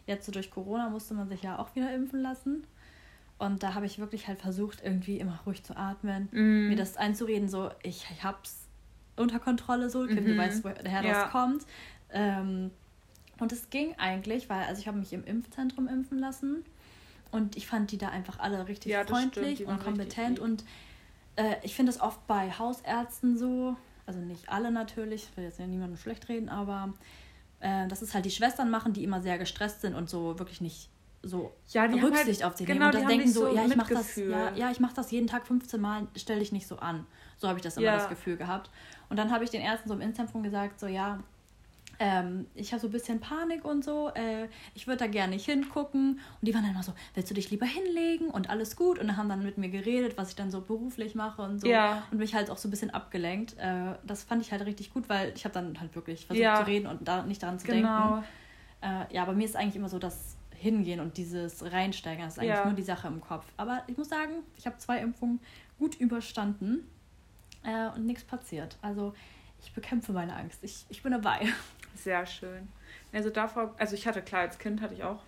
Jetzt 0.07 0.25
so 0.25 0.31
durch 0.31 0.51
Corona 0.51 0.89
musste 0.89 1.13
man 1.15 1.27
sich 1.29 1.41
ja 1.41 1.57
auch 1.57 1.73
wieder 1.75 1.93
impfen 1.93 2.21
lassen. 2.21 2.65
Und 3.37 3.63
da 3.63 3.73
habe 3.73 3.85
ich 3.85 3.99
wirklich 3.99 4.27
halt 4.27 4.39
versucht, 4.41 4.81
irgendwie 4.83 5.19
immer 5.19 5.39
ruhig 5.45 5.63
zu 5.63 5.75
atmen 5.75 6.29
Mhm. 6.31 6.69
mir 6.69 6.75
das 6.77 6.95
einzureden, 6.95 7.49
so 7.49 7.69
ich, 7.83 8.05
ich 8.11 8.23
hab's 8.23 8.67
unter 9.17 9.39
Kontrolle, 9.39 9.89
so, 9.89 10.05
Kim, 10.07 10.23
Mhm. 10.23 10.27
du 10.27 10.37
weißt, 10.37 10.63
woher 10.63 11.03
Ja. 11.03 11.23
das 11.23 11.31
kommt. 11.31 11.65
Ähm, 12.11 12.71
und 13.39 13.51
es 13.51 13.69
ging 13.69 13.93
eigentlich, 13.97 14.49
weil, 14.49 14.63
also 14.65 14.79
ich 14.79 14.87
habe 14.87 14.97
mich 14.97 15.11
im 15.11 15.25
Impfzentrum 15.25 15.87
impfen 15.89 16.17
lassen 16.19 16.63
und 17.31 17.57
ich 17.57 17.67
fand 17.67 17.91
die 17.91 17.97
da 17.97 18.07
einfach 18.09 18.39
alle 18.39 18.67
richtig 18.69 18.91
Ja, 18.93 19.03
das 19.03 19.17
stimmt, 19.17 19.33
freundlich 19.35 19.65
und 19.67 19.83
kompetent 19.83 20.39
und 20.39 20.63
äh, 21.35 21.55
ich 21.63 21.75
finde 21.75 21.91
es 21.91 21.99
oft 21.99 22.25
bei 22.27 22.51
Hausärzten 22.51 23.37
so, 23.37 23.75
also 24.05 24.19
nicht 24.19 24.49
alle 24.49 24.71
natürlich, 24.71 25.27
ich 25.31 25.37
will 25.37 25.43
jetzt 25.45 25.59
ja 25.59 25.67
niemandem 25.67 25.97
schlecht 25.97 26.27
reden, 26.29 26.49
aber 26.49 26.93
äh, 27.59 27.87
dass 27.87 28.01
es 28.01 28.13
halt 28.13 28.25
die 28.25 28.31
Schwestern 28.31 28.69
machen, 28.69 28.93
die 28.93 29.03
immer 29.03 29.21
sehr 29.21 29.37
gestresst 29.37 29.81
sind 29.81 29.95
und 29.95 30.09
so 30.09 30.37
wirklich 30.39 30.61
nicht 30.61 30.89
so 31.23 31.53
Ja, 31.69 31.87
die 31.87 31.95
haben 31.99 32.05
Rücksicht 32.05 32.43
halt- 32.43 32.51
auf 32.51 32.57
sie 32.57 32.65
genau, 32.65 32.85
nehmen 32.85 32.95
und 32.95 33.01
das 33.01 33.07
denken 33.07 33.31
so, 33.31 33.49
so 33.49 33.55
ja, 33.55 33.65
ich 33.65 33.75
mach 33.75 33.87
das, 33.89 34.15
ja, 34.15 34.53
ja, 34.53 34.69
ich 34.71 34.79
mache 34.79 34.93
das 34.93 35.09
jeden 35.09 35.25
Tag 35.27 35.47
15 35.47 35.81
Mal, 35.81 36.07
stell 36.15 36.37
dich 36.39 36.51
nicht 36.51 36.67
so 36.67 36.77
an. 36.77 37.07
So 37.37 37.47
habe 37.47 37.57
ich 37.57 37.63
das 37.63 37.77
immer 37.77 37.87
Ja. 37.87 37.95
das 37.97 38.07
Gefühl 38.09 38.37
gehabt. 38.37 38.69
Und 39.09 39.17
dann 39.17 39.31
habe 39.31 39.43
ich 39.43 39.49
den 39.49 39.61
Ärzten 39.61 39.89
so 39.89 39.95
im 39.95 40.01
Inzentrum 40.01 40.43
gesagt, 40.43 40.79
so 40.79 40.85
ja, 40.87 41.19
ähm, 41.99 42.45
ich 42.55 42.71
habe 42.73 42.81
so 42.81 42.87
ein 42.87 42.91
bisschen 42.91 43.19
Panik 43.19 43.63
und 43.65 43.83
so, 43.83 44.09
äh, 44.15 44.47
ich 44.73 44.87
würde 44.87 44.97
da 44.99 45.07
gerne 45.07 45.33
nicht 45.35 45.45
hingucken. 45.45 46.11
Und 46.13 46.19
die 46.41 46.53
waren 46.53 46.63
dann 46.63 46.71
immer 46.71 46.83
so, 46.83 46.93
willst 47.13 47.29
du 47.29 47.33
dich 47.33 47.49
lieber 47.51 47.65
hinlegen 47.65 48.27
und 48.29 48.49
alles 48.49 48.75
gut? 48.75 48.99
Und 48.99 49.15
haben 49.17 49.29
dann 49.29 49.43
mit 49.43 49.57
mir 49.57 49.69
geredet, 49.69 50.17
was 50.17 50.29
ich 50.29 50.35
dann 50.35 50.51
so 50.51 50.61
beruflich 50.61 51.15
mache 51.15 51.41
und 51.41 51.59
so. 51.61 51.67
Ja. 51.67 52.03
Und 52.11 52.17
mich 52.17 52.35
halt 52.35 52.49
auch 52.49 52.57
so 52.57 52.67
ein 52.67 52.71
bisschen 52.71 52.91
abgelenkt. 52.91 53.57
Äh, 53.57 53.95
das 54.05 54.23
fand 54.23 54.41
ich 54.41 54.51
halt 54.51 54.65
richtig 54.65 54.93
gut, 54.93 55.07
weil 55.09 55.31
ich 55.35 55.45
habe 55.45 55.53
dann 55.53 55.79
halt 55.79 55.95
wirklich 55.95 56.25
versucht 56.25 56.41
Ja. 56.43 56.55
zu 56.55 56.67
reden 56.67 56.87
und 56.87 57.07
da 57.07 57.23
nicht 57.23 57.41
daran 57.41 57.59
zu 57.59 57.67
denken. 57.67 57.83
Genau. 57.87 58.23
Äh, 58.81 59.13
ja, 59.13 59.25
bei 59.25 59.33
mir 59.33 59.45
ist 59.45 59.55
eigentlich 59.55 59.75
immer 59.77 59.89
so 59.89 59.99
das 59.99 60.35
Hingehen 60.57 60.99
und 60.99 61.17
dieses 61.17 61.63
Reinsteigern, 61.71 62.25
das 62.25 62.33
ist 62.35 62.39
eigentlich 62.39 62.55
Ja. 62.55 62.65
nur 62.65 62.73
die 62.73 62.81
Sache 62.83 63.07
im 63.07 63.21
Kopf. 63.21 63.45
Aber 63.57 63.83
ich 63.87 63.97
muss 63.97 64.09
sagen, 64.09 64.33
ich 64.57 64.65
habe 64.65 64.77
zwei 64.77 64.99
Impfungen 64.99 65.39
gut 65.77 65.95
überstanden 65.95 66.87
äh, 67.63 67.87
und 67.95 68.05
nichts 68.05 68.23
passiert. 68.23 68.77
Also 68.81 69.13
ich 69.61 69.73
bekämpfe 69.73 70.13
meine 70.13 70.35
Angst. 70.35 70.59
Ich, 70.63 70.85
ich 70.89 71.01
bin 71.03 71.11
dabei. 71.11 71.47
Sehr 71.95 72.25
schön. 72.25 72.67
Also 73.13 73.29
davor, 73.29 73.73
also 73.77 73.95
ich 73.95 74.07
hatte 74.07 74.21
klar, 74.21 74.41
als 74.41 74.57
Kind 74.59 74.81
hatte 74.81 74.93
ich 74.93 75.03
auch, 75.03 75.23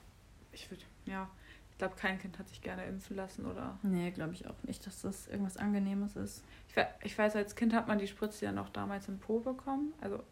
ich 0.52 0.70
würde, 0.70 0.84
ja, 1.06 1.30
ich 1.72 1.78
glaube, 1.78 1.96
kein 1.96 2.20
Kind 2.20 2.38
hat 2.40 2.48
sich 2.50 2.62
gerne 2.62 2.86
impfen 2.86 3.16
lassen 3.16 3.46
oder. 3.46 3.78
Nee, 3.84 4.12
glaube 4.12 4.34
ich 4.34 4.48
auch 4.48 4.56
nicht, 4.64 4.86
dass 4.86 5.02
das 5.02 5.28
irgendwas 5.28 5.58
Angenehmes 5.58 6.16
ist. 6.16 6.44
Ich, 6.70 6.76
ich 7.04 7.18
weiß, 7.18 7.36
als 7.36 7.56
Kind 7.56 7.74
hat 7.74 7.88
man 7.88 7.98
die 8.00 8.08
Spritze 8.08 8.46
ja 8.46 8.52
noch 8.52 8.70
damals 8.70 9.08
im 9.08 9.20
Po 9.20 9.40
bekommen. 9.40 9.94
Also 10.02 10.24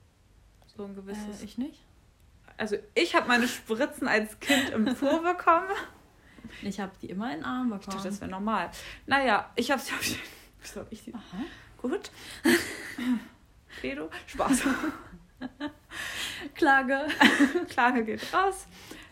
so 0.76 0.84
ein 0.84 0.96
gewisses. 0.96 1.42
Äh, 1.42 1.46
ich 1.46 1.58
nicht. 1.58 1.82
also 2.58 2.76
ich 2.96 3.16
habe 3.16 3.28
meine 3.28 3.48
Spritzen 3.48 4.08
als 4.08 4.40
Kind 4.40 4.72
im 4.72 4.86
Po 4.96 5.20
bekommen. 5.24 5.70
Ich 6.62 6.80
habe 6.80 6.92
die 7.02 7.10
immer 7.10 7.32
in 7.32 7.38
den 7.40 7.46
Arm 7.46 7.72
Ich 7.74 7.80
bekommen. 7.80 7.98
dachte, 7.98 8.10
das 8.10 8.22
wäre 8.22 8.32
normal. 8.32 8.70
Naja, 9.06 9.50
ich 9.56 9.72
habe 9.72 9.82
sie 9.82 9.94
auf 9.94 10.04
jeden 10.04 10.22
hab 10.76 10.92
ich 10.92 11.02
sie? 11.02 11.14
Aha. 11.14 11.38
Gut. 11.82 12.10
Pedo? 13.82 14.10
Spaß. 14.28 14.64
Klage. 16.54 17.08
Klage 17.70 18.04
geht 18.04 18.34
raus. 18.34 18.68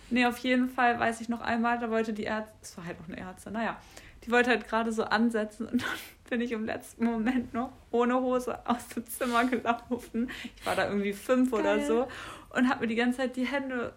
Nee, 0.10 0.26
auf 0.26 0.38
jeden 0.40 0.70
Fall 0.70 1.00
weiß 1.00 1.22
ich 1.22 1.30
noch 1.30 1.42
einmal, 1.42 1.80
da 1.80 1.90
wollte 1.90 2.14
die 2.14 2.26
Ärztin, 2.26 2.56
es 2.62 2.78
war 2.78 2.86
halt 2.86 2.98
auch 3.04 3.08
eine 3.08 3.18
Ärztin, 3.18 3.54
naja, 3.54 3.78
die 4.24 4.32
wollte 4.32 4.52
halt 4.52 4.68
gerade 4.68 4.92
so 4.92 5.04
ansetzen 5.04 5.68
und 5.68 5.82
dann 5.82 5.90
bin 6.30 6.42
ich 6.42 6.52
im 6.52 6.66
letzten 6.66 7.06
Moment 7.06 7.54
noch 7.54 7.72
ohne 7.92 8.20
Hose 8.20 8.60
aus 8.68 8.88
dem 8.90 9.06
Zimmer 9.08 9.46
gelaufen. 9.46 10.30
Ich 10.56 10.66
war 10.66 10.76
da 10.76 10.88
irgendwie 10.88 11.14
fünf 11.14 11.52
oder 11.52 11.78
Geil. 11.78 11.86
so 11.88 12.08
und 12.50 12.70
habe 12.70 12.82
mir 12.82 12.88
die 12.88 12.96
ganze 12.96 13.18
Zeit 13.18 13.36
die 13.36 13.46
Hände 13.46 13.94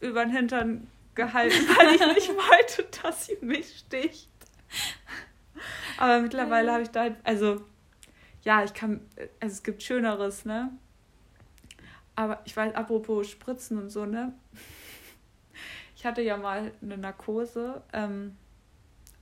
über 0.00 0.24
den 0.24 0.32
Hintern 0.34 0.86
gehalten, 1.14 1.66
weil 1.76 1.94
ich 1.94 2.14
nicht 2.14 2.28
wollte, 2.36 2.86
dass 3.02 3.26
sie 3.26 3.36
mich 3.40 3.78
sticht. 3.78 4.28
Aber 5.98 6.20
mittlerweile 6.20 6.72
habe 6.72 6.82
ich 6.82 6.90
da 6.90 7.00
halt, 7.00 7.16
also 7.24 7.60
ja, 8.42 8.64
ich 8.64 8.72
kann, 8.72 9.00
also 9.40 9.52
es 9.52 9.62
gibt 9.62 9.82
Schöneres, 9.82 10.44
ne? 10.44 10.70
Aber 12.16 12.40
ich 12.44 12.56
weiß, 12.56 12.74
apropos 12.74 13.28
Spritzen 13.28 13.78
und 13.78 13.90
so, 13.90 14.06
ne? 14.06 14.32
Ich 15.96 16.06
hatte 16.06 16.22
ja 16.22 16.38
mal 16.38 16.72
eine 16.80 16.96
Narkose. 16.96 17.82
Ähm, 17.92 18.34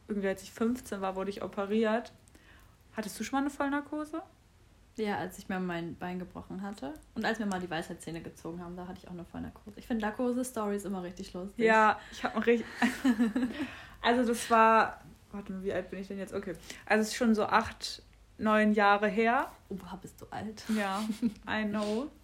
irgendwie 0.07 0.29
als 0.29 0.45
ich 0.45 0.53
15 0.53 1.01
war, 1.01 1.17
wurde 1.17 1.29
ich 1.29 1.43
operiert. 1.43 2.13
Hattest 2.95 3.19
du 3.19 3.25
schon 3.25 3.39
mal 3.39 3.41
eine 3.41 3.51
Vollnarkose? 3.51 4.23
Ja, 4.97 5.19
als 5.19 5.39
ich 5.39 5.49
mir 5.49 5.61
mein 5.61 5.97
Bein 5.97 6.19
gebrochen 6.19 6.63
hatte. 6.63 6.95
Und 7.15 7.25
als 7.25 7.39
mir 7.39 7.47
mal 7.47 7.61
die 7.61 7.71
Weisheitszähne 7.71 8.21
gezogen 8.21 8.61
haben, 8.61 8.77
da 8.77 8.89
hatte 8.89 8.99
ich 9.01 9.07
auch 9.07 9.13
eine 9.13 9.25
Vollnarkose. 9.25 9.79
Ich 9.79 9.87
finde 9.87 10.05
Narkose-Stories 10.07 10.85
immer 10.85 11.03
richtig 11.03 11.33
lustig. 11.33 11.65
Ja, 11.65 12.01
ich 12.11 12.25
habe 12.25 12.45
richtig. 12.45 12.67
also, 14.03 14.25
das 14.25 14.51
war. 14.51 15.01
Warte 15.31 15.53
mal, 15.53 15.63
wie 15.63 15.73
alt 15.73 15.91
bin 15.91 16.01
ich 16.01 16.09
denn 16.09 16.19
jetzt? 16.19 16.35
Okay. 16.35 16.55
Also, 16.87 17.03
es 17.03 17.09
ist 17.09 17.15
schon 17.17 17.35
so 17.35 17.45
acht, 17.45 18.03
neun 18.39 18.73
Jahre 18.73 19.09
her. 19.09 19.53
Oha, 19.69 19.97
bist 19.97 20.21
du 20.21 20.27
alt. 20.31 20.65
Ja, 20.77 21.05
I 21.49 21.65
know. 21.65 22.11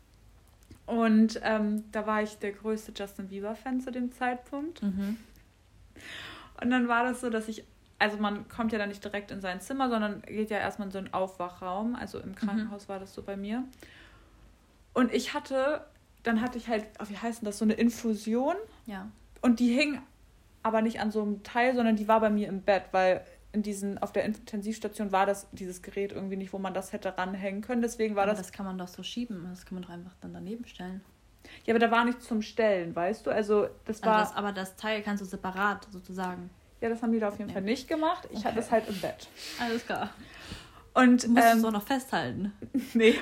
Und 0.87 1.40
ähm, 1.42 1.85
da 1.92 2.07
war 2.07 2.23
ich 2.23 2.38
der 2.38 2.53
größte 2.53 2.92
Justin 2.94 3.29
Bieber-Fan 3.29 3.81
zu 3.81 3.90
dem 3.90 4.12
Zeitpunkt. 4.12 4.83
Mhm. 4.83 5.16
Und 6.62 6.70
dann 6.70 6.88
war 6.88 7.05
das 7.05 7.20
so, 7.20 7.31
dass 7.31 7.49
ich, 7.49 7.64
also 7.99 8.18
man 8.18 8.49
kommt 8.49 8.73
ja 8.73 8.79
dann 8.79 8.90
nicht 8.90 9.03
direkt 9.03 9.31
in 9.31 9.40
sein 9.40 9.61
Zimmer, 9.61 9.88
sondern 9.88 10.23
geht 10.23 10.51
ja 10.51 10.59
erstmal 10.59 10.88
in 10.88 10.92
so 10.92 10.99
einen 10.99 11.12
Aufwachraum. 11.12 11.97
Also 11.97 12.18
im 12.18 12.35
Krankenhaus 12.35 12.88
war 12.88 12.99
das 12.99 13.14
so 13.14 13.23
bei 13.23 13.37
mir. 13.37 13.64
Und 14.92 15.12
ich 15.12 15.35
hatte, 15.35 15.85
dann 16.23 16.40
hatte 16.40 16.59
ich 16.59 16.68
halt, 16.68 16.87
oh, 17.01 17.05
wie 17.09 17.16
heißt 17.16 17.40
denn 17.40 17.47
das, 17.47 17.59
so 17.59 17.64
eine 17.64 17.75
Infusion. 17.75 18.55
Ja. 18.87 19.11
Und 19.40 19.61
die 19.61 19.73
hing 19.73 20.01
aber 20.62 20.83
nicht 20.83 21.01
an 21.01 21.11
so 21.11 21.23
einem 21.23 21.42
Teil, 21.42 21.75
sondern 21.75 21.97
die 21.97 22.09
war 22.09 22.20
bei 22.20 22.31
mir 22.31 22.49
im 22.49 22.62
Bett, 22.62 22.85
weil 22.92 23.25
in 23.55 23.62
diesen, 23.62 23.99
auf 23.99 24.12
der 24.12 24.25
Intensivstation 24.25 25.12
war 25.12 25.25
das, 25.27 25.49
dieses 25.53 25.81
Gerät 25.81 26.12
irgendwie 26.12 26.37
nicht, 26.37 26.53
wo 26.53 26.59
man 26.59 26.75
das 26.75 26.93
hätte 26.93 27.17
ranhängen 27.17 27.62
können. 27.62 27.81
Deswegen 27.83 28.17
war 28.17 28.25
Aber 28.25 28.33
das. 28.33 28.40
das 28.43 28.53
kann 28.53 28.67
man 28.67 28.77
doch 28.77 28.88
so 28.88 29.03
schieben. 29.03 29.47
Das 29.49 29.64
kann 29.64 29.75
man 29.77 29.83
doch 29.85 29.90
einfach 29.90 30.12
dann 30.21 30.35
daneben 30.35 30.67
stellen. 30.67 31.01
Ja, 31.64 31.73
aber 31.75 31.79
da 31.79 31.90
war 31.90 32.05
nichts 32.05 32.27
zum 32.27 32.43
Stellen, 32.43 32.95
weißt 32.97 33.27
du? 33.27 33.31
Also 33.31 33.69
das 33.85 34.03
war. 34.03 34.14
Also 34.19 34.31
das, 34.31 34.37
aber 34.37 34.53
das 34.53 34.77
Teil 34.77 35.03
kannst 35.03 35.23
du 35.23 35.27
separat 35.27 35.87
sozusagen. 35.90 36.51
ja, 36.81 36.88
das 36.88 37.01
haben 37.03 37.12
die 37.12 37.21
da 37.21 37.29
auf 37.29 37.38
jeden. 37.38 37.51
Fall 37.51 37.62
nicht 37.62 37.87
gemacht. 37.88 38.29
Ich 38.33 38.45
hatte 38.45 38.57
Okay. 38.59 38.67
es 38.67 38.71
halt 38.71 38.88
im 38.88 39.01
Bett. 39.01 39.29
Alles 39.61 39.85
klar. 39.87 40.11
Und 40.95 41.25
Du 41.25 41.29
musst 41.31 41.45
ähm, 41.47 41.59
es 41.59 41.64
auch 41.64 41.73
noch 41.73 41.87
festhalten. 41.87 42.53
Nee. 42.95 43.19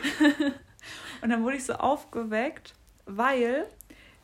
Und 1.20 1.30
dann 1.30 1.42
wurde 1.44 1.56
ich 1.56 1.64
so 1.64 1.74
aufgeweckt, 1.74 2.74
weil 3.06 3.66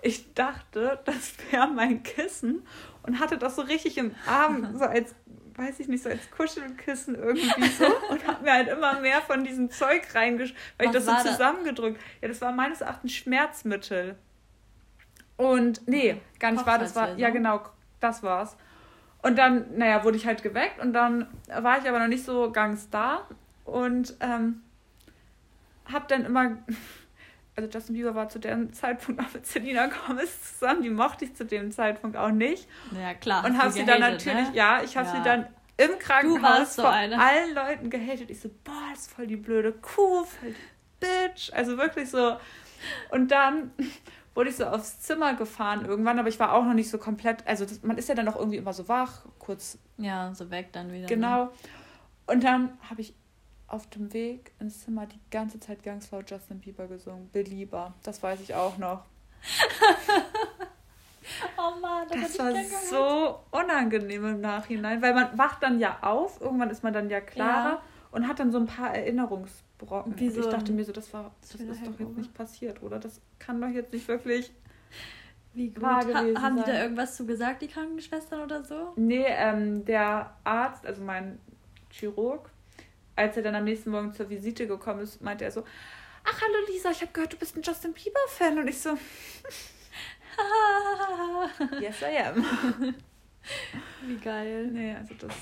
ich 0.03 0.33
dachte, 0.35 0.99
das 1.05 1.35
wäre 1.51 1.69
mein 1.69 2.03
Kissen 2.03 2.63
und 3.05 3.21
hatte 3.21 3.39
das 3.39 3.57
so 3.57 3.63
richtig 3.63 3.99
im 3.99 4.15
Arm, 4.27 4.77
so 4.77 4.85
als, 4.85 5.15
weiß 5.59 5.81
ich 5.81 5.89
nicht, 5.89 6.03
so 6.03 6.09
als 6.09 6.31
Kuschelkissen 6.31 7.17
irgendwie 7.17 7.69
so 7.69 7.85
und 8.11 8.27
habe 8.27 8.45
mir 8.45 8.53
halt 8.53 8.69
immer 8.69 9.01
mehr 9.01 9.21
von 9.21 9.45
diesem 9.45 9.71
Zeug 9.71 10.15
reingesch... 10.15 10.55
weil 10.77 10.87
ich 10.87 10.93
das 10.93 11.05
so 11.05 11.15
zusammengedrückt. 11.17 12.01
Ja, 12.23 12.29
das 12.29 12.41
war 12.41 12.53
meines 12.53 12.81
Erachtens 12.81 13.13
Schmerzmittel. 13.13 14.17
Und 15.37 15.87
nee, 15.87 16.21
gar 16.39 16.53
nicht 16.53 16.67
wahr, 16.67 16.79
das 16.79 16.97
war, 16.97 17.17
ja 17.17 17.31
genau, 17.31 17.63
das 18.01 18.23
war's. 18.23 18.57
Und 19.23 19.37
dann, 19.37 19.77
naja, 19.77 20.05
wurde 20.05 20.17
ich 20.17 20.27
halt 20.27 20.43
geweckt 20.43 20.81
und 20.81 20.93
dann 20.93 21.27
war 21.49 21.79
ich 21.79 21.89
aber 21.89 21.99
noch 21.99 22.09
nicht 22.09 22.25
so 22.25 22.53
ganz 22.53 22.89
da 22.91 23.27
und 23.65 24.17
ähm, 24.21 24.63
hab 25.93 26.09
dann 26.09 26.25
immer, 26.25 26.59
also 27.59 27.69
Justin 27.71 27.95
Bieber 27.97 28.15
war 28.15 28.29
zu 28.29 28.39
dem 28.39 28.73
Zeitpunkt 28.73 29.21
auch 29.25 29.35
mit 29.35 29.47
Selena 29.47 29.87
Gomez 29.89 30.59
zusammen, 30.59 30.83
die 30.83 30.91
mochte 30.91 31.25
ich 31.25 31.35
zu 31.35 31.45
dem 31.45 31.71
Zeitpunkt 31.73 32.17
auch 32.17 32.31
nicht. 32.31 32.69
Ja, 32.99 33.15
klar. 33.15 33.45
Und 33.45 33.59
habe 33.59 33.69
du 33.69 33.73
sie 33.75 33.85
dann 33.85 33.99
gehatet, 33.99 34.27
natürlich, 34.27 34.49
ne? 34.51 34.57
ja, 34.57 34.83
ich 34.83 34.97
habe 34.97 35.09
Ja. 35.09 35.17
sie 35.17 35.23
dann 35.23 35.47
im 35.77 35.99
Krankenhaus 35.99 36.75
so 36.77 36.83
vor 36.83 36.93
eine. 36.93 37.21
allen 37.21 37.55
Leuten 37.55 37.91
gehatet. 37.91 38.31
Ich 38.31 38.41
so, 38.41 38.49
boah, 38.65 38.73
das 38.93 39.01
ist 39.03 39.13
voll 39.13 39.27
die 39.27 39.37
blöde 39.37 39.73
Kuh, 39.73 40.25
voll 40.25 40.51
die 40.51 40.57
Bitch. 41.01 41.53
Also 41.53 41.77
wirklich 41.79 42.11
so. 42.11 42.37
Und 43.11 43.31
dann 43.31 43.73
wurde 44.35 44.51
ich 44.51 44.57
so 44.57 44.67
aufs 44.67 45.01
Zimmer 45.01 45.35
gefahren 45.35 45.85
irgendwann, 45.85 46.19
aber 46.19 46.29
ich 46.29 46.39
war 46.39 46.53
auch 46.53 46.65
noch 46.65 46.75
nicht 46.75 46.91
so 46.91 46.99
komplett, 46.99 47.47
also 47.47 47.65
das, 47.65 47.83
man 47.83 47.99
ist 47.99 48.09
ja 48.09 48.15
dann 48.15 48.25
noch 48.27 48.37
irgendwie 48.37 48.57
immer 48.59 48.73
so 48.73 48.89
wach, 48.89 49.25
kurz 49.41 49.79
Ja, 49.97 50.33
so 50.35 50.51
weg 50.51 50.69
dann 50.73 50.89
wieder. 50.93 51.03
Ne? 51.03 51.07
Genau. 51.09 51.51
Und 52.27 52.45
dann 52.45 52.79
habe 52.89 53.01
ich 53.01 53.15
auf 53.69 53.87
dem 53.91 54.13
Weg 54.13 54.53
ins 54.59 54.83
Zimmer 54.85 55.07
die 55.07 55.21
ganze 55.31 55.61
Zeit 55.61 55.83
ganz 55.83 56.11
laut 56.11 56.31
Justin 56.31 56.59
Bieber 56.61 56.87
gesungen. 56.89 57.29
Belieber. 57.33 57.95
Das 58.03 58.23
weiß 58.23 58.41
ich 58.41 58.55
auch 58.55 58.77
noch. 58.79 59.05
Oh 61.57 61.79
Mann, 61.81 62.07
das, 62.09 62.37
Das 62.37 62.39
war 62.39 62.53
so 62.91 63.39
unangenehm 63.51 64.25
im 64.25 64.41
Nachhinein, 64.41 65.03
weil 65.03 65.13
man 65.15 65.37
wacht 65.37 65.63
dann 65.63 65.79
ja 65.79 65.99
auf, 66.01 66.41
irgendwann 66.41 66.71
ist 66.71 66.83
man 66.83 66.93
dann 66.93 67.11
ja 67.11 67.21
klarer 67.21 67.69
Ja. 67.75 67.83
und 68.13 68.27
hat 68.27 68.39
dann 68.41 68.51
so 68.51 68.59
ein 68.59 68.67
paar 68.67 68.95
Erinnerungsbrocken. 68.95 70.13
Und 70.13 70.21
ich 70.21 70.33
so 70.35 70.51
dachte 70.51 70.73
mir 70.73 70.85
so, 70.85 70.93
das 70.93 71.13
war, 71.13 71.31
das 71.43 71.55
ist 71.55 71.87
doch 71.87 72.01
jetzt 72.01 72.17
nicht 72.17 72.33
passiert, 72.35 72.83
oder? 72.83 72.99
Das 72.99 73.21
kann 73.39 73.61
doch 73.61 73.69
jetzt 73.69 73.93
nicht 73.93 74.09
wirklich. 74.09 74.53
Wie 75.53 75.69
gut. 75.71 75.83
wahr 75.83 76.03
Ha 76.07 76.41
haben 76.41 76.57
die 76.57 76.63
da 76.63 76.67
sein. 76.67 76.77
irgendwas 76.83 77.17
zu 77.17 77.27
gesagt, 77.27 77.63
die 77.63 77.69
Krankenschwestern 77.69 78.41
oder 78.41 78.65
so? 78.65 78.93
Nee, 78.97 79.27
ähm, 79.29 79.85
der 79.85 80.33
Arzt, 80.45 80.87
also 80.87 81.03
mein 81.03 81.39
Chirurg, 81.91 82.51
als 83.19 83.37
er 83.37 83.43
dann 83.43 83.55
am 83.57 83.65
nächsten 83.65 83.91
Morgen 83.91 84.13
zur 84.13 84.31
Visite 84.31 84.67
gekommen 84.67 85.01
ist, 85.01 85.21
meinte 85.21 85.45
er 85.45 85.51
so, 85.51 85.65
ach 86.25 86.41
hallo 86.41 86.67
Lisa, 86.69 86.91
ich 86.91 87.01
habe 87.01 87.13
gehört, 87.13 87.33
du 87.33 87.37
bist 87.37 87.57
ein 87.57 87.63
Justin 87.63 87.93
Bieber-Fan. 87.93 88.59
Und 88.59 88.69
ich 88.69 88.81
so, 88.81 88.91
yes 91.81 92.01
I 92.03 92.19
am. 92.25 92.45
Wie 94.07 94.17
geil. 94.17 94.69
Nee, 94.69 94.95
also 94.95 95.15
das 95.15 95.35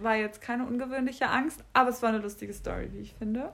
war 0.00 0.16
jetzt 0.16 0.40
keine 0.40 0.66
ungewöhnliche 0.66 1.28
Angst, 1.28 1.62
aber 1.72 1.90
es 1.90 2.02
war 2.02 2.08
eine 2.08 2.18
lustige 2.18 2.52
Story, 2.52 2.90
wie 2.92 2.98
ich 3.00 3.14
finde. 3.14 3.52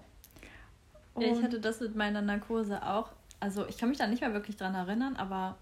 Ja, 1.19 1.27
ich 1.27 1.33
Und- 1.33 1.43
hatte 1.43 1.61
das 1.61 1.81
mit 1.81 1.95
meiner 1.97 2.23
Narkose 2.23 2.83
auch. 2.87 3.11
Also 3.39 3.67
ich 3.67 3.77
kann 3.79 3.89
mich 3.91 3.99
da 3.99 4.07
nicht 4.07 4.21
mehr 4.21 4.33
wirklich 4.33 4.57
dran 4.57 4.75
erinnern, 4.75 5.17
aber 5.17 5.59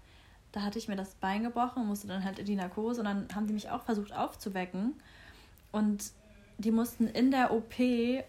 da 0.51 0.61
hatte 0.61 0.79
ich 0.79 0.87
mir 0.87 0.95
das 0.95 1.15
Bein 1.15 1.43
gebrochen 1.43 1.81
und 1.83 1.87
musste 1.87 2.07
dann 2.07 2.23
halt 2.23 2.39
in 2.39 2.45
die 2.45 2.55
Narkose 2.55 3.01
und 3.01 3.05
dann 3.05 3.27
haben 3.35 3.47
die 3.47 3.53
mich 3.53 3.69
auch 3.69 3.83
versucht 3.83 4.13
aufzuwecken. 4.13 5.01
Und 5.71 6.11
die 6.59 6.71
mussten 6.71 7.07
in 7.07 7.31
der 7.31 7.51
OP, 7.53 7.73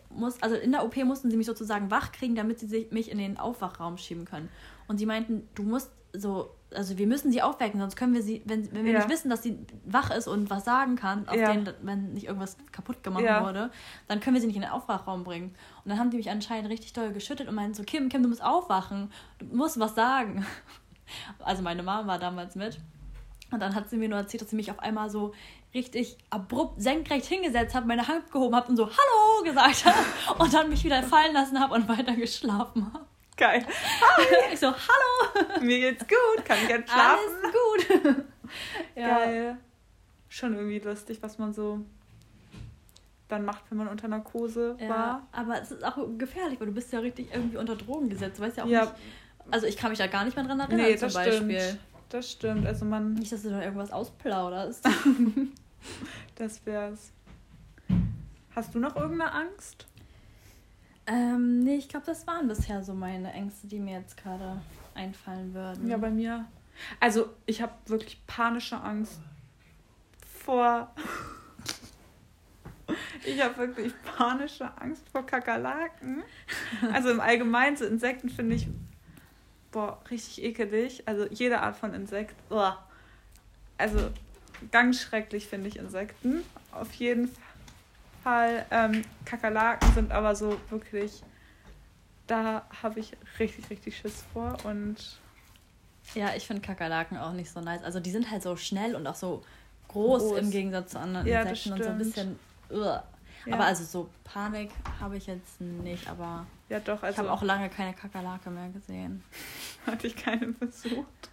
muss, 0.08 0.40
also 0.42 0.54
in 0.56 0.72
der 0.72 0.84
OP 0.84 0.96
mussten 1.04 1.30
sie 1.30 1.36
mich 1.36 1.46
sozusagen 1.46 1.90
wach 1.90 2.12
kriegen, 2.12 2.34
damit 2.36 2.58
sie 2.60 2.66
sich, 2.66 2.90
mich 2.92 3.10
in 3.10 3.18
den 3.18 3.36
Aufwachraum 3.38 3.98
schieben 3.98 4.24
können. 4.24 4.48
Und 4.88 4.98
sie 4.98 5.06
meinten, 5.06 5.48
du 5.54 5.62
musst 5.64 5.90
so, 6.12 6.54
also 6.74 6.96
wir 6.98 7.06
müssen 7.06 7.30
sie 7.32 7.42
aufwecken, 7.42 7.78
sonst 7.80 7.96
können 7.96 8.14
wir 8.14 8.22
sie, 8.22 8.42
wenn, 8.44 8.72
wenn 8.72 8.84
wir 8.84 8.92
Ja. 8.92 8.98
nicht 9.00 9.08
wissen, 9.10 9.30
dass 9.30 9.42
sie 9.42 9.58
wach 9.84 10.10
ist 10.10 10.26
und 10.28 10.48
was 10.50 10.64
sagen 10.64 10.96
kann, 10.96 11.28
auf 11.28 11.36
Ja. 11.36 11.52
den, 11.52 11.68
wenn 11.82 12.14
nicht 12.14 12.26
irgendwas 12.26 12.56
kaputt 12.72 13.02
gemacht 13.02 13.22
Ja. 13.24 13.44
wurde, 13.44 13.70
dann 14.08 14.20
können 14.20 14.34
wir 14.34 14.40
sie 14.40 14.46
nicht 14.48 14.56
in 14.56 14.62
den 14.62 14.70
Aufwachraum 14.70 15.22
bringen. 15.24 15.54
Und 15.84 15.90
dann 15.90 15.98
haben 15.98 16.10
die 16.10 16.16
mich 16.16 16.30
anscheinend 16.30 16.68
richtig 16.70 16.92
doll 16.92 17.12
geschüttet 17.12 17.48
und 17.48 17.54
meinten 17.54 17.74
so, 17.74 17.82
Kim, 17.84 18.08
Kim, 18.08 18.22
du 18.22 18.28
musst 18.28 18.42
aufwachen, 18.44 19.12
du 19.38 19.46
musst 19.46 19.78
was 19.80 19.94
sagen. 19.94 20.46
Also 21.40 21.60
meine 21.62 21.82
Mama 21.82 22.06
war 22.06 22.18
damals 22.20 22.54
mit. 22.54 22.78
Und 23.50 23.58
dann 23.60 23.74
hat 23.74 23.90
sie 23.90 23.96
mir 23.96 24.08
nur 24.08 24.18
erzählt, 24.18 24.42
dass 24.42 24.50
sie 24.50 24.54
mich 24.56 24.70
auf 24.70 24.78
einmal 24.78 25.10
so 25.10 25.32
richtig 25.74 26.16
abrupt 26.30 26.80
senkrecht 26.82 27.26
hingesetzt 27.26 27.74
hat, 27.74 27.86
meine 27.86 28.06
Hand 28.08 28.30
gehoben 28.32 28.56
hat 28.56 28.68
und 28.68 28.76
so 28.76 28.86
Hallo 28.86 29.44
gesagt 29.44 29.84
hat 29.84 29.94
und 30.38 30.52
dann 30.52 30.68
mich 30.68 30.82
wieder 30.84 31.02
fallen 31.02 31.32
lassen 31.32 31.60
habe 31.60 31.74
und 31.74 31.88
weiter 31.88 32.14
geschlafen 32.16 32.92
habe. 32.92 33.04
Geil. 33.36 33.64
Ich 34.52 34.60
so, 34.60 34.66
hallo, 34.66 35.60
Mir 35.62 35.78
geht's 35.78 36.04
gut, 36.06 36.44
kann 36.44 36.58
ich 36.62 36.68
jetzt 36.68 36.90
schlafen? 36.90 37.18
alles 37.42 37.54
gut. 37.54 38.24
ja. 38.96 39.08
Geil. 39.18 39.56
Schon 40.28 40.54
irgendwie 40.54 40.78
lustig, 40.80 41.18
was 41.22 41.38
man 41.38 41.54
so 41.54 41.80
dann 43.28 43.44
macht, 43.44 43.62
wenn 43.70 43.78
man 43.78 43.88
unter 43.88 44.08
Narkose 44.08 44.76
Ja, 44.80 44.88
war. 44.88 45.28
aber 45.32 45.62
es 45.62 45.70
ist 45.70 45.84
auch 45.84 45.96
gefährlich, 46.18 46.58
weil 46.60 46.66
du 46.66 46.72
bist 46.74 46.92
ja 46.92 46.98
richtig 46.98 47.28
irgendwie 47.32 47.56
unter 47.58 47.76
Drogen 47.76 48.08
gesetzt. 48.10 48.38
Du 48.38 48.42
weißt 48.42 48.56
ja 48.58 48.64
auch 48.64 48.68
Ja. 48.68 48.80
nicht. 48.82 48.92
Also 49.52 49.66
ich 49.66 49.76
kann 49.76 49.90
mich 49.90 49.98
da 49.98 50.06
gar 50.08 50.24
nicht 50.24 50.36
mehr 50.36 50.44
dran 50.44 50.60
erinnern 50.60 50.86
Nee, 50.86 50.96
zum 50.96 51.12
Beispiel. 51.12 51.60
stimmt. 51.60 51.78
Das 52.10 52.30
stimmt. 52.30 52.66
Also 52.66 52.84
man, 52.84 53.14
Nicht, 53.14 53.30
dass 53.32 53.42
du 53.42 53.50
da 53.50 53.62
irgendwas 53.62 53.92
ausplauderst. 53.92 54.84
das 56.36 56.64
wär's. 56.66 57.12
Hast 58.54 58.74
du 58.74 58.78
noch 58.78 58.96
irgendeine 58.96 59.32
Angst? 59.32 59.86
ähm, 61.06 61.60
nee, 61.60 61.76
ich 61.76 61.88
glaube, 61.88 62.06
das 62.06 62.26
waren 62.26 62.46
bisher 62.48 62.82
so 62.82 62.94
meine 62.94 63.32
Ängste, 63.32 63.66
die 63.66 63.78
mir 63.78 63.98
jetzt 63.98 64.16
gerade 64.16 64.60
einfallen 64.94 65.54
würden. 65.54 65.88
Ja, 65.88 65.96
bei 65.96 66.10
mir. 66.10 66.46
Also, 66.98 67.30
ich 67.46 67.60
habe 67.62 67.72
wirklich 67.86 68.24
panische 68.26 68.80
Angst 68.80 69.20
vor. 70.42 70.92
Ich 73.24 73.40
habe 73.40 73.56
wirklich 73.58 73.92
panische 74.16 74.76
Angst 74.80 75.06
vor 75.10 75.24
Kakerlaken. 75.26 76.24
Also 76.92 77.10
im 77.10 77.20
Allgemeinen 77.20 77.76
so 77.76 77.84
Insekten 77.84 78.30
finde 78.30 78.56
ich 78.56 78.66
boah, 79.70 80.00
richtig 80.10 80.42
ekelig. 80.42 81.06
Also 81.06 81.26
jede 81.30 81.60
Art 81.60 81.76
von 81.76 81.94
Insekt. 81.94 82.34
Uah. 82.50 82.78
Also 83.78 84.10
ganz 84.70 85.00
schrecklich 85.00 85.46
finde 85.46 85.68
ich 85.68 85.76
Insekten. 85.76 86.42
Auf 86.72 86.92
jeden 86.94 87.30
Fall. 88.22 88.66
Ähm, 88.70 89.02
Kakerlaken 89.24 89.92
sind 89.94 90.12
aber 90.12 90.34
so 90.34 90.60
wirklich. 90.70 91.22
Da 92.26 92.64
habe 92.82 93.00
ich 93.00 93.12
richtig, 93.38 93.68
richtig 93.70 93.96
Schiss 93.96 94.22
vor 94.32 94.56
und 94.64 94.96
Ja, 96.14 96.34
ich 96.36 96.46
finde 96.46 96.62
Kakerlaken 96.62 97.18
auch 97.18 97.32
nicht 97.32 97.50
so 97.50 97.60
nice. 97.60 97.82
Also 97.82 97.98
die 97.98 98.10
sind 98.12 98.30
halt 98.30 98.42
so 98.42 98.56
schnell 98.56 98.94
und 98.94 99.06
auch 99.06 99.16
so 99.16 99.42
groß, 99.88 100.22
Groß. 100.22 100.38
im 100.38 100.50
Gegensatz 100.50 100.92
zu 100.92 101.00
anderen 101.00 101.26
Ja, 101.26 101.42
Insekten 101.42 101.72
und 101.72 101.82
so 101.82 101.90
ein 101.90 101.98
bisschen. 101.98 102.38
Ugh. 102.70 103.02
Ja. 103.46 103.54
Aber 103.54 103.64
also 103.64 103.84
so 103.84 104.10
Panik 104.22 104.70
habe 105.00 105.16
ich 105.16 105.26
jetzt 105.26 105.60
nicht, 105.60 106.06
aber 106.08 106.46
Ja, 106.68 106.78
doch, 106.80 106.98
ich 106.98 107.04
also 107.04 107.18
habe 107.18 107.32
auch 107.32 107.42
lange 107.42 107.68
keine 107.70 107.94
Kakerlake 107.94 108.50
mehr 108.50 108.68
gesehen. 108.68 109.24
hatte 109.86 110.06
ich 110.06 110.14
keine 110.14 110.48
besucht. 110.48 111.30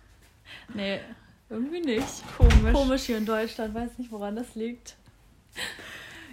Nee, 0.73 1.01
irgendwie 1.49 1.81
nicht. 1.81 2.23
Komisch. 2.37 2.73
Komisch 2.73 3.03
hier 3.03 3.17
in 3.17 3.25
Deutschland, 3.25 3.73
weiß 3.73 3.97
nicht, 3.97 4.11
woran 4.11 4.35
das 4.35 4.55
liegt. 4.55 4.97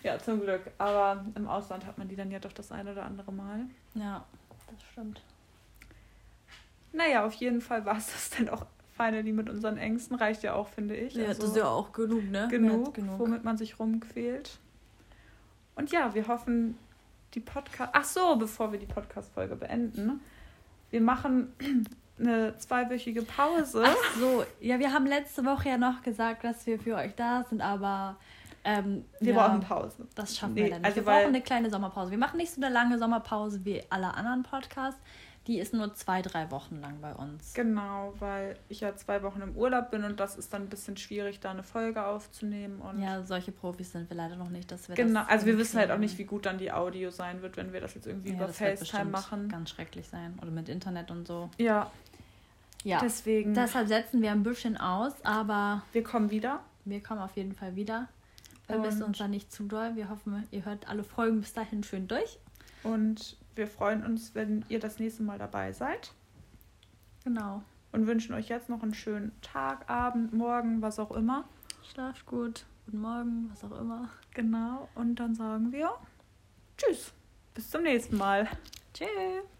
Ja, 0.02 0.18
zum 0.18 0.40
Glück. 0.40 0.62
Aber 0.78 1.24
im 1.34 1.48
Ausland 1.48 1.86
hat 1.86 1.96
man 1.98 2.08
die 2.08 2.16
dann 2.16 2.30
ja 2.30 2.38
doch 2.38 2.52
das 2.52 2.70
ein 2.72 2.86
oder 2.88 3.04
andere 3.04 3.32
Mal. 3.32 3.60
Ja, 3.94 4.24
das 4.70 4.82
stimmt. 4.92 5.22
Naja, 6.92 7.24
auf 7.24 7.34
jeden 7.34 7.60
Fall 7.60 7.84
war 7.84 7.96
es 7.96 8.06
das 8.06 8.30
dann 8.30 8.48
auch 8.48 8.66
finally 8.96 9.32
mit 9.32 9.48
unseren 9.48 9.78
Ängsten. 9.78 10.16
Reicht 10.16 10.42
ja 10.42 10.54
auch, 10.54 10.68
finde 10.68 10.94
ich. 10.96 11.14
Ja, 11.14 11.28
Also 11.28 11.42
das 11.42 11.50
ist 11.50 11.56
ja 11.56 11.68
auch 11.68 11.92
genug, 11.92 12.24
ne? 12.30 12.48
Genug, 12.50 12.94
genug. 12.94 13.18
womit 13.18 13.44
man 13.44 13.56
sich 13.56 13.78
rumquält. 13.78 14.58
Und 15.74 15.90
ja, 15.90 16.14
wir 16.14 16.28
hoffen, 16.28 16.78
die 17.34 17.40
Podcast. 17.40 17.90
Ach 17.92 18.04
so, 18.04 18.36
bevor 18.36 18.70
wir 18.72 18.78
die 18.78 18.86
Podcast-Folge 18.86 19.56
beenden. 19.56 20.20
Wir 20.90 21.00
machen 21.00 21.52
eine 22.18 22.56
zweiwöchige 22.58 23.22
Pause. 23.22 23.84
Ach 23.86 24.14
so, 24.18 24.44
ja, 24.60 24.78
wir 24.78 24.92
haben 24.92 25.06
letzte 25.06 25.44
Woche 25.44 25.68
ja 25.70 25.78
noch 25.78 26.02
gesagt, 26.02 26.44
dass 26.44 26.66
wir 26.66 26.78
für 26.78 26.96
euch 26.96 27.14
da 27.14 27.44
sind, 27.48 27.60
aber 27.60 28.16
ähm, 28.64 29.04
wir 29.20 29.34
ja, 29.34 29.46
brauchen 29.46 29.60
Pause. 29.60 30.06
Das 30.14 30.36
schaffen 30.36 30.54
Nee, 30.54 30.64
wir 30.64 30.70
dann 30.70 30.80
nicht. 30.82 30.86
also 30.86 30.96
wir 30.96 31.02
brauchen 31.04 31.26
eine 31.28 31.42
kleine 31.42 31.70
Sommerpause. 31.70 32.10
Wir 32.10 32.18
machen 32.18 32.36
nicht 32.38 32.52
so 32.52 32.62
eine 32.62 32.72
lange 32.72 32.98
Sommerpause 32.98 33.64
wie 33.64 33.82
alle 33.90 34.14
anderen 34.14 34.42
Podcasts. 34.42 35.00
Die 35.46 35.58
ist 35.58 35.74
nur 35.74 35.92
zwei, 35.92 36.22
drei 36.22 36.50
Wochen 36.50 36.80
lang 36.80 37.02
bei 37.02 37.14
uns. 37.14 37.52
Genau, 37.52 38.14
weil 38.18 38.56
ich 38.70 38.80
ja 38.80 38.96
zwei 38.96 39.22
Wochen 39.22 39.42
im 39.42 39.54
Urlaub 39.54 39.90
bin 39.90 40.02
und 40.04 40.18
das 40.18 40.36
ist 40.36 40.54
dann 40.54 40.62
ein 40.62 40.68
bisschen 40.70 40.96
schwierig, 40.96 41.38
da 41.40 41.50
eine 41.50 41.62
Folge 41.62 42.06
aufzunehmen. 42.06 42.80
Und 42.80 43.02
Ja, 43.02 43.22
solche 43.24 43.52
Profis 43.52 43.92
sind 43.92 44.08
wir 44.08 44.16
leider 44.16 44.36
noch 44.36 44.48
nicht, 44.48 44.72
dass 44.72 44.88
wir 44.88 44.94
genau, 44.94 45.20
das 45.20 45.28
also 45.28 45.44
wir 45.44 45.58
wissen 45.58 45.78
halt 45.78 45.90
auch 45.90 45.98
nicht, 45.98 46.16
wie 46.16 46.24
gut 46.24 46.46
dann 46.46 46.56
die 46.56 46.72
Audio 46.72 47.10
sein 47.10 47.42
wird, 47.42 47.58
wenn 47.58 47.74
wir 47.74 47.82
das 47.82 47.92
jetzt 47.92 48.06
irgendwie 48.06 48.30
ja, 48.30 48.36
über 48.36 48.46
das 48.46 48.56
FaceTime 48.56 49.10
machen. 49.10 49.50
ganz 49.50 49.68
schrecklich 49.68 50.08
sein. 50.08 50.38
Oder 50.40 50.50
mit 50.50 50.70
Internet 50.70 51.10
und 51.10 51.26
so. 51.28 51.50
Ja, 51.58 51.90
Ja, 52.84 53.00
deswegen, 53.00 53.54
deshalb 53.54 53.88
setzen 53.88 54.22
wir 54.22 54.30
ein 54.30 54.42
bisschen 54.42 54.76
aus, 54.76 55.12
aber 55.24 55.82
wir 55.92 56.02
kommen 56.02 56.30
wieder. 56.30 56.60
wir 56.84 57.02
kommen 57.02 57.20
auf 57.20 57.34
jeden 57.36 57.54
Fall 57.54 57.74
wieder. 57.76 58.08
Vermisst 58.66 59.02
uns 59.02 59.18
da 59.18 59.28
nicht 59.28 59.52
zu 59.52 59.64
doll. 59.64 59.94
Wir 59.94 60.08
hoffen, 60.08 60.46
ihr 60.50 60.64
hört 60.64 60.88
alle 60.88 61.04
Folgen 61.04 61.40
bis 61.40 61.52
dahin 61.52 61.82
schön 61.82 62.08
durch. 62.08 62.38
Und 62.82 63.36
wir 63.54 63.66
freuen 63.66 64.04
uns, 64.04 64.34
wenn 64.34 64.64
ihr 64.68 64.80
das 64.80 64.98
nächste 64.98 65.22
Mal 65.22 65.38
dabei 65.38 65.72
seid. 65.72 66.12
Genau. 67.24 67.62
Und 67.92 68.06
wünschen 68.06 68.34
euch 68.34 68.48
jetzt 68.48 68.68
noch 68.68 68.82
einen 68.82 68.94
schönen 68.94 69.32
Tag, 69.40 69.88
Abend, 69.88 70.32
Morgen, 70.32 70.82
was 70.82 70.98
auch 70.98 71.10
immer. 71.10 71.44
Schlaft 71.92 72.26
gut. 72.26 72.64
Guten 72.86 73.00
Morgen, 73.00 73.50
was 73.50 73.64
auch 73.64 73.78
immer. 73.78 74.08
Genau. 74.34 74.88
Und 74.94 75.16
dann 75.16 75.34
sagen 75.34 75.72
wir 75.72 75.90
Tschüss. 76.76 77.12
Bis 77.54 77.70
zum 77.70 77.82
nächsten 77.82 78.16
Mal. 78.16 78.48
Tschüss. 78.92 79.53